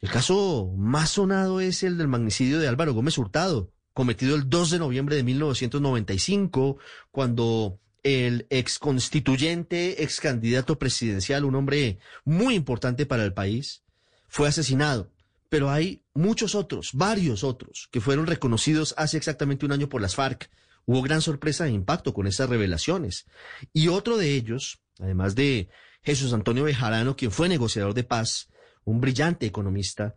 El 0.00 0.10
caso 0.10 0.72
más 0.76 1.10
sonado 1.10 1.60
es 1.60 1.84
el 1.84 1.98
del 1.98 2.08
magnicidio 2.08 2.58
de 2.58 2.66
Álvaro 2.66 2.94
Gómez 2.94 3.16
Hurtado, 3.16 3.70
cometido 3.92 4.34
el 4.34 4.50
2 4.50 4.72
de 4.72 4.78
noviembre 4.80 5.14
de 5.14 5.22
1995, 5.22 6.78
cuando 7.12 7.78
el 8.02 8.48
ex 8.50 8.80
constituyente, 8.80 10.02
ex 10.02 10.18
candidato 10.18 10.80
presidencial, 10.80 11.44
un 11.44 11.54
hombre 11.54 12.00
muy 12.24 12.56
importante 12.56 13.06
para 13.06 13.24
el 13.24 13.32
país, 13.32 13.84
fue 14.26 14.48
asesinado. 14.48 15.12
Pero 15.48 15.70
hay 15.70 16.02
muchos 16.12 16.56
otros, 16.56 16.90
varios 16.92 17.44
otros, 17.44 17.88
que 17.92 18.00
fueron 18.00 18.26
reconocidos 18.26 18.96
hace 18.98 19.16
exactamente 19.16 19.64
un 19.64 19.70
año 19.70 19.88
por 19.88 20.02
las 20.02 20.16
FARC, 20.16 20.50
Hubo 20.86 21.02
gran 21.02 21.22
sorpresa 21.22 21.66
e 21.66 21.70
impacto 21.70 22.12
con 22.12 22.26
esas 22.26 22.48
revelaciones. 22.48 23.26
Y 23.72 23.88
otro 23.88 24.16
de 24.16 24.34
ellos, 24.34 24.80
además 24.98 25.34
de 25.34 25.68
Jesús 26.02 26.32
Antonio 26.32 26.64
Bejarano, 26.64 27.16
quien 27.16 27.30
fue 27.30 27.48
negociador 27.48 27.94
de 27.94 28.04
paz, 28.04 28.50
un 28.84 29.00
brillante 29.00 29.46
economista, 29.46 30.16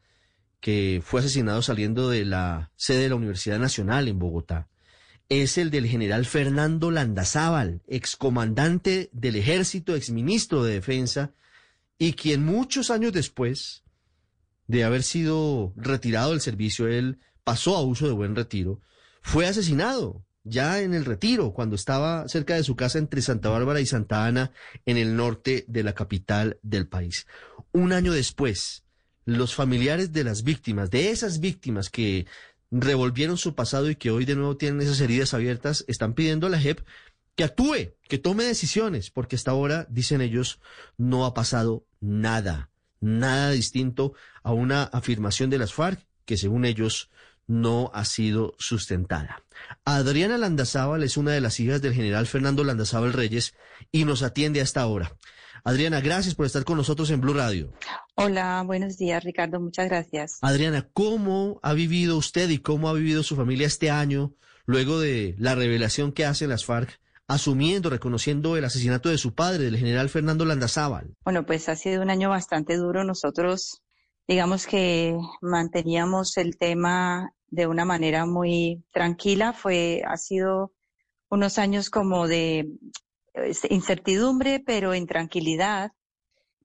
que 0.60 1.02
fue 1.04 1.22
asesinado 1.22 1.62
saliendo 1.62 2.10
de 2.10 2.26
la 2.26 2.72
sede 2.76 3.04
de 3.04 3.10
la 3.10 3.16
Universidad 3.16 3.60
Nacional 3.60 4.08
en 4.08 4.20
Bogotá, 4.20 4.68
es 5.30 5.58
el 5.58 5.72
del 5.72 5.88
general 5.88 6.26
Fernando 6.26 6.90
Landazábal, 6.92 7.82
excomandante 7.88 9.10
del 9.12 9.36
ejército, 9.36 9.96
exministro 9.96 10.64
de 10.64 10.74
defensa, 10.74 11.34
y 11.98 12.14
quien 12.14 12.46
muchos 12.46 12.92
años 12.92 13.14
después 13.14 13.84
de 14.68 14.84
haber 14.84 15.04
sido 15.04 15.74
retirado 15.76 16.32
del 16.32 16.42
servicio, 16.42 16.88
él 16.88 17.20
pasó 17.44 17.76
a 17.76 17.82
uso 17.82 18.08
de 18.08 18.14
buen 18.14 18.36
retiro, 18.36 18.82
fue 19.22 19.48
asesinado 19.48 20.26
ya 20.50 20.82
en 20.82 20.94
el 20.94 21.06
retiro, 21.06 21.54
cuando 21.54 21.76
estaba 21.76 22.28
cerca 22.28 22.56
de 22.56 22.64
su 22.64 22.76
casa 22.76 23.00
entre 23.00 23.22
Santa 23.22 23.50
Bárbara 23.50 23.82
y 23.82 23.86
Santa 23.86 24.26
Ana, 24.26 24.52
en 24.86 24.98
el 24.98 25.16
norte 25.16 25.66
de 25.68 25.84
la 25.84 25.94
capital 25.94 26.60
del 26.64 26.88
país. 26.88 27.28
Un 27.72 27.94
año 27.94 28.12
después, 28.12 28.84
los 29.26 29.56
familiares 29.56 30.14
de 30.14 30.24
las 30.24 30.44
víctimas, 30.44 30.90
de 30.90 31.10
esas 31.10 31.40
víctimas 31.40 31.90
que 31.90 32.26
revolvieron 32.72 33.38
su 33.38 33.56
pasado 33.56 33.90
y 33.90 33.96
que 33.96 34.12
hoy 34.12 34.26
de 34.26 34.36
nuevo 34.36 34.58
tienen 34.58 34.82
esas 34.82 35.00
heridas 35.02 35.34
abiertas, 35.34 35.86
están 35.88 36.14
pidiendo 36.14 36.48
a 36.48 36.50
la 36.50 36.60
JEP 36.60 36.82
que 37.36 37.44
actúe, 37.44 37.94
que 38.08 38.18
tome 38.18 38.44
decisiones, 38.46 39.12
porque 39.12 39.36
hasta 39.36 39.52
ahora, 39.52 39.86
dicen 39.90 40.22
ellos, 40.22 40.60
no 40.98 41.26
ha 41.26 41.34
pasado 41.34 41.86
nada, 42.00 42.72
nada 43.00 43.52
distinto 43.52 44.14
a 44.44 44.54
una 44.54 44.84
afirmación 44.84 45.50
de 45.50 45.60
las 45.60 45.74
FARC 45.74 46.08
que 46.26 46.38
según 46.38 46.66
ellos 46.66 47.10
no 47.48 47.90
ha 47.94 48.06
sido 48.06 48.56
sustentada. 48.60 49.44
Adriana 49.86 50.38
Landazábal 50.38 51.04
es 51.04 51.18
una 51.18 51.32
de 51.32 51.42
las 51.42 51.60
hijas 51.60 51.82
del 51.82 51.94
general 51.94 52.28
Fernando 52.28 52.64
Landazábal 52.64 53.14
Reyes 53.14 53.56
y 53.92 54.06
nos 54.06 54.22
atiende 54.22 54.62
hasta 54.62 54.82
ahora. 54.82 55.14
Adriana, 55.64 56.00
gracias 56.02 56.36
por 56.36 56.46
estar 56.46 56.64
con 56.64 56.78
nosotros 56.78 57.10
en 57.10 57.20
Blue 57.20 57.34
Radio. 57.34 57.74
Hola, 58.16 58.64
buenos 58.66 58.98
días, 58.98 59.24
Ricardo. 59.24 59.60
Muchas 59.60 59.88
gracias. 59.88 60.38
Adriana, 60.42 60.88
¿cómo 60.94 61.60
ha 61.64 61.74
vivido 61.74 62.18
usted 62.18 62.50
y 62.50 62.60
cómo 62.60 62.90
ha 62.90 62.94
vivido 62.94 63.24
su 63.24 63.36
familia 63.36 63.68
este 63.68 63.90
año 63.90 64.34
luego 64.66 65.00
de 65.00 65.36
la 65.38 65.56
revelación 65.56 66.12
que 66.12 66.26
hacen 66.26 66.50
las 66.50 66.66
FARC 66.66 67.00
asumiendo, 67.28 67.90
reconociendo 67.90 68.56
el 68.56 68.64
asesinato 68.64 69.10
de 69.10 69.18
su 69.18 69.34
padre, 69.34 69.66
del 69.66 69.78
general 69.78 70.10
Fernando 70.10 70.46
Landazábal? 70.46 71.14
Bueno, 71.26 71.46
pues 71.46 71.68
ha 71.68 71.76
sido 71.76 72.02
un 72.02 72.10
año 72.10 72.30
bastante 72.30 72.78
duro. 72.78 73.04
Nosotros, 73.04 73.82
digamos 74.28 74.68
que 74.68 75.18
manteníamos 75.42 76.38
el 76.38 76.58
tema 76.58 77.34
de 77.50 77.68
una 77.68 77.86
manera 77.86 78.26
muy 78.26 78.84
tranquila. 78.92 79.54
Fue, 79.54 80.02
ha 80.06 80.18
sido 80.18 80.74
unos 81.30 81.58
años 81.58 81.90
como 81.90 82.28
de 82.28 82.70
eh, 83.34 83.52
incertidumbre, 83.70 84.62
pero 84.66 84.94
en 84.94 85.08
tranquilidad. 85.08 85.92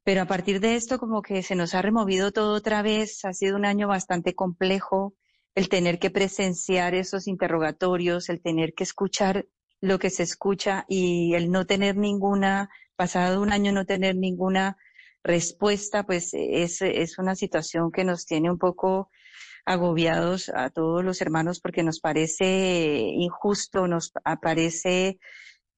Pero 0.04 0.22
a 0.22 0.26
partir 0.26 0.60
de 0.60 0.76
esto, 0.76 0.98
como 0.98 1.22
que 1.22 1.42
se 1.42 1.54
nos 1.54 1.74
ha 1.74 1.82
removido 1.82 2.32
todo 2.32 2.54
otra 2.54 2.82
vez. 2.82 3.24
Ha 3.24 3.32
sido 3.32 3.56
un 3.56 3.64
año 3.64 3.88
bastante 3.88 4.34
complejo 4.34 5.14
el 5.54 5.68
tener 5.68 5.98
que 5.98 6.10
presenciar 6.10 6.94
esos 6.94 7.28
interrogatorios, 7.28 8.28
el 8.28 8.40
tener 8.40 8.74
que 8.74 8.84
escuchar 8.84 9.46
lo 9.80 9.98
que 9.98 10.10
se 10.10 10.22
escucha 10.22 10.84
y 10.88 11.34
el 11.34 11.50
no 11.50 11.66
tener 11.66 11.96
ninguna, 11.96 12.70
pasado 12.96 13.42
un 13.42 13.52
año 13.52 13.72
no 13.72 13.84
tener 13.84 14.16
ninguna 14.16 14.76
respuesta, 15.24 16.04
pues 16.04 16.30
es, 16.32 16.80
es 16.82 17.18
una 17.18 17.34
situación 17.34 17.90
que 17.92 18.04
nos 18.04 18.24
tiene 18.24 18.50
un 18.50 18.58
poco 18.58 19.10
agobiados 19.64 20.50
a 20.54 20.70
todos 20.70 21.04
los 21.04 21.20
hermanos 21.20 21.60
porque 21.60 21.82
nos 21.82 22.00
parece 22.00 22.98
injusto, 23.14 23.86
nos 23.86 24.12
parece 24.40 25.18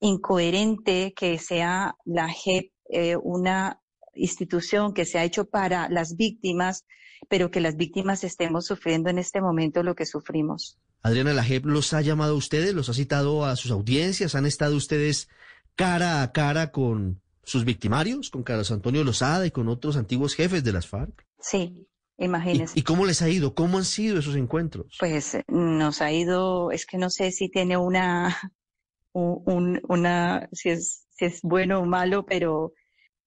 incoherente 0.01 1.13
que 1.15 1.39
sea 1.39 1.97
la 2.05 2.29
JEP 2.29 2.73
eh, 2.91 3.17
una 3.17 3.81
institución 4.15 4.93
que 4.95 5.05
se 5.05 5.19
ha 5.19 5.25
hecho 5.25 5.47
para 5.47 5.89
las 5.89 6.17
víctimas, 6.17 6.85
pero 7.29 7.51
que 7.51 7.61
las 7.61 7.77
víctimas 7.77 8.25
estemos 8.25 8.67
sufriendo 8.67 9.11
en 9.11 9.19
este 9.19 9.41
momento 9.41 9.83
lo 9.83 9.95
que 9.95 10.07
sufrimos. 10.07 10.79
Adriana, 11.03 11.35
la 11.35 11.45
JEP 11.45 11.67
los 11.67 11.93
ha 11.93 12.01
llamado 12.01 12.35
a 12.35 12.37
ustedes, 12.37 12.75
los 12.75 12.89
ha 12.89 12.95
citado 12.95 13.45
a 13.45 13.57
sus 13.57 13.71
audiencias, 13.71 14.35
han 14.35 14.47
estado 14.47 14.77
ustedes 14.77 15.29
cara 15.75 16.23
a 16.23 16.33
cara 16.33 16.71
con 16.71 17.21
sus 17.43 17.65
victimarios, 17.65 18.31
con 18.31 18.43
Carlos 18.43 18.71
Antonio 18.71 19.05
Lozada 19.05 19.47
y 19.47 19.51
con 19.51 19.69
otros 19.69 19.97
antiguos 19.97 20.35
jefes 20.35 20.65
de 20.65 20.73
las 20.73 20.87
FARC. 20.87 21.27
Sí, 21.41 21.87
imagínense. 22.19 22.79
¿Y, 22.79 22.83
cómo 22.83 23.07
les 23.07 23.23
ha 23.23 23.29
ido? 23.29 23.55
¿Cómo 23.55 23.79
han 23.79 23.85
sido 23.85 24.19
esos 24.19 24.37
encuentros? 24.37 24.97
Pues 24.99 25.39
nos 25.49 26.01
ha 26.03 26.13
ido, 26.13 26.71
es 26.71 26.87
que 26.87 26.99
no 26.99 27.11
sé 27.11 27.31
si 27.31 27.49
tiene 27.49 27.77
una, 27.77 28.37
un, 29.13 29.81
una, 29.89 30.49
si 30.53 30.71
es, 30.71 31.07
si 31.11 31.25
es 31.27 31.41
bueno 31.43 31.81
o 31.81 31.85
malo, 31.85 32.25
pero 32.27 32.73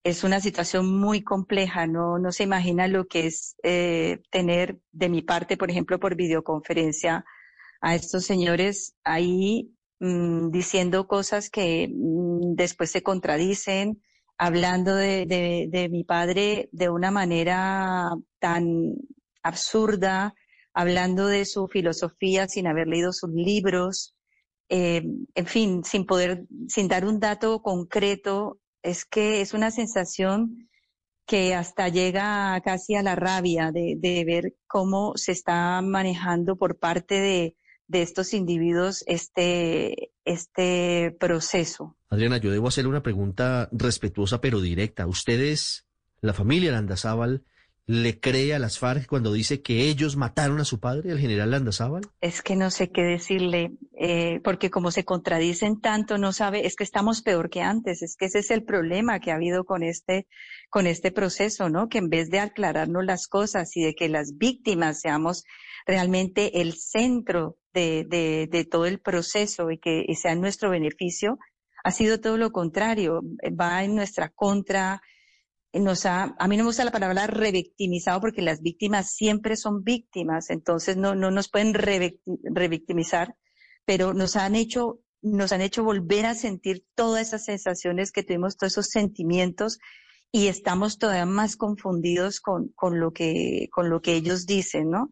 es 0.03 0.23
una 0.23 0.39
situación 0.39 0.99
muy 0.99 1.21
compleja, 1.21 1.85
no, 1.85 2.17
no 2.17 2.31
se 2.31 2.43
imagina 2.43 2.87
lo 2.87 3.07
que 3.07 3.27
es 3.27 3.55
eh, 3.63 4.21
tener 4.29 4.79
de 4.91 5.09
mi 5.09 5.21
parte, 5.21 5.57
por 5.57 5.69
ejemplo, 5.69 5.99
por 5.99 6.15
videoconferencia, 6.15 7.25
a 7.81 7.95
estos 7.95 8.25
señores 8.25 8.95
ahí 9.03 9.71
mm, 9.99 10.49
diciendo 10.49 11.07
cosas 11.07 11.49
que 11.49 11.89
mm, 11.93 12.55
después 12.55 12.89
se 12.91 13.03
contradicen, 13.03 14.01
hablando 14.37 14.95
de, 14.95 15.25
de, 15.69 15.89
mi 15.89 16.03
padre 16.03 16.69
de 16.71 16.89
una 16.89 17.11
manera 17.11 18.11
tan 18.39 18.95
absurda, 19.41 20.35
hablando 20.73 21.27
de 21.27 21.45
su 21.45 21.67
filosofía 21.67 22.47
sin 22.47 22.67
haber 22.67 22.87
leído 22.87 23.13
sus 23.13 23.31
libros, 23.31 24.15
eh, 24.69 25.03
en 25.33 25.45
fin, 25.47 25.83
sin 25.83 26.05
poder, 26.05 26.45
sin 26.67 26.87
dar 26.87 27.05
un 27.05 27.19
dato 27.19 27.61
concreto, 27.61 28.59
es 28.83 29.05
que 29.05 29.41
es 29.41 29.53
una 29.53 29.71
sensación 29.71 30.69
que 31.25 31.55
hasta 31.55 31.89
llega 31.89 32.59
casi 32.63 32.95
a 32.95 33.03
la 33.03 33.15
rabia 33.15 33.71
de, 33.71 33.95
de 33.97 34.23
ver 34.23 34.55
cómo 34.67 35.13
se 35.15 35.31
está 35.31 35.81
manejando 35.81 36.57
por 36.57 36.77
parte 36.77 37.19
de, 37.19 37.55
de 37.87 38.01
estos 38.01 38.33
individuos 38.33 39.03
este, 39.07 40.11
este 40.25 41.15
proceso. 41.19 41.95
Adriana, 42.09 42.37
yo 42.37 42.51
debo 42.51 42.67
hacerle 42.67 42.89
una 42.89 43.03
pregunta 43.03 43.69
respetuosa 43.71 44.41
pero 44.41 44.61
directa. 44.61 45.07
¿Ustedes, 45.07 45.85
la 46.21 46.33
familia 46.33 46.71
Landazábal, 46.71 47.43
le 47.87 48.19
cree 48.19 48.53
a 48.53 48.59
las 48.59 48.79
FARC 48.79 49.07
cuando 49.07 49.31
dice 49.31 49.61
que 49.61 49.83
ellos 49.83 50.17
mataron 50.17 50.59
a 50.59 50.65
su 50.65 50.81
padre, 50.81 51.09
el 51.09 51.19
general 51.19 51.51
Landazábal? 51.51 52.01
Es 52.19 52.41
que 52.41 52.57
no 52.57 52.69
sé 52.69 52.91
qué 52.91 53.01
decirle, 53.01 53.71
eh, 53.97 54.41
porque 54.43 54.69
como 54.69 54.91
se 54.91 55.05
contradicen 55.05 55.79
tanto, 55.79 56.17
no 56.17 56.33
sabe, 56.33 56.67
es 56.67 56.75
que 56.75 56.83
estamos 56.83 57.21
peor 57.21 57.49
que 57.49 57.61
antes, 57.61 58.01
es 58.01 58.17
que 58.17 58.25
ese 58.25 58.39
es 58.39 58.51
el 58.51 58.65
problema 58.65 59.21
que 59.21 59.31
ha 59.31 59.35
habido 59.35 59.63
con 59.63 59.83
este, 59.83 60.27
con 60.69 60.85
este 60.85 61.13
proceso, 61.13 61.69
¿no? 61.69 61.87
Que 61.87 61.99
en 61.99 62.09
vez 62.09 62.29
de 62.29 62.41
aclararnos 62.41 63.05
las 63.05 63.27
cosas 63.27 63.75
y 63.77 63.83
de 63.83 63.95
que 63.95 64.09
las 64.09 64.37
víctimas 64.37 64.99
seamos 64.99 65.45
realmente 65.85 66.61
el 66.61 66.73
centro 66.73 67.57
de, 67.73 68.05
de, 68.05 68.49
de 68.51 68.65
todo 68.65 68.85
el 68.85 68.99
proceso 68.99 69.71
y 69.71 69.77
que 69.77 70.05
sea 70.21 70.33
en 70.33 70.41
nuestro 70.41 70.69
beneficio, 70.69 71.39
ha 71.85 71.91
sido 71.91 72.19
todo 72.19 72.35
lo 72.35 72.51
contrario, 72.51 73.21
va 73.57 73.81
en 73.85 73.95
nuestra 73.95 74.27
contra, 74.27 75.01
nos 75.73 76.05
ha, 76.05 76.35
a 76.37 76.47
mí 76.47 76.57
no 76.57 76.63
me 76.63 76.69
gusta 76.69 76.85
la 76.85 76.91
palabra 76.91 77.27
revictimizado 77.27 78.21
porque 78.21 78.41
las 78.41 78.61
víctimas 78.61 79.11
siempre 79.11 79.55
son 79.55 79.83
víctimas, 79.83 80.49
entonces 80.49 80.97
no, 80.97 81.15
no 81.15 81.31
nos 81.31 81.49
pueden 81.49 81.73
revictimizar, 81.73 83.35
pero 83.85 84.13
nos 84.13 84.35
han 84.35 84.55
hecho, 84.55 84.99
nos 85.21 85.51
han 85.51 85.61
hecho 85.61 85.83
volver 85.83 86.25
a 86.25 86.35
sentir 86.35 86.85
todas 86.95 87.27
esas 87.27 87.45
sensaciones 87.45 88.11
que 88.11 88.23
tuvimos, 88.23 88.57
todos 88.57 88.73
esos 88.73 88.87
sentimientos 88.87 89.79
y 90.31 90.47
estamos 90.47 90.97
todavía 90.97 91.25
más 91.25 91.55
confundidos 91.55 92.39
con, 92.39 92.69
con 92.69 92.99
lo 92.99 93.11
que, 93.11 93.69
con 93.71 93.89
lo 93.89 94.01
que 94.01 94.13
ellos 94.13 94.45
dicen, 94.45 94.89
¿no? 94.89 95.09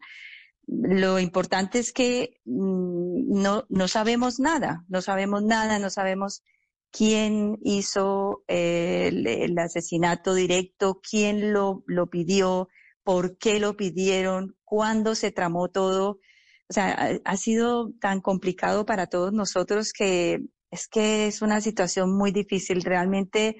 Lo 0.66 1.20
importante 1.20 1.78
es 1.78 1.92
que 1.92 2.40
mm, 2.44 3.40
no, 3.40 3.64
no 3.68 3.88
sabemos 3.88 4.40
nada, 4.40 4.84
no 4.88 5.00
sabemos 5.00 5.42
nada, 5.42 5.78
no 5.78 5.90
sabemos 5.90 6.42
quién 6.90 7.58
hizo 7.62 8.42
el, 8.46 9.58
asesinato 9.58 10.34
directo, 10.34 11.00
quién 11.08 11.52
lo, 11.52 11.82
lo 11.86 12.08
pidió, 12.08 12.68
por 13.04 13.38
qué 13.38 13.60
lo 13.60 13.76
pidieron, 13.76 14.56
cuándo 14.64 15.14
se 15.14 15.30
tramó 15.30 15.68
todo. 15.68 16.18
O 16.68 16.72
sea, 16.72 17.20
ha, 17.24 17.36
sido 17.36 17.92
tan 18.00 18.20
complicado 18.20 18.84
para 18.84 19.06
todos 19.06 19.32
nosotros 19.32 19.92
que 19.92 20.40
es 20.70 20.88
que 20.88 21.28
es 21.28 21.42
una 21.42 21.60
situación 21.60 22.16
muy 22.16 22.32
difícil. 22.32 22.82
Realmente 22.82 23.56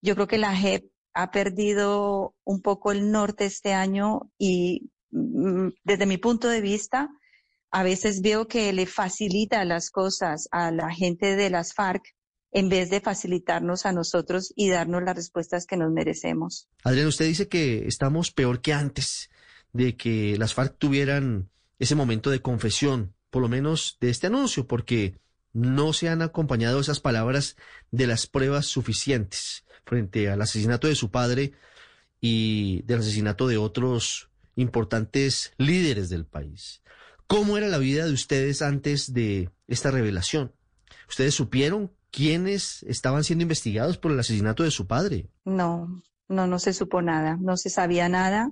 yo 0.00 0.14
creo 0.14 0.26
que 0.26 0.38
la 0.38 0.56
JEP 0.56 0.90
ha 1.14 1.30
perdido 1.30 2.34
un 2.44 2.62
poco 2.62 2.92
el 2.92 3.10
norte 3.10 3.44
este 3.44 3.74
año 3.74 4.30
y 4.38 4.90
mm, 5.10 5.68
desde 5.84 6.06
mi 6.06 6.16
punto 6.16 6.48
de 6.48 6.60
vista, 6.60 7.10
a 7.70 7.82
veces 7.82 8.22
veo 8.22 8.48
que 8.48 8.72
le 8.72 8.86
facilita 8.86 9.64
las 9.64 9.90
cosas 9.90 10.48
a 10.50 10.70
la 10.70 10.90
gente 10.90 11.36
de 11.36 11.50
las 11.50 11.74
FARC 11.74 12.02
en 12.52 12.68
vez 12.68 12.90
de 12.90 13.00
facilitarnos 13.00 13.86
a 13.86 13.92
nosotros 13.92 14.52
y 14.56 14.70
darnos 14.70 15.02
las 15.02 15.16
respuestas 15.16 15.66
que 15.66 15.76
nos 15.76 15.90
merecemos. 15.92 16.68
Adrián, 16.82 17.06
usted 17.06 17.26
dice 17.26 17.48
que 17.48 17.86
estamos 17.86 18.30
peor 18.30 18.60
que 18.60 18.72
antes 18.72 19.30
de 19.72 19.96
que 19.96 20.36
las 20.38 20.54
FARC 20.54 20.76
tuvieran 20.78 21.50
ese 21.78 21.94
momento 21.94 22.30
de 22.30 22.40
confesión, 22.40 23.14
por 23.30 23.42
lo 23.42 23.48
menos 23.48 23.98
de 24.00 24.10
este 24.10 24.28
anuncio, 24.28 24.66
porque 24.66 25.18
no 25.52 25.92
se 25.92 26.08
han 26.08 26.22
acompañado 26.22 26.80
esas 26.80 27.00
palabras 27.00 27.56
de 27.90 28.06
las 28.06 28.26
pruebas 28.26 28.66
suficientes 28.66 29.64
frente 29.84 30.28
al 30.28 30.40
asesinato 30.42 30.86
de 30.86 30.94
su 30.94 31.10
padre 31.10 31.52
y 32.20 32.82
del 32.82 33.00
asesinato 33.00 33.46
de 33.46 33.58
otros 33.58 34.28
importantes 34.56 35.52
líderes 35.56 36.08
del 36.08 36.26
país. 36.26 36.82
¿Cómo 37.26 37.56
era 37.56 37.68
la 37.68 37.78
vida 37.78 38.06
de 38.06 38.12
ustedes 38.12 38.62
antes 38.62 39.12
de 39.12 39.50
esta 39.66 39.90
revelación? 39.90 40.52
¿Ustedes 41.08 41.34
supieron 41.34 41.92
quiénes 42.10 42.82
estaban 42.84 43.24
siendo 43.24 43.42
investigados 43.42 43.98
por 43.98 44.12
el 44.12 44.20
asesinato 44.20 44.62
de 44.62 44.70
su 44.70 44.86
padre. 44.86 45.30
No, 45.44 46.02
no, 46.28 46.46
no 46.46 46.58
se 46.58 46.72
supo 46.72 47.02
nada, 47.02 47.36
no 47.40 47.56
se 47.56 47.70
sabía 47.70 48.08
nada. 48.08 48.50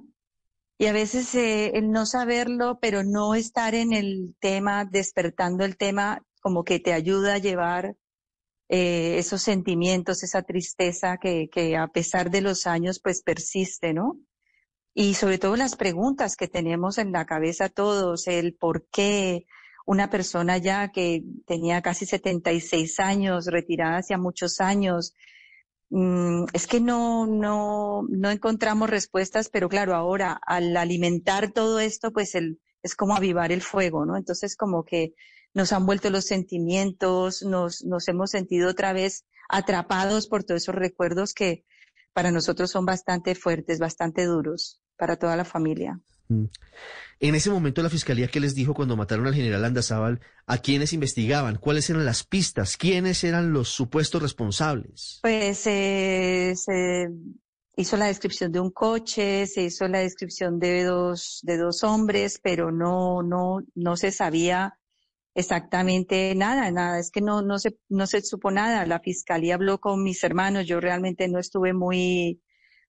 Y 0.79 0.87
a 0.87 0.92
veces 0.92 1.35
eh, 1.35 1.73
el 1.75 1.90
no 1.90 2.05
saberlo, 2.05 2.79
pero 2.81 3.03
no 3.03 3.35
estar 3.35 3.75
en 3.75 3.92
el 3.92 4.35
tema, 4.40 4.85
despertando 4.85 5.64
el 5.64 5.76
tema, 5.76 6.22
como 6.41 6.64
que 6.64 6.81
te 6.81 6.93
ayuda 6.93 7.35
a 7.35 7.39
llevar 7.39 7.97
eh, 8.68 9.16
esos 9.18 9.43
sentimientos, 9.43 10.22
esa 10.22 10.43
tristeza 10.43 11.16
que, 11.18 11.49
que 11.51 11.76
a 11.76 11.89
pesar 11.89 12.31
de 12.31 12.43
los 12.43 12.66
años, 12.66 13.01
pues 13.03 13.22
persiste, 13.22 13.95
¿no? 13.95 14.20
Y 14.93 15.14
sobre 15.14 15.39
todo 15.39 15.57
las 15.57 15.76
preguntas 15.76 16.37
que 16.37 16.49
tenemos 16.49 16.99
en 16.99 17.12
la 17.12 17.26
cabeza 17.26 17.68
todos, 17.68 18.26
el 18.28 18.55
por 18.55 18.87
qué, 18.89 19.47
una 19.87 20.11
persona 20.11 20.59
ya 20.59 20.89
que 20.89 21.24
tenía 21.47 21.80
casi 21.80 22.05
76 22.05 23.01
años, 23.01 23.47
retirada 23.47 23.99
hacía 23.99 24.18
muchos 24.18 24.61
años. 24.61 25.14
Mm, 25.91 26.45
es 26.53 26.66
que 26.66 26.80
no, 26.80 27.26
no, 27.26 28.03
no 28.09 28.30
encontramos 28.30 28.91
respuestas, 28.91 29.49
pero 29.49 29.68
claro, 29.68 29.95
ahora 29.95 30.39
al 30.45 30.76
alimentar 30.76 31.53
todo 31.53 31.78
esto, 31.80 32.12
pues 32.12 32.34
el, 32.34 32.61
es 32.82 32.97
como 32.97 33.16
avivar 33.16 33.53
el 33.53 33.62
fuego, 33.62 34.05
¿no? 34.05 34.16
Entonces 34.16 34.57
como 34.57 34.84
que 34.84 35.14
nos 35.55 35.72
han 35.72 35.87
vuelto 35.87 36.11
los 36.11 36.26
sentimientos, 36.26 37.43
nos, 37.43 37.84
nos 37.84 38.09
hemos 38.09 38.30
sentido 38.30 38.70
otra 38.70 38.93
vez 38.93 39.24
atrapados 39.49 40.26
por 40.26 40.43
todos 40.43 40.62
esos 40.62 40.74
recuerdos 40.74 41.32
que 41.32 41.64
para 42.12 42.32
nosotros 42.32 42.70
son 42.70 42.84
bastante 42.84 43.37
fuertes, 43.37 43.78
bastante 43.78 44.24
duros 44.24 44.82
para 44.97 45.16
toda 45.16 45.37
la 45.37 45.45
familia. 45.45 46.01
Mm. 46.29 46.45
En 47.18 47.35
ese 47.35 47.51
momento 47.51 47.83
la 47.83 47.89
fiscalía 47.89 48.29
qué 48.29 48.41
les 48.41 48.55
dijo 48.55 48.74
cuando 48.74 48.97
mataron 48.97 49.27
al 49.27 49.35
general 49.35 49.64
Andazábal, 49.64 50.20
a 50.47 50.59
quiénes 50.59 50.93
investigaban, 50.93 51.57
cuáles 51.57 51.89
eran 51.89 52.05
las 52.05 52.24
pistas, 52.24 52.77
quiénes 52.77 53.24
eran 53.24 53.53
los 53.53 53.68
supuestos 53.68 54.20
responsables. 54.20 55.20
Pues 55.22 55.66
eh, 55.66 56.53
se 56.55 57.09
hizo 57.77 57.97
la 57.97 58.07
descripción 58.07 58.53
de 58.53 58.61
un 58.61 58.70
coche, 58.70 59.47
se 59.47 59.62
hizo 59.62 59.89
la 59.89 60.01
descripción 60.01 60.59
de 60.59 60.85
dos 60.85 61.41
de 61.43 61.57
dos 61.57 61.85
hombres, 61.85 62.39
pero 62.43 62.70
no 62.70 63.22
no 63.22 63.61
no 63.74 63.97
se 63.97 64.12
sabía 64.12 64.79
exactamente 65.35 66.35
nada, 66.35 66.70
nada, 66.70 66.99
es 66.99 67.11
que 67.11 67.22
no 67.22 67.41
no 67.41 67.59
se 67.59 67.79
no 67.89 68.07
se 68.07 68.20
supo 68.22 68.51
nada. 68.51 68.85
La 68.85 69.01
fiscalía 69.01 69.55
habló 69.55 69.79
con 69.79 70.03
mis 70.03 70.22
hermanos, 70.22 70.66
yo 70.66 70.81
realmente 70.81 71.29
no 71.29 71.39
estuve 71.39 71.72
muy 71.72 72.41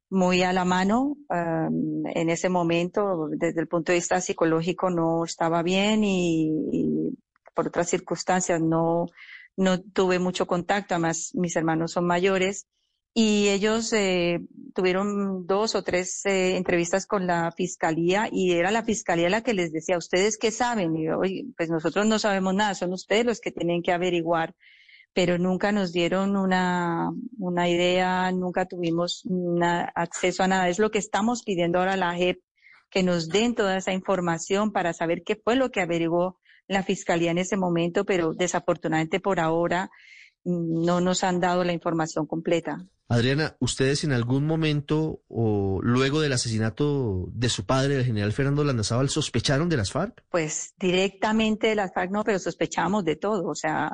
muy 0.10 0.44
a 0.44 0.54
la 0.54 0.66
mano 0.66 1.18
en 1.30 2.30
ese 2.30 2.50
momento, 2.50 3.28
desde 3.32 3.62
el 3.62 3.68
punto 3.68 3.92
de 3.92 3.98
vista 3.98 4.22
psicológico 4.22 4.90
no 4.90 5.26
estaba 5.26 5.64
bien 5.64 6.04
y, 6.04 7.18
por 7.54 7.68
otras 7.68 7.90
circunstancias 7.90 8.62
no, 8.62 9.08
no 9.56 9.82
tuve 9.82 10.20
mucho 10.20 10.46
contacto, 10.46 10.94
además 10.94 11.32
mis 11.34 11.56
hermanos 11.56 11.92
son 11.92 12.06
mayores 12.06 12.68
y 13.14 13.50
ellos 13.50 13.92
eh, 13.94 14.42
tuvieron 14.76 15.48
dos 15.48 15.74
o 15.74 15.84
tres 15.84 16.24
eh, 16.26 16.56
entrevistas 16.56 17.08
con 17.08 17.26
la 17.26 17.52
fiscalía 17.52 18.30
y 18.32 18.52
era 18.52 18.70
la 18.70 18.84
fiscalía 18.84 19.28
la 19.28 19.42
que 19.42 19.56
les 19.56 19.72
decía, 19.72 19.98
¿ustedes 19.98 20.38
qué 20.38 20.52
saben? 20.52 20.96
Y 20.96 21.06
yo, 21.06 21.20
pues 21.58 21.72
nosotros 21.72 22.06
no 22.06 22.20
sabemos 22.20 22.54
nada, 22.54 22.76
son 22.76 22.94
ustedes 22.94 23.26
los 23.26 23.40
que 23.40 23.52
tienen 23.52 23.82
que 23.82 23.92
averiguar 23.92 24.54
pero 25.14 25.38
nunca 25.38 25.72
nos 25.72 25.92
dieron 25.92 26.36
una, 26.36 27.12
una 27.40 27.70
idea, 27.70 28.32
nunca 28.32 28.66
tuvimos 28.66 29.24
acceso 29.96 30.44
a 30.44 30.48
nada. 30.48 30.70
Es 30.70 30.80
lo 30.80 30.92
que 30.92 31.00
estamos 31.00 31.44
pidiendo 31.44 31.80
ahora 31.80 31.94
a 31.94 31.98
la 31.98 32.16
JEP, 32.16 32.40
que 32.90 33.04
nos 33.04 33.30
den 33.30 33.56
toda 33.56 33.78
esa 33.78 33.94
información 33.94 34.72
para 34.72 34.94
saber 34.94 35.24
qué 35.24 35.36
fue 35.36 35.56
lo 35.56 35.72
que 35.72 35.82
averiguó 35.82 36.40
la 36.68 36.84
Fiscalía 36.84 37.32
en 37.32 37.38
ese 37.38 37.58
momento, 37.58 38.06
pero 38.06 38.34
desafortunadamente 38.34 39.20
por 39.20 39.40
ahora 39.40 39.90
no 40.44 41.02
nos 41.02 41.24
han 41.24 41.40
dado 41.40 41.64
la 41.64 41.74
información 41.74 42.26
completa. 42.26 42.86
Adriana, 43.10 43.56
¿ustedes 43.60 44.04
en 44.04 44.12
algún 44.12 44.46
momento 44.46 45.22
o 45.30 45.80
luego 45.82 46.20
del 46.20 46.34
asesinato 46.34 47.28
de 47.32 47.48
su 47.48 47.66
padre, 47.66 47.96
el 47.96 48.06
general 48.06 48.34
Fernando 48.34 48.66
Landazábal, 48.66 49.10
sospecharon 49.10 49.70
de 49.70 49.78
las 49.78 49.92
FARC? 49.92 50.26
Pues 50.30 50.74
directamente 50.78 51.68
de 51.68 51.76
las 51.76 51.94
FARC 51.94 52.12
no, 52.12 52.26
pero 52.26 52.38
sospechamos 52.38 53.06
de 53.06 53.16
todo. 53.16 53.48
O 53.48 53.56
sea, 53.56 53.94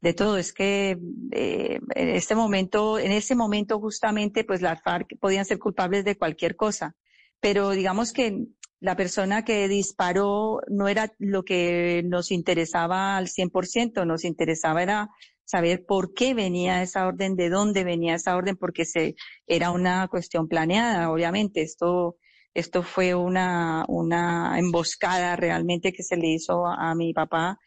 de 0.00 0.14
todo. 0.14 0.36
Es 0.38 0.52
que 0.52 0.98
eh, 1.32 1.80
en 1.94 2.08
este 2.08 2.34
momento, 2.34 2.98
en 2.98 3.12
ese 3.12 3.34
momento 3.34 3.78
justamente, 3.80 4.44
pues 4.44 4.62
las 4.62 4.82
FARC 4.82 5.18
podían 5.18 5.44
ser 5.44 5.58
culpables 5.58 6.04
de 6.04 6.16
cualquier 6.16 6.56
cosa. 6.56 6.96
Pero 7.40 7.70
digamos 7.70 8.12
que 8.12 8.46
la 8.80 8.96
persona 8.96 9.44
que 9.44 9.68
disparó 9.68 10.60
no 10.68 10.88
era 10.88 11.12
lo 11.18 11.44
que 11.44 12.02
nos 12.04 12.30
interesaba 12.30 13.16
al 13.16 13.28
100%, 13.28 14.06
nos 14.06 14.24
interesaba 14.24 14.82
era 14.82 15.10
saber 15.44 15.84
por 15.84 16.14
qué 16.14 16.32
venía 16.32 16.82
esa 16.82 17.06
orden, 17.06 17.36
de 17.36 17.50
dónde 17.50 17.84
venía 17.84 18.14
esa 18.14 18.36
orden, 18.36 18.56
porque 18.56 18.84
se, 18.84 19.16
era 19.46 19.70
una 19.70 20.08
cuestión 20.08 20.48
planeada, 20.48 21.10
obviamente. 21.10 21.60
Esto, 21.60 22.16
esto 22.54 22.82
fue 22.82 23.14
una, 23.14 23.84
una 23.88 24.58
emboscada 24.58 25.36
realmente 25.36 25.92
que 25.92 26.02
se 26.02 26.16
le 26.16 26.28
hizo 26.28 26.66
a 26.66 26.94
mi 26.94 27.12
papá 27.12 27.58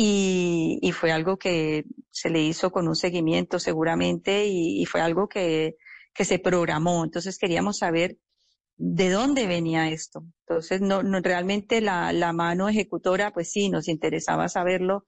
y, 0.00 0.78
y, 0.80 0.92
fue 0.92 1.10
algo 1.10 1.38
que 1.38 1.84
se 2.10 2.30
le 2.30 2.40
hizo 2.40 2.70
con 2.70 2.86
un 2.86 2.94
seguimiento 2.94 3.58
seguramente 3.58 4.46
y, 4.46 4.80
y 4.80 4.86
fue 4.86 5.00
algo 5.00 5.28
que, 5.28 5.76
que, 6.14 6.24
se 6.24 6.38
programó. 6.38 7.02
Entonces 7.02 7.36
queríamos 7.36 7.78
saber 7.78 8.16
de 8.76 9.10
dónde 9.10 9.48
venía 9.48 9.90
esto. 9.90 10.24
Entonces, 10.46 10.80
no, 10.80 11.02
no 11.02 11.18
realmente 11.18 11.80
la, 11.80 12.12
la, 12.12 12.32
mano 12.32 12.68
ejecutora, 12.68 13.32
pues 13.32 13.50
sí, 13.50 13.70
nos 13.70 13.88
interesaba 13.88 14.48
saberlo, 14.48 15.04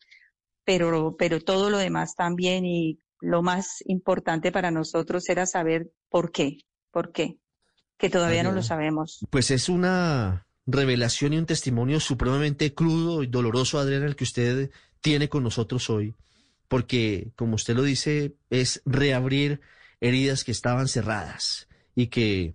pero, 0.65 1.15
pero 1.17 1.41
todo 1.41 1.71
lo 1.71 1.79
demás 1.79 2.17
también 2.17 2.65
y 2.67 2.99
lo 3.21 3.43
más 3.43 3.85
importante 3.87 4.51
para 4.51 4.73
nosotros 4.73 5.29
era 5.29 5.47
saber 5.47 5.93
por 6.09 6.33
qué, 6.33 6.57
por 6.91 7.13
qué, 7.13 7.39
que 7.97 8.11
todavía 8.11 8.43
no 8.43 8.51
lo 8.51 8.65
sabemos. 8.65 9.25
Pues 9.31 9.53
es 9.53 9.69
una 9.69 10.49
revelación 10.67 11.33
y 11.33 11.39
un 11.39 11.47
testimonio 11.47 12.01
supremamente 12.01 12.75
crudo 12.75 13.23
y 13.23 13.27
doloroso, 13.27 13.79
Adriana, 13.79 14.07
el 14.07 14.17
que 14.17 14.25
usted 14.25 14.71
tiene 15.01 15.29
con 15.29 15.43
nosotros 15.43 15.91
hoy, 15.91 16.15
porque, 16.69 17.33
como 17.37 17.55
usted 17.55 17.75
lo 17.75 17.83
dice, 17.83 18.37
es 18.51 18.83
reabrir 18.85 19.61
heridas 20.01 20.45
que 20.45 20.53
estaban 20.53 20.89
cerradas 20.89 21.69
y 21.95 22.09
que 22.09 22.55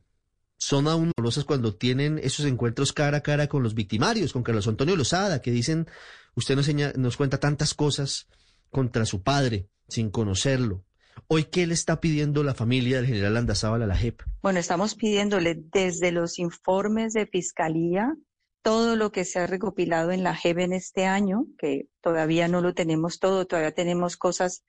son 0.58 0.88
aún 0.88 1.12
dolorosas 1.16 1.44
cuando 1.44 1.76
tienen 1.76 2.20
esos 2.24 2.46
encuentros 2.46 2.94
cara 2.94 3.18
a 3.18 3.22
cara 3.22 3.48
con 3.48 3.62
los 3.62 3.76
victimarios, 3.76 4.34
con 4.34 4.44
Carlos 4.44 4.68
Antonio 4.68 4.96
Lozada, 4.96 5.42
que 5.42 5.52
dicen, 5.52 5.88
usted 6.34 6.56
nos, 6.56 6.68
nos 6.98 7.18
cuenta 7.18 7.40
tantas 7.40 7.74
cosas 7.74 8.28
contra 8.72 9.06
su 9.06 9.22
padre 9.22 9.68
sin 9.88 10.10
conocerlo, 10.10 10.84
Hoy, 11.28 11.46
¿qué 11.46 11.66
le 11.66 11.74
está 11.74 12.00
pidiendo 12.00 12.44
la 12.44 12.54
familia 12.54 12.98
del 12.98 13.08
general 13.08 13.38
Andazábal 13.38 13.82
a 13.82 13.88
la 13.88 13.96
JEP? 13.96 14.22
Bueno, 14.42 14.60
estamos 14.60 14.96
pidiéndole 14.96 15.56
desde 15.56 16.12
los 16.12 16.40
informes 16.40 17.14
de 17.14 17.26
fiscalía 17.26 18.16
todo 18.62 18.96
lo 18.96 19.12
que 19.12 19.26
se 19.26 19.40
ha 19.40 19.48
recopilado 19.48 20.12
en 20.12 20.24
la 20.24 20.36
JEP 20.36 20.58
en 20.58 20.74
este 20.74 21.06
año, 21.06 21.46
que 21.60 21.88
todavía 22.02 22.48
no 22.48 22.62
lo 22.62 22.74
tenemos 22.74 23.20
todo, 23.20 23.46
todavía 23.46 23.74
tenemos 23.74 24.18
cosas 24.18 24.64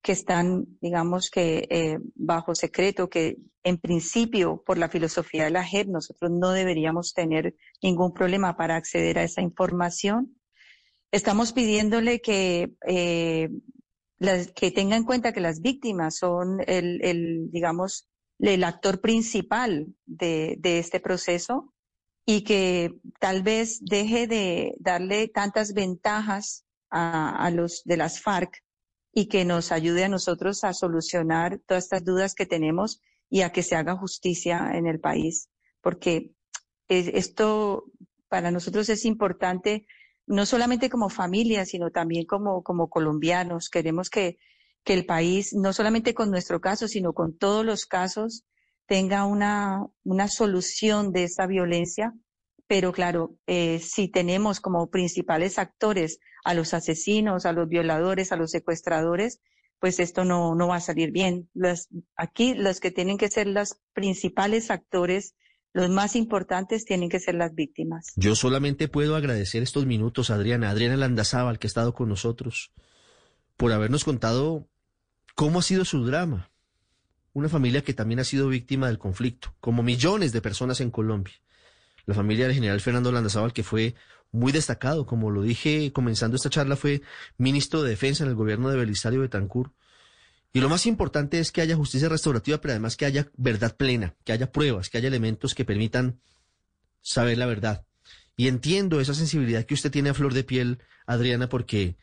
que 0.00 0.12
están, 0.12 0.66
digamos 0.80 1.30
que, 1.30 1.66
eh, 1.70 1.98
bajo 2.14 2.54
secreto, 2.54 3.08
que 3.08 3.38
en 3.64 3.78
principio, 3.78 4.62
por 4.64 4.78
la 4.78 4.88
filosofía 4.88 5.44
de 5.44 5.50
la 5.50 5.64
JEP, 5.64 5.88
nosotros 5.88 6.30
no 6.30 6.50
deberíamos 6.50 7.14
tener 7.14 7.54
ningún 7.82 8.12
problema 8.12 8.56
para 8.56 8.76
acceder 8.76 9.18
a 9.18 9.24
esa 9.24 9.42
información. 9.42 10.36
Estamos 11.12 11.52
pidiéndole 11.52 12.20
que 12.20 12.72
eh, 12.86 13.50
que 14.54 14.70
tenga 14.70 14.96
en 14.96 15.04
cuenta 15.04 15.32
que 15.32 15.40
las 15.40 15.60
víctimas 15.60 16.16
son 16.16 16.60
el, 16.66 17.04
el 17.04 17.50
digamos, 17.50 18.08
el 18.38 18.64
actor 18.64 19.00
principal 19.00 19.94
de, 20.06 20.56
de, 20.58 20.78
este 20.78 21.00
proceso 21.00 21.72
y 22.24 22.42
que 22.44 22.98
tal 23.20 23.42
vez 23.42 23.80
deje 23.80 24.26
de 24.26 24.74
darle 24.78 25.28
tantas 25.28 25.74
ventajas 25.74 26.64
a, 26.90 27.44
a, 27.44 27.50
los 27.50 27.82
de 27.84 27.96
las 27.96 28.20
FARC 28.20 28.62
y 29.12 29.26
que 29.28 29.44
nos 29.44 29.72
ayude 29.72 30.04
a 30.04 30.08
nosotros 30.08 30.64
a 30.64 30.72
solucionar 30.72 31.60
todas 31.66 31.84
estas 31.84 32.04
dudas 32.04 32.34
que 32.34 32.46
tenemos 32.46 33.00
y 33.28 33.42
a 33.42 33.50
que 33.50 33.62
se 33.62 33.76
haga 33.76 33.96
justicia 33.96 34.70
en 34.74 34.86
el 34.86 35.00
país. 35.00 35.48
Porque 35.80 36.32
esto 36.88 37.84
para 38.28 38.50
nosotros 38.50 38.88
es 38.88 39.04
importante 39.04 39.86
no 40.32 40.46
solamente 40.46 40.88
como 40.88 41.10
familia, 41.10 41.66
sino 41.66 41.90
también 41.90 42.24
como, 42.24 42.62
como 42.62 42.88
colombianos. 42.88 43.68
Queremos 43.68 44.08
que, 44.08 44.38
que 44.82 44.94
el 44.94 45.04
país, 45.04 45.52
no 45.52 45.74
solamente 45.74 46.14
con 46.14 46.30
nuestro 46.30 46.58
caso, 46.58 46.88
sino 46.88 47.12
con 47.12 47.36
todos 47.36 47.66
los 47.66 47.84
casos, 47.84 48.44
tenga 48.86 49.26
una, 49.26 49.86
una 50.04 50.28
solución 50.28 51.12
de 51.12 51.24
esa 51.24 51.46
violencia. 51.46 52.14
Pero 52.66 52.92
claro, 52.92 53.36
eh, 53.46 53.78
si 53.80 54.08
tenemos 54.08 54.60
como 54.60 54.88
principales 54.88 55.58
actores 55.58 56.18
a 56.44 56.54
los 56.54 56.72
asesinos, 56.72 57.44
a 57.44 57.52
los 57.52 57.68
violadores, 57.68 58.32
a 58.32 58.36
los 58.36 58.52
secuestradores, 58.52 59.42
pues 59.80 60.00
esto 60.00 60.24
no, 60.24 60.54
no 60.54 60.68
va 60.68 60.76
a 60.76 60.80
salir 60.80 61.10
bien. 61.10 61.50
Las, 61.52 61.88
aquí 62.16 62.54
los 62.54 62.80
que 62.80 62.90
tienen 62.90 63.18
que 63.18 63.28
ser 63.28 63.48
los 63.48 63.76
principales 63.92 64.70
actores 64.70 65.34
los 65.72 65.88
más 65.88 66.16
importantes 66.16 66.84
tienen 66.84 67.08
que 67.08 67.20
ser 67.20 67.34
las 67.34 67.54
víctimas. 67.54 68.12
Yo 68.16 68.34
solamente 68.34 68.88
puedo 68.88 69.16
agradecer 69.16 69.62
estos 69.62 69.86
minutos, 69.86 70.30
Adriana, 70.30 70.70
Adriana 70.70 70.96
Landazábal, 70.96 71.58
que 71.58 71.66
ha 71.66 71.68
estado 71.68 71.94
con 71.94 72.08
nosotros, 72.08 72.72
por 73.56 73.72
habernos 73.72 74.04
contado 74.04 74.68
cómo 75.34 75.60
ha 75.60 75.62
sido 75.62 75.84
su 75.84 76.04
drama. 76.04 76.50
Una 77.32 77.48
familia 77.48 77.82
que 77.82 77.94
también 77.94 78.20
ha 78.20 78.24
sido 78.24 78.48
víctima 78.48 78.88
del 78.88 78.98
conflicto, 78.98 79.54
como 79.60 79.82
millones 79.82 80.32
de 80.32 80.42
personas 80.42 80.80
en 80.80 80.90
Colombia. 80.90 81.34
La 82.04 82.14
familia 82.14 82.46
del 82.46 82.54
general 82.54 82.80
Fernando 82.80 83.10
Landazábal, 83.10 83.54
que 83.54 83.62
fue 83.62 83.94
muy 84.30 84.52
destacado, 84.52 85.06
como 85.06 85.30
lo 85.30 85.42
dije 85.42 85.92
comenzando 85.92 86.36
esta 86.36 86.50
charla, 86.50 86.76
fue 86.76 87.00
ministro 87.38 87.82
de 87.82 87.90
Defensa 87.90 88.24
en 88.24 88.30
el 88.30 88.36
gobierno 88.36 88.68
de 88.68 88.76
Belisario 88.76 89.20
Betancur 89.20 89.72
y 90.52 90.60
lo 90.60 90.68
más 90.68 90.84
importante 90.86 91.38
es 91.38 91.50
que 91.50 91.62
haya 91.62 91.76
justicia 91.76 92.08
restaurativa, 92.08 92.60
pero 92.60 92.72
además 92.72 92.96
que 92.96 93.06
haya 93.06 93.30
verdad 93.36 93.76
plena, 93.76 94.14
que 94.24 94.32
haya 94.32 94.52
pruebas, 94.52 94.90
que 94.90 94.98
haya 94.98 95.08
elementos 95.08 95.54
que 95.54 95.64
permitan 95.64 96.20
saber 97.00 97.38
la 97.38 97.46
verdad. 97.46 97.86
Y 98.36 98.48
entiendo 98.48 99.00
esa 99.00 99.14
sensibilidad 99.14 99.64
que 99.64 99.74
usted 99.74 99.90
tiene 99.90 100.10
a 100.10 100.14
flor 100.14 100.34
de 100.34 100.44
piel, 100.44 100.78
Adriana, 101.06 101.48
porque 101.48 101.96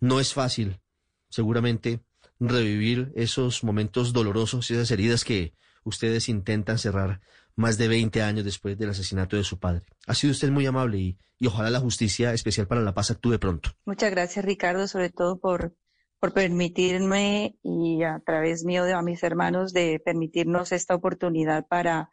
no 0.00 0.18
es 0.18 0.34
fácil, 0.34 0.80
seguramente, 1.28 2.00
revivir 2.40 3.12
esos 3.14 3.62
momentos 3.62 4.12
dolorosos 4.12 4.70
y 4.70 4.74
esas 4.74 4.90
heridas 4.90 5.24
que 5.24 5.54
ustedes 5.84 6.28
intentan 6.28 6.78
cerrar 6.78 7.20
más 7.54 7.78
de 7.78 7.86
20 7.86 8.22
años 8.22 8.44
después 8.44 8.76
del 8.76 8.90
asesinato 8.90 9.36
de 9.36 9.44
su 9.44 9.60
padre. 9.60 9.86
Ha 10.08 10.14
sido 10.14 10.32
usted 10.32 10.50
muy 10.50 10.66
amable 10.66 10.98
y, 10.98 11.18
y 11.38 11.46
ojalá 11.46 11.70
la 11.70 11.80
justicia 11.80 12.32
especial 12.32 12.66
para 12.66 12.80
la 12.80 12.94
paz 12.94 13.12
actúe 13.12 13.38
pronto. 13.38 13.70
Muchas 13.84 14.10
gracias, 14.10 14.44
Ricardo, 14.44 14.88
sobre 14.88 15.10
todo 15.10 15.38
por 15.38 15.76
por 16.24 16.32
permitirme 16.32 17.58
y 17.62 18.02
a 18.02 18.18
través 18.24 18.64
mío 18.64 18.84
de 18.84 18.94
a 18.94 19.02
mis 19.02 19.22
hermanos 19.22 19.74
de 19.74 20.00
permitirnos 20.02 20.72
esta 20.72 20.94
oportunidad 20.94 21.66
para, 21.66 22.08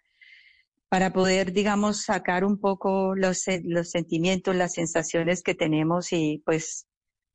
para 0.89 1.14
poder, 1.14 1.53
digamos, 1.53 2.03
sacar 2.03 2.43
un 2.43 2.59
poco 2.59 3.16
los, 3.16 3.45
los 3.64 3.89
sentimientos, 3.89 4.53
las 4.53 4.74
sensaciones 4.74 5.41
que 5.43 5.55
tenemos 5.55 6.12
y 6.12 6.43
pues 6.45 6.88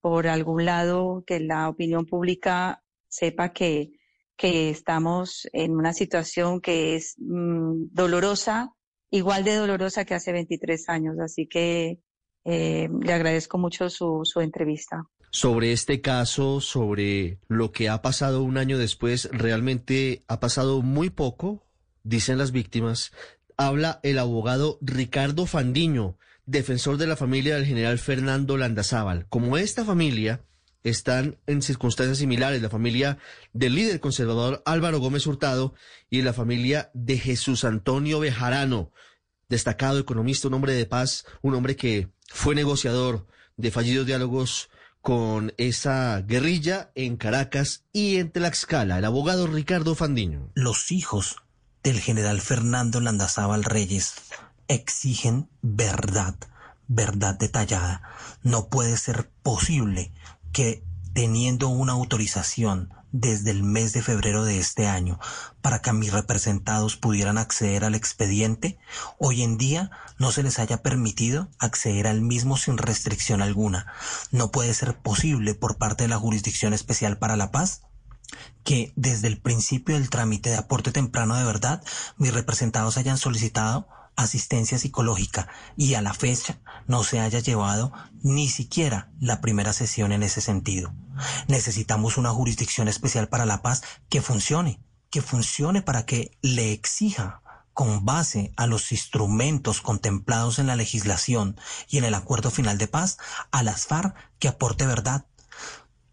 por 0.02 0.26
algún 0.26 0.66
lado 0.66 1.24
que 1.26 1.40
la 1.40 1.70
opinión 1.70 2.04
pública 2.04 2.84
sepa 3.08 3.54
que, 3.54 3.92
que 4.36 4.68
estamos 4.68 5.48
en 5.54 5.72
una 5.78 5.94
situación 5.94 6.60
que 6.60 6.94
es 6.96 7.14
mm, 7.16 7.86
dolorosa, 7.90 8.74
igual 9.10 9.44
de 9.44 9.54
dolorosa 9.54 10.04
que 10.04 10.12
hace 10.12 10.30
23 10.30 10.90
años. 10.90 11.18
Así 11.20 11.46
que 11.46 12.00
eh, 12.44 12.90
le 13.00 13.12
agradezco 13.14 13.56
mucho 13.56 13.88
su, 13.88 14.20
su 14.24 14.42
entrevista. 14.42 15.06
Sobre 15.36 15.72
este 15.72 16.00
caso, 16.00 16.62
sobre 16.62 17.40
lo 17.46 17.70
que 17.70 17.90
ha 17.90 18.00
pasado 18.00 18.42
un 18.42 18.56
año 18.56 18.78
después, 18.78 19.28
realmente 19.32 20.24
ha 20.28 20.40
pasado 20.40 20.80
muy 20.80 21.10
poco, 21.10 21.62
dicen 22.04 22.38
las 22.38 22.52
víctimas. 22.52 23.12
Habla 23.58 24.00
el 24.02 24.18
abogado 24.18 24.78
Ricardo 24.80 25.44
Fandiño, 25.44 26.16
defensor 26.46 26.96
de 26.96 27.06
la 27.06 27.16
familia 27.16 27.56
del 27.56 27.66
general 27.66 27.98
Fernando 27.98 28.56
Landazábal. 28.56 29.26
Como 29.28 29.58
esta 29.58 29.84
familia 29.84 30.42
están 30.84 31.36
en 31.46 31.60
circunstancias 31.60 32.16
similares, 32.16 32.62
la 32.62 32.70
familia 32.70 33.18
del 33.52 33.74
líder 33.74 34.00
conservador 34.00 34.62
Álvaro 34.64 35.00
Gómez 35.00 35.26
Hurtado 35.26 35.74
y 36.08 36.22
la 36.22 36.32
familia 36.32 36.90
de 36.94 37.18
Jesús 37.18 37.64
Antonio 37.64 38.20
Bejarano, 38.20 38.90
destacado 39.50 39.98
economista, 39.98 40.48
un 40.48 40.54
hombre 40.54 40.72
de 40.72 40.86
paz, 40.86 41.26
un 41.42 41.54
hombre 41.54 41.76
que 41.76 42.08
fue 42.26 42.54
negociador 42.54 43.26
de 43.58 43.70
fallidos 43.70 44.06
diálogos 44.06 44.70
con 45.06 45.54
esa 45.56 46.20
guerrilla 46.22 46.90
en 46.96 47.16
Caracas 47.16 47.84
y 47.92 48.16
en 48.16 48.32
Tlaxcala, 48.32 48.98
el 48.98 49.04
abogado 49.04 49.46
Ricardo 49.46 49.94
Fandiño. 49.94 50.50
Los 50.54 50.90
hijos 50.90 51.36
del 51.84 52.00
general 52.00 52.40
Fernando 52.40 53.00
Landazábal 53.00 53.62
Reyes 53.62 54.14
exigen 54.66 55.48
verdad, 55.62 56.34
verdad 56.88 57.38
detallada. 57.38 58.02
No 58.42 58.66
puede 58.66 58.96
ser 58.96 59.30
posible 59.44 60.10
que 60.52 60.82
teniendo 61.12 61.68
una 61.68 61.92
autorización 61.92 62.92
desde 63.20 63.50
el 63.50 63.62
mes 63.62 63.92
de 63.92 64.02
febrero 64.02 64.44
de 64.44 64.58
este 64.58 64.86
año 64.86 65.18
para 65.62 65.80
que 65.80 65.92
mis 65.92 66.12
representados 66.12 66.96
pudieran 66.96 67.38
acceder 67.38 67.84
al 67.84 67.94
expediente, 67.94 68.78
hoy 69.18 69.42
en 69.42 69.56
día 69.56 69.90
no 70.18 70.32
se 70.32 70.42
les 70.42 70.58
haya 70.58 70.82
permitido 70.82 71.48
acceder 71.58 72.06
al 72.06 72.20
mismo 72.20 72.56
sin 72.56 72.78
restricción 72.78 73.42
alguna. 73.42 73.86
No 74.30 74.50
puede 74.50 74.74
ser 74.74 74.98
posible 74.98 75.54
por 75.54 75.78
parte 75.78 76.04
de 76.04 76.08
la 76.08 76.18
Jurisdicción 76.18 76.72
Especial 76.72 77.18
para 77.18 77.36
la 77.36 77.50
Paz 77.50 77.82
que 78.64 78.92
desde 78.96 79.28
el 79.28 79.40
principio 79.40 79.94
del 79.94 80.10
trámite 80.10 80.50
de 80.50 80.56
aporte 80.56 80.90
temprano 80.90 81.36
de 81.36 81.44
verdad 81.44 81.82
mis 82.16 82.34
representados 82.34 82.96
hayan 82.96 83.18
solicitado 83.18 83.88
asistencia 84.16 84.78
psicológica 84.78 85.48
y 85.76 85.94
a 85.94 86.02
la 86.02 86.14
fecha 86.14 86.58
no 86.86 87.04
se 87.04 87.20
haya 87.20 87.38
llevado 87.38 87.92
ni 88.22 88.48
siquiera 88.48 89.10
la 89.20 89.40
primera 89.40 89.72
sesión 89.72 90.12
en 90.12 90.22
ese 90.22 90.40
sentido. 90.40 90.94
Necesitamos 91.46 92.16
una 92.16 92.30
jurisdicción 92.30 92.88
especial 92.88 93.28
para 93.28 93.46
la 93.46 93.62
paz 93.62 93.82
que 94.08 94.22
funcione, 94.22 94.80
que 95.10 95.22
funcione 95.22 95.82
para 95.82 96.06
que 96.06 96.36
le 96.42 96.72
exija 96.72 97.42
con 97.72 98.06
base 98.06 98.52
a 98.56 98.66
los 98.66 98.90
instrumentos 98.90 99.82
contemplados 99.82 100.58
en 100.58 100.66
la 100.66 100.76
legislación 100.76 101.60
y 101.88 101.98
en 101.98 102.04
el 102.04 102.14
acuerdo 102.14 102.50
final 102.50 102.78
de 102.78 102.88
paz 102.88 103.18
a 103.50 103.62
las 103.62 103.86
FARC 103.86 104.16
que 104.38 104.48
aporte 104.48 104.86
verdad. 104.86 105.26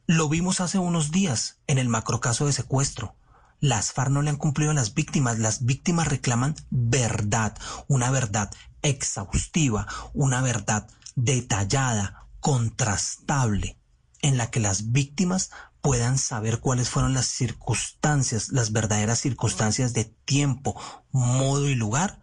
Lo 0.06 0.28
vimos 0.28 0.60
hace 0.60 0.78
unos 0.78 1.12
días 1.12 1.60
en 1.68 1.78
el 1.78 1.88
macrocaso 1.88 2.46
de 2.46 2.52
secuestro 2.52 3.16
las 3.64 3.94
FARC 3.94 4.12
no 4.12 4.22
le 4.22 4.30
han 4.30 4.36
cumplido 4.36 4.72
a 4.72 4.74
las 4.74 4.94
víctimas. 4.94 5.40
Las 5.40 5.64
víctimas 5.64 6.10
reclaman 6.10 6.54
verdad, 6.70 7.58
una 7.88 8.12
verdad 8.12 8.52
exhaustiva, 8.82 9.88
una 10.14 10.42
verdad 10.42 10.90
detallada, 11.16 12.28
contrastable, 12.42 13.80
en 14.22 14.36
la 14.36 14.52
que 14.52 14.60
las 14.60 14.92
víctimas 14.92 15.52
puedan 15.80 16.18
saber 16.18 16.60
cuáles 16.60 16.90
fueron 16.90 17.14
las 17.14 17.28
circunstancias, 17.28 18.50
las 18.50 18.74
verdaderas 18.74 19.20
circunstancias 19.20 19.94
de 19.94 20.04
tiempo, 20.04 20.78
modo 21.14 21.70
y 21.70 21.76
lugar 21.76 22.22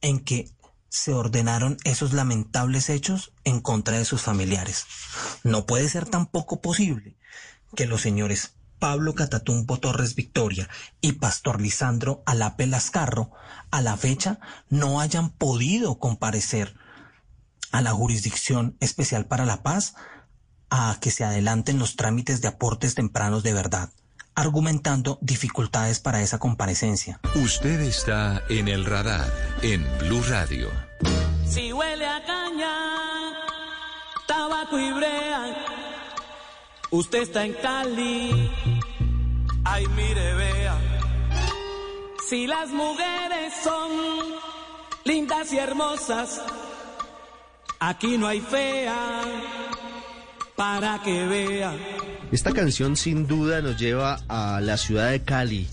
en 0.00 0.18
que 0.18 0.50
se 0.88 1.14
ordenaron 1.14 1.76
esos 1.84 2.12
lamentables 2.12 2.90
hechos 2.90 3.32
en 3.44 3.60
contra 3.60 3.96
de 3.96 4.04
sus 4.04 4.22
familiares. 4.22 4.86
No 5.44 5.66
puede 5.66 5.88
ser 5.88 6.06
tampoco 6.06 6.60
posible 6.60 7.16
que 7.76 7.86
los 7.86 8.00
señores 8.00 8.56
Pablo 8.84 9.14
Catatumpo 9.14 9.78
Torres 9.78 10.14
Victoria 10.14 10.68
y 11.00 11.12
Pastor 11.12 11.58
Lisandro 11.58 12.22
Alape 12.26 12.66
Lascarro, 12.66 13.30
a 13.70 13.80
la 13.80 13.96
fecha 13.96 14.40
no 14.68 15.00
hayan 15.00 15.30
podido 15.30 15.98
comparecer 15.98 16.76
a 17.72 17.80
la 17.80 17.92
Jurisdicción 17.92 18.76
Especial 18.80 19.24
para 19.24 19.46
la 19.46 19.62
Paz 19.62 19.94
a 20.68 20.98
que 21.00 21.10
se 21.10 21.24
adelanten 21.24 21.78
los 21.78 21.96
trámites 21.96 22.42
de 22.42 22.48
aportes 22.48 22.94
tempranos 22.94 23.42
de 23.42 23.54
verdad, 23.54 23.88
argumentando 24.34 25.18
dificultades 25.22 25.98
para 25.98 26.20
esa 26.20 26.38
comparecencia. 26.38 27.20
Usted 27.36 27.80
está 27.80 28.42
en 28.50 28.68
el 28.68 28.84
radar 28.84 29.32
en 29.62 29.82
Blue 30.00 30.22
Radio. 30.28 30.68
Si 31.48 31.72
huele 31.72 32.06
a 32.06 32.22
caña, 32.22 33.32
tabaco 34.26 34.78
y 34.78 34.92
brea 34.92 35.53
Usted 36.94 37.22
está 37.22 37.44
en 37.44 37.54
Cali. 37.54 38.30
Ay, 39.64 39.84
mire, 39.96 40.34
vea. 40.34 40.78
Si 42.28 42.46
las 42.46 42.70
mujeres 42.70 43.52
son 43.64 43.90
lindas 45.04 45.52
y 45.52 45.58
hermosas, 45.58 46.40
aquí 47.80 48.16
no 48.16 48.28
hay 48.28 48.40
fea 48.40 49.22
para 50.54 51.02
que 51.02 51.26
vea. 51.26 51.76
Esta 52.30 52.52
canción 52.52 52.94
sin 52.94 53.26
duda 53.26 53.60
nos 53.60 53.76
lleva 53.76 54.20
a 54.28 54.60
la 54.60 54.76
ciudad 54.76 55.10
de 55.10 55.24
Cali, 55.24 55.66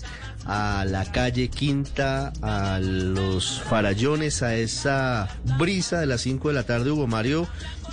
a 0.44 0.84
la 0.84 1.12
calle 1.12 1.50
Quinta, 1.50 2.32
a 2.42 2.80
los 2.80 3.62
farallones, 3.62 4.42
a 4.42 4.56
esa 4.56 5.28
brisa 5.56 6.00
de 6.00 6.06
las 6.06 6.22
5 6.22 6.48
de 6.48 6.54
la 6.54 6.64
tarde, 6.64 6.90
Hugo 6.90 7.06
Mario, 7.06 7.46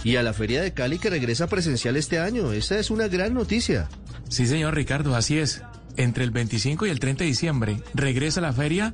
y 0.03 0.15
a 0.15 0.23
la 0.23 0.33
Feria 0.33 0.61
de 0.61 0.73
Cali 0.73 0.99
que 0.99 1.09
regresa 1.09 1.47
presencial 1.47 1.97
este 1.97 2.19
año. 2.19 2.51
Esa 2.51 2.79
es 2.79 2.89
una 2.89 3.07
gran 3.07 3.33
noticia. 3.33 3.89
Sí, 4.29 4.47
señor 4.47 4.75
Ricardo, 4.75 5.15
así 5.15 5.37
es. 5.37 5.61
Entre 5.97 6.23
el 6.23 6.31
25 6.31 6.85
y 6.85 6.89
el 6.89 6.99
30 6.99 7.23
de 7.23 7.29
diciembre 7.29 7.83
regresa 7.93 8.39
la 8.39 8.53
feria 8.53 8.93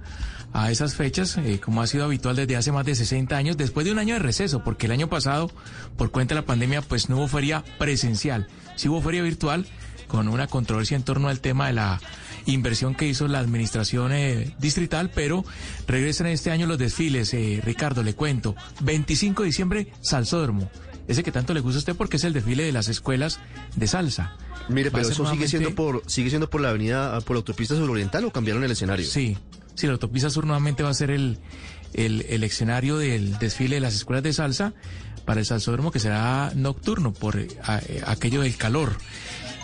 a 0.53 0.71
esas 0.71 0.95
fechas, 0.95 1.37
eh, 1.37 1.59
como 1.59 1.81
ha 1.81 1.87
sido 1.87 2.05
habitual 2.05 2.35
desde 2.35 2.55
hace 2.55 2.71
más 2.71 2.85
de 2.85 2.95
60 2.95 3.35
años, 3.35 3.57
después 3.57 3.85
de 3.85 3.91
un 3.91 3.99
año 3.99 4.13
de 4.13 4.21
receso, 4.21 4.63
porque 4.63 4.85
el 4.85 4.93
año 4.93 5.09
pasado, 5.09 5.51
por 5.97 6.11
cuenta 6.11 6.33
de 6.33 6.41
la 6.41 6.47
pandemia, 6.47 6.81
pues 6.81 7.09
no 7.09 7.17
hubo 7.17 7.27
feria 7.27 7.63
presencial, 7.77 8.47
sí 8.75 8.87
hubo 8.87 9.01
feria 9.01 9.21
virtual, 9.21 9.67
con 10.07 10.29
una 10.29 10.47
controversia 10.47 10.95
en 10.95 11.03
torno 11.03 11.27
al 11.27 11.41
tema 11.41 11.67
de 11.67 11.73
la 11.73 11.99
inversión 12.45 12.95
que 12.95 13.07
hizo 13.07 13.27
la 13.27 13.39
administración 13.39 14.13
eh, 14.13 14.55
distrital, 14.59 15.11
pero 15.13 15.43
regresan 15.87 16.27
este 16.27 16.51
año 16.51 16.67
los 16.67 16.77
desfiles. 16.77 17.33
Eh, 17.33 17.59
Ricardo, 17.63 18.01
le 18.03 18.13
cuento, 18.13 18.55
25 18.81 19.43
de 19.43 19.47
diciembre, 19.47 19.93
Salsódromo 20.01 20.69
ese 21.07 21.23
que 21.23 21.31
tanto 21.31 21.53
le 21.53 21.59
gusta 21.59 21.77
a 21.77 21.79
usted 21.79 21.95
porque 21.95 22.17
es 22.17 22.23
el 22.23 22.33
desfile 22.33 22.63
de 22.63 22.71
las 22.71 22.87
escuelas 22.87 23.39
de 23.75 23.87
salsa. 23.87 24.35
Mire, 24.69 24.91
pero 24.91 25.07
eso 25.07 25.29
sigue 25.29 25.47
siendo 25.47 25.75
por 25.75 26.03
sigue 26.07 26.29
siendo 26.29 26.49
por 26.49 26.61
la 26.61 26.69
avenida 26.69 27.19
por 27.21 27.35
la 27.35 27.39
autopista 27.39 27.75
suroriental 27.75 28.25
o 28.25 28.31
cambiaron 28.31 28.63
el 28.63 28.71
escenario. 28.71 29.05
Sí, 29.05 29.37
sí, 29.75 29.87
la 29.87 29.93
autopista 29.93 30.29
sur 30.29 30.45
nuevamente 30.45 30.83
va 30.83 30.89
a 30.89 30.93
ser 30.93 31.11
el, 31.11 31.37
el, 31.93 32.43
escenario 32.43 32.97
del 32.97 33.37
desfile 33.37 33.75
de 33.75 33.81
las 33.81 33.95
escuelas 33.95 34.23
de 34.23 34.33
salsa 34.33 34.73
para 35.25 35.39
el 35.39 35.45
salsódromo 35.45 35.91
que 35.91 35.99
será 35.99 36.51
nocturno 36.55 37.13
por 37.13 37.37
eh, 37.37 37.47
aquello 38.05 38.41
del 38.41 38.55
calor. 38.57 38.97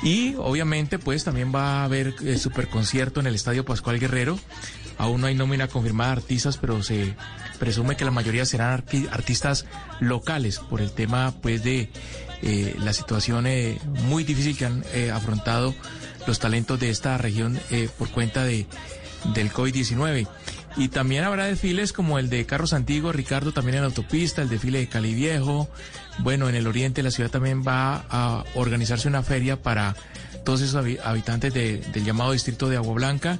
Y 0.04 0.34
obviamente 0.38 0.98
pues 0.98 1.24
también 1.24 1.52
va 1.54 1.82
a 1.82 1.84
haber 1.84 2.16
el 2.24 2.40
superconcierto 2.40 3.20
en 3.20 3.28
el 3.28 3.36
Estadio 3.36 3.66
Pascual 3.66 4.00
Guerrero. 4.00 4.40
Aún 5.02 5.20
no 5.20 5.26
hay 5.26 5.34
nómina 5.34 5.68
confirmada 5.68 6.12
de 6.12 6.22
artistas, 6.22 6.58
pero 6.58 6.84
se 6.84 7.16
presume 7.58 7.98
que 7.98 8.06
la 8.06 8.12
mayoría 8.12 8.46
serán 8.46 8.84
artistas 9.10 9.66
locales 10.00 10.60
por 10.60 10.80
el 10.80 10.92
tema 10.92 11.34
pues 11.42 11.64
de 11.64 11.90
eh, 12.44 12.76
la 12.78 12.94
situación 12.94 13.48
eh, 13.48 13.80
muy 14.04 14.24
difícil 14.24 14.56
que 14.56 14.66
han 14.68 14.86
eh, 14.94 15.10
afrontado 15.10 15.74
los 16.28 16.38
talentos 16.38 16.80
de 16.80 16.92
esta 16.92 17.18
región 17.18 17.60
por 17.98 18.12
cuenta 18.12 18.44
de 18.44 18.68
del 19.34 19.52
COVID-19. 19.52 20.28
Y 20.78 20.90
también 20.90 21.24
habrá 21.24 21.46
desfiles 21.46 21.94
como 21.94 22.20
el 22.20 22.30
de 22.30 22.46
Carros 22.46 22.74
Antiguos, 22.74 23.16
Ricardo 23.16 23.54
también 23.54 23.78
en 23.78 23.82
la 23.82 23.88
autopista, 23.88 24.44
el 24.44 24.50
desfile 24.50 24.78
de 24.80 24.88
Cali 24.88 25.16
Viejo. 25.16 25.68
Bueno, 26.20 26.48
en 26.48 26.54
el 26.54 26.68
oriente 26.68 27.02
la 27.02 27.10
ciudad 27.10 27.32
también 27.32 27.64
va 27.68 28.06
a 28.08 28.44
organizarse 28.54 29.08
una 29.08 29.24
feria 29.24 29.64
para 29.64 29.96
todos 30.46 30.62
esos 30.62 30.86
habitantes 31.04 31.54
del 31.56 32.06
llamado 32.06 32.34
distrito 32.34 32.70
de 32.70 32.78
Agua 32.78 32.94
Blanca. 32.94 33.40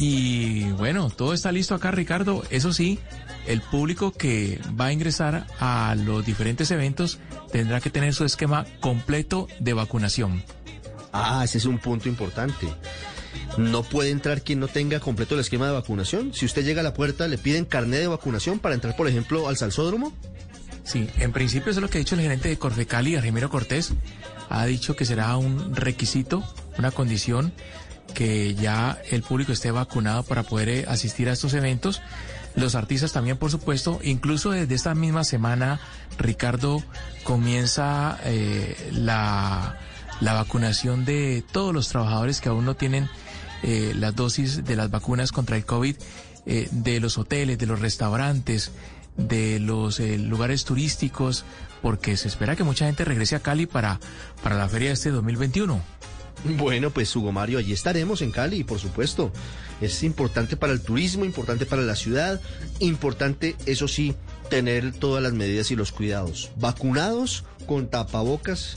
Y 0.00 0.62
bueno, 0.70 1.10
todo 1.10 1.34
está 1.34 1.50
listo 1.50 1.74
acá, 1.74 1.90
Ricardo. 1.90 2.44
Eso 2.50 2.72
sí, 2.72 3.00
el 3.48 3.60
público 3.60 4.12
que 4.12 4.60
va 4.80 4.86
a 4.86 4.92
ingresar 4.92 5.48
a 5.58 5.96
los 5.96 6.24
diferentes 6.24 6.70
eventos 6.70 7.18
tendrá 7.50 7.80
que 7.80 7.90
tener 7.90 8.14
su 8.14 8.24
esquema 8.24 8.64
completo 8.78 9.48
de 9.58 9.72
vacunación. 9.72 10.44
Ah, 11.12 11.42
ese 11.44 11.58
es 11.58 11.64
un 11.64 11.80
punto 11.80 12.08
importante. 12.08 12.68
No 13.56 13.82
puede 13.82 14.10
entrar 14.10 14.42
quien 14.42 14.60
no 14.60 14.68
tenga 14.68 15.00
completo 15.00 15.34
el 15.34 15.40
esquema 15.40 15.66
de 15.66 15.72
vacunación. 15.72 16.32
Si 16.32 16.46
usted 16.46 16.64
llega 16.64 16.80
a 16.80 16.84
la 16.84 16.94
puerta, 16.94 17.26
le 17.26 17.36
piden 17.36 17.64
carnet 17.64 17.98
de 17.98 18.06
vacunación 18.06 18.60
para 18.60 18.76
entrar, 18.76 18.94
por 18.94 19.08
ejemplo, 19.08 19.48
al 19.48 19.56
salsódromo. 19.56 20.12
Sí, 20.84 21.08
en 21.18 21.32
principio 21.32 21.70
eso 21.70 21.80
es 21.80 21.82
lo 21.82 21.90
que 21.90 21.98
ha 21.98 22.00
dicho 22.00 22.14
el 22.14 22.20
gerente 22.20 22.48
de 22.48 22.56
Corfecali, 22.56 23.18
Ramiro 23.18 23.50
Cortés. 23.50 23.92
Ha 24.48 24.64
dicho 24.64 24.94
que 24.94 25.04
será 25.04 25.36
un 25.36 25.74
requisito, 25.74 26.44
una 26.78 26.92
condición 26.92 27.52
que 28.14 28.54
ya 28.54 28.98
el 29.10 29.22
público 29.22 29.52
esté 29.52 29.70
vacunado 29.70 30.22
para 30.22 30.42
poder 30.42 30.68
eh, 30.68 30.84
asistir 30.88 31.28
a 31.28 31.32
estos 31.32 31.54
eventos. 31.54 32.00
Los 32.54 32.74
artistas 32.74 33.12
también, 33.12 33.36
por 33.36 33.50
supuesto. 33.50 34.00
Incluso 34.02 34.50
desde 34.50 34.74
esta 34.74 34.94
misma 34.94 35.24
semana, 35.24 35.80
Ricardo, 36.18 36.82
comienza 37.22 38.18
eh, 38.24 38.90
la, 38.92 39.78
la, 40.20 40.32
vacunación 40.32 41.04
de 41.04 41.44
todos 41.52 41.72
los 41.72 41.88
trabajadores 41.88 42.40
que 42.40 42.48
aún 42.48 42.64
no 42.64 42.74
tienen 42.74 43.08
eh, 43.62 43.92
las 43.96 44.14
dosis 44.14 44.64
de 44.64 44.76
las 44.76 44.90
vacunas 44.90 45.32
contra 45.32 45.56
el 45.56 45.64
COVID, 45.64 45.96
eh, 46.46 46.68
de 46.70 47.00
los 47.00 47.18
hoteles, 47.18 47.58
de 47.58 47.66
los 47.66 47.80
restaurantes, 47.80 48.70
de 49.16 49.58
los 49.58 49.98
eh, 50.00 50.16
lugares 50.16 50.64
turísticos, 50.64 51.44
porque 51.82 52.16
se 52.16 52.28
espera 52.28 52.56
que 52.56 52.64
mucha 52.64 52.86
gente 52.86 53.04
regrese 53.04 53.36
a 53.36 53.40
Cali 53.40 53.66
para, 53.66 53.98
para 54.42 54.56
la 54.56 54.68
feria 54.68 54.88
de 54.88 54.94
este 54.94 55.10
2021. 55.10 55.80
Bueno, 56.44 56.90
pues 56.90 57.14
Hugo 57.14 57.32
Mario, 57.32 57.58
allí 57.58 57.72
estaremos 57.72 58.22
en 58.22 58.30
Cali, 58.30 58.64
por 58.64 58.78
supuesto. 58.78 59.32
Es 59.80 60.02
importante 60.02 60.56
para 60.56 60.72
el 60.72 60.80
turismo, 60.80 61.24
importante 61.24 61.66
para 61.66 61.82
la 61.82 61.96
ciudad, 61.96 62.40
importante, 62.80 63.56
eso 63.66 63.88
sí, 63.88 64.14
tener 64.48 64.92
todas 64.92 65.22
las 65.22 65.32
medidas 65.32 65.70
y 65.70 65.76
los 65.76 65.92
cuidados. 65.92 66.50
Vacunados, 66.56 67.44
con 67.66 67.88
tapabocas, 67.88 68.76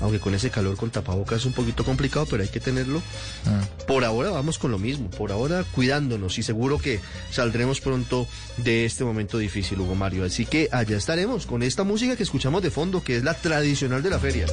aunque 0.00 0.18
con 0.18 0.34
ese 0.34 0.50
calor 0.50 0.76
con 0.76 0.90
tapabocas 0.90 1.40
es 1.40 1.46
un 1.46 1.52
poquito 1.52 1.84
complicado, 1.84 2.26
pero 2.28 2.42
hay 2.42 2.48
que 2.48 2.60
tenerlo. 2.60 3.00
Ah. 3.46 3.62
Por 3.86 4.04
ahora 4.04 4.30
vamos 4.30 4.58
con 4.58 4.70
lo 4.70 4.78
mismo, 4.78 5.08
por 5.10 5.32
ahora 5.32 5.64
cuidándonos 5.64 6.38
y 6.38 6.42
seguro 6.42 6.78
que 6.78 7.00
saldremos 7.30 7.80
pronto 7.80 8.26
de 8.58 8.84
este 8.84 9.04
momento 9.04 9.38
difícil, 9.38 9.80
Hugo 9.80 9.94
Mario. 9.94 10.24
Así 10.24 10.46
que 10.46 10.68
allá 10.72 10.96
estaremos 10.96 11.46
con 11.46 11.62
esta 11.62 11.84
música 11.84 12.16
que 12.16 12.22
escuchamos 12.22 12.62
de 12.62 12.70
fondo, 12.70 13.02
que 13.02 13.16
es 13.16 13.24
la 13.24 13.34
tradicional 13.34 14.02
de 14.02 14.10
la 14.10 14.18
feria. 14.18 14.46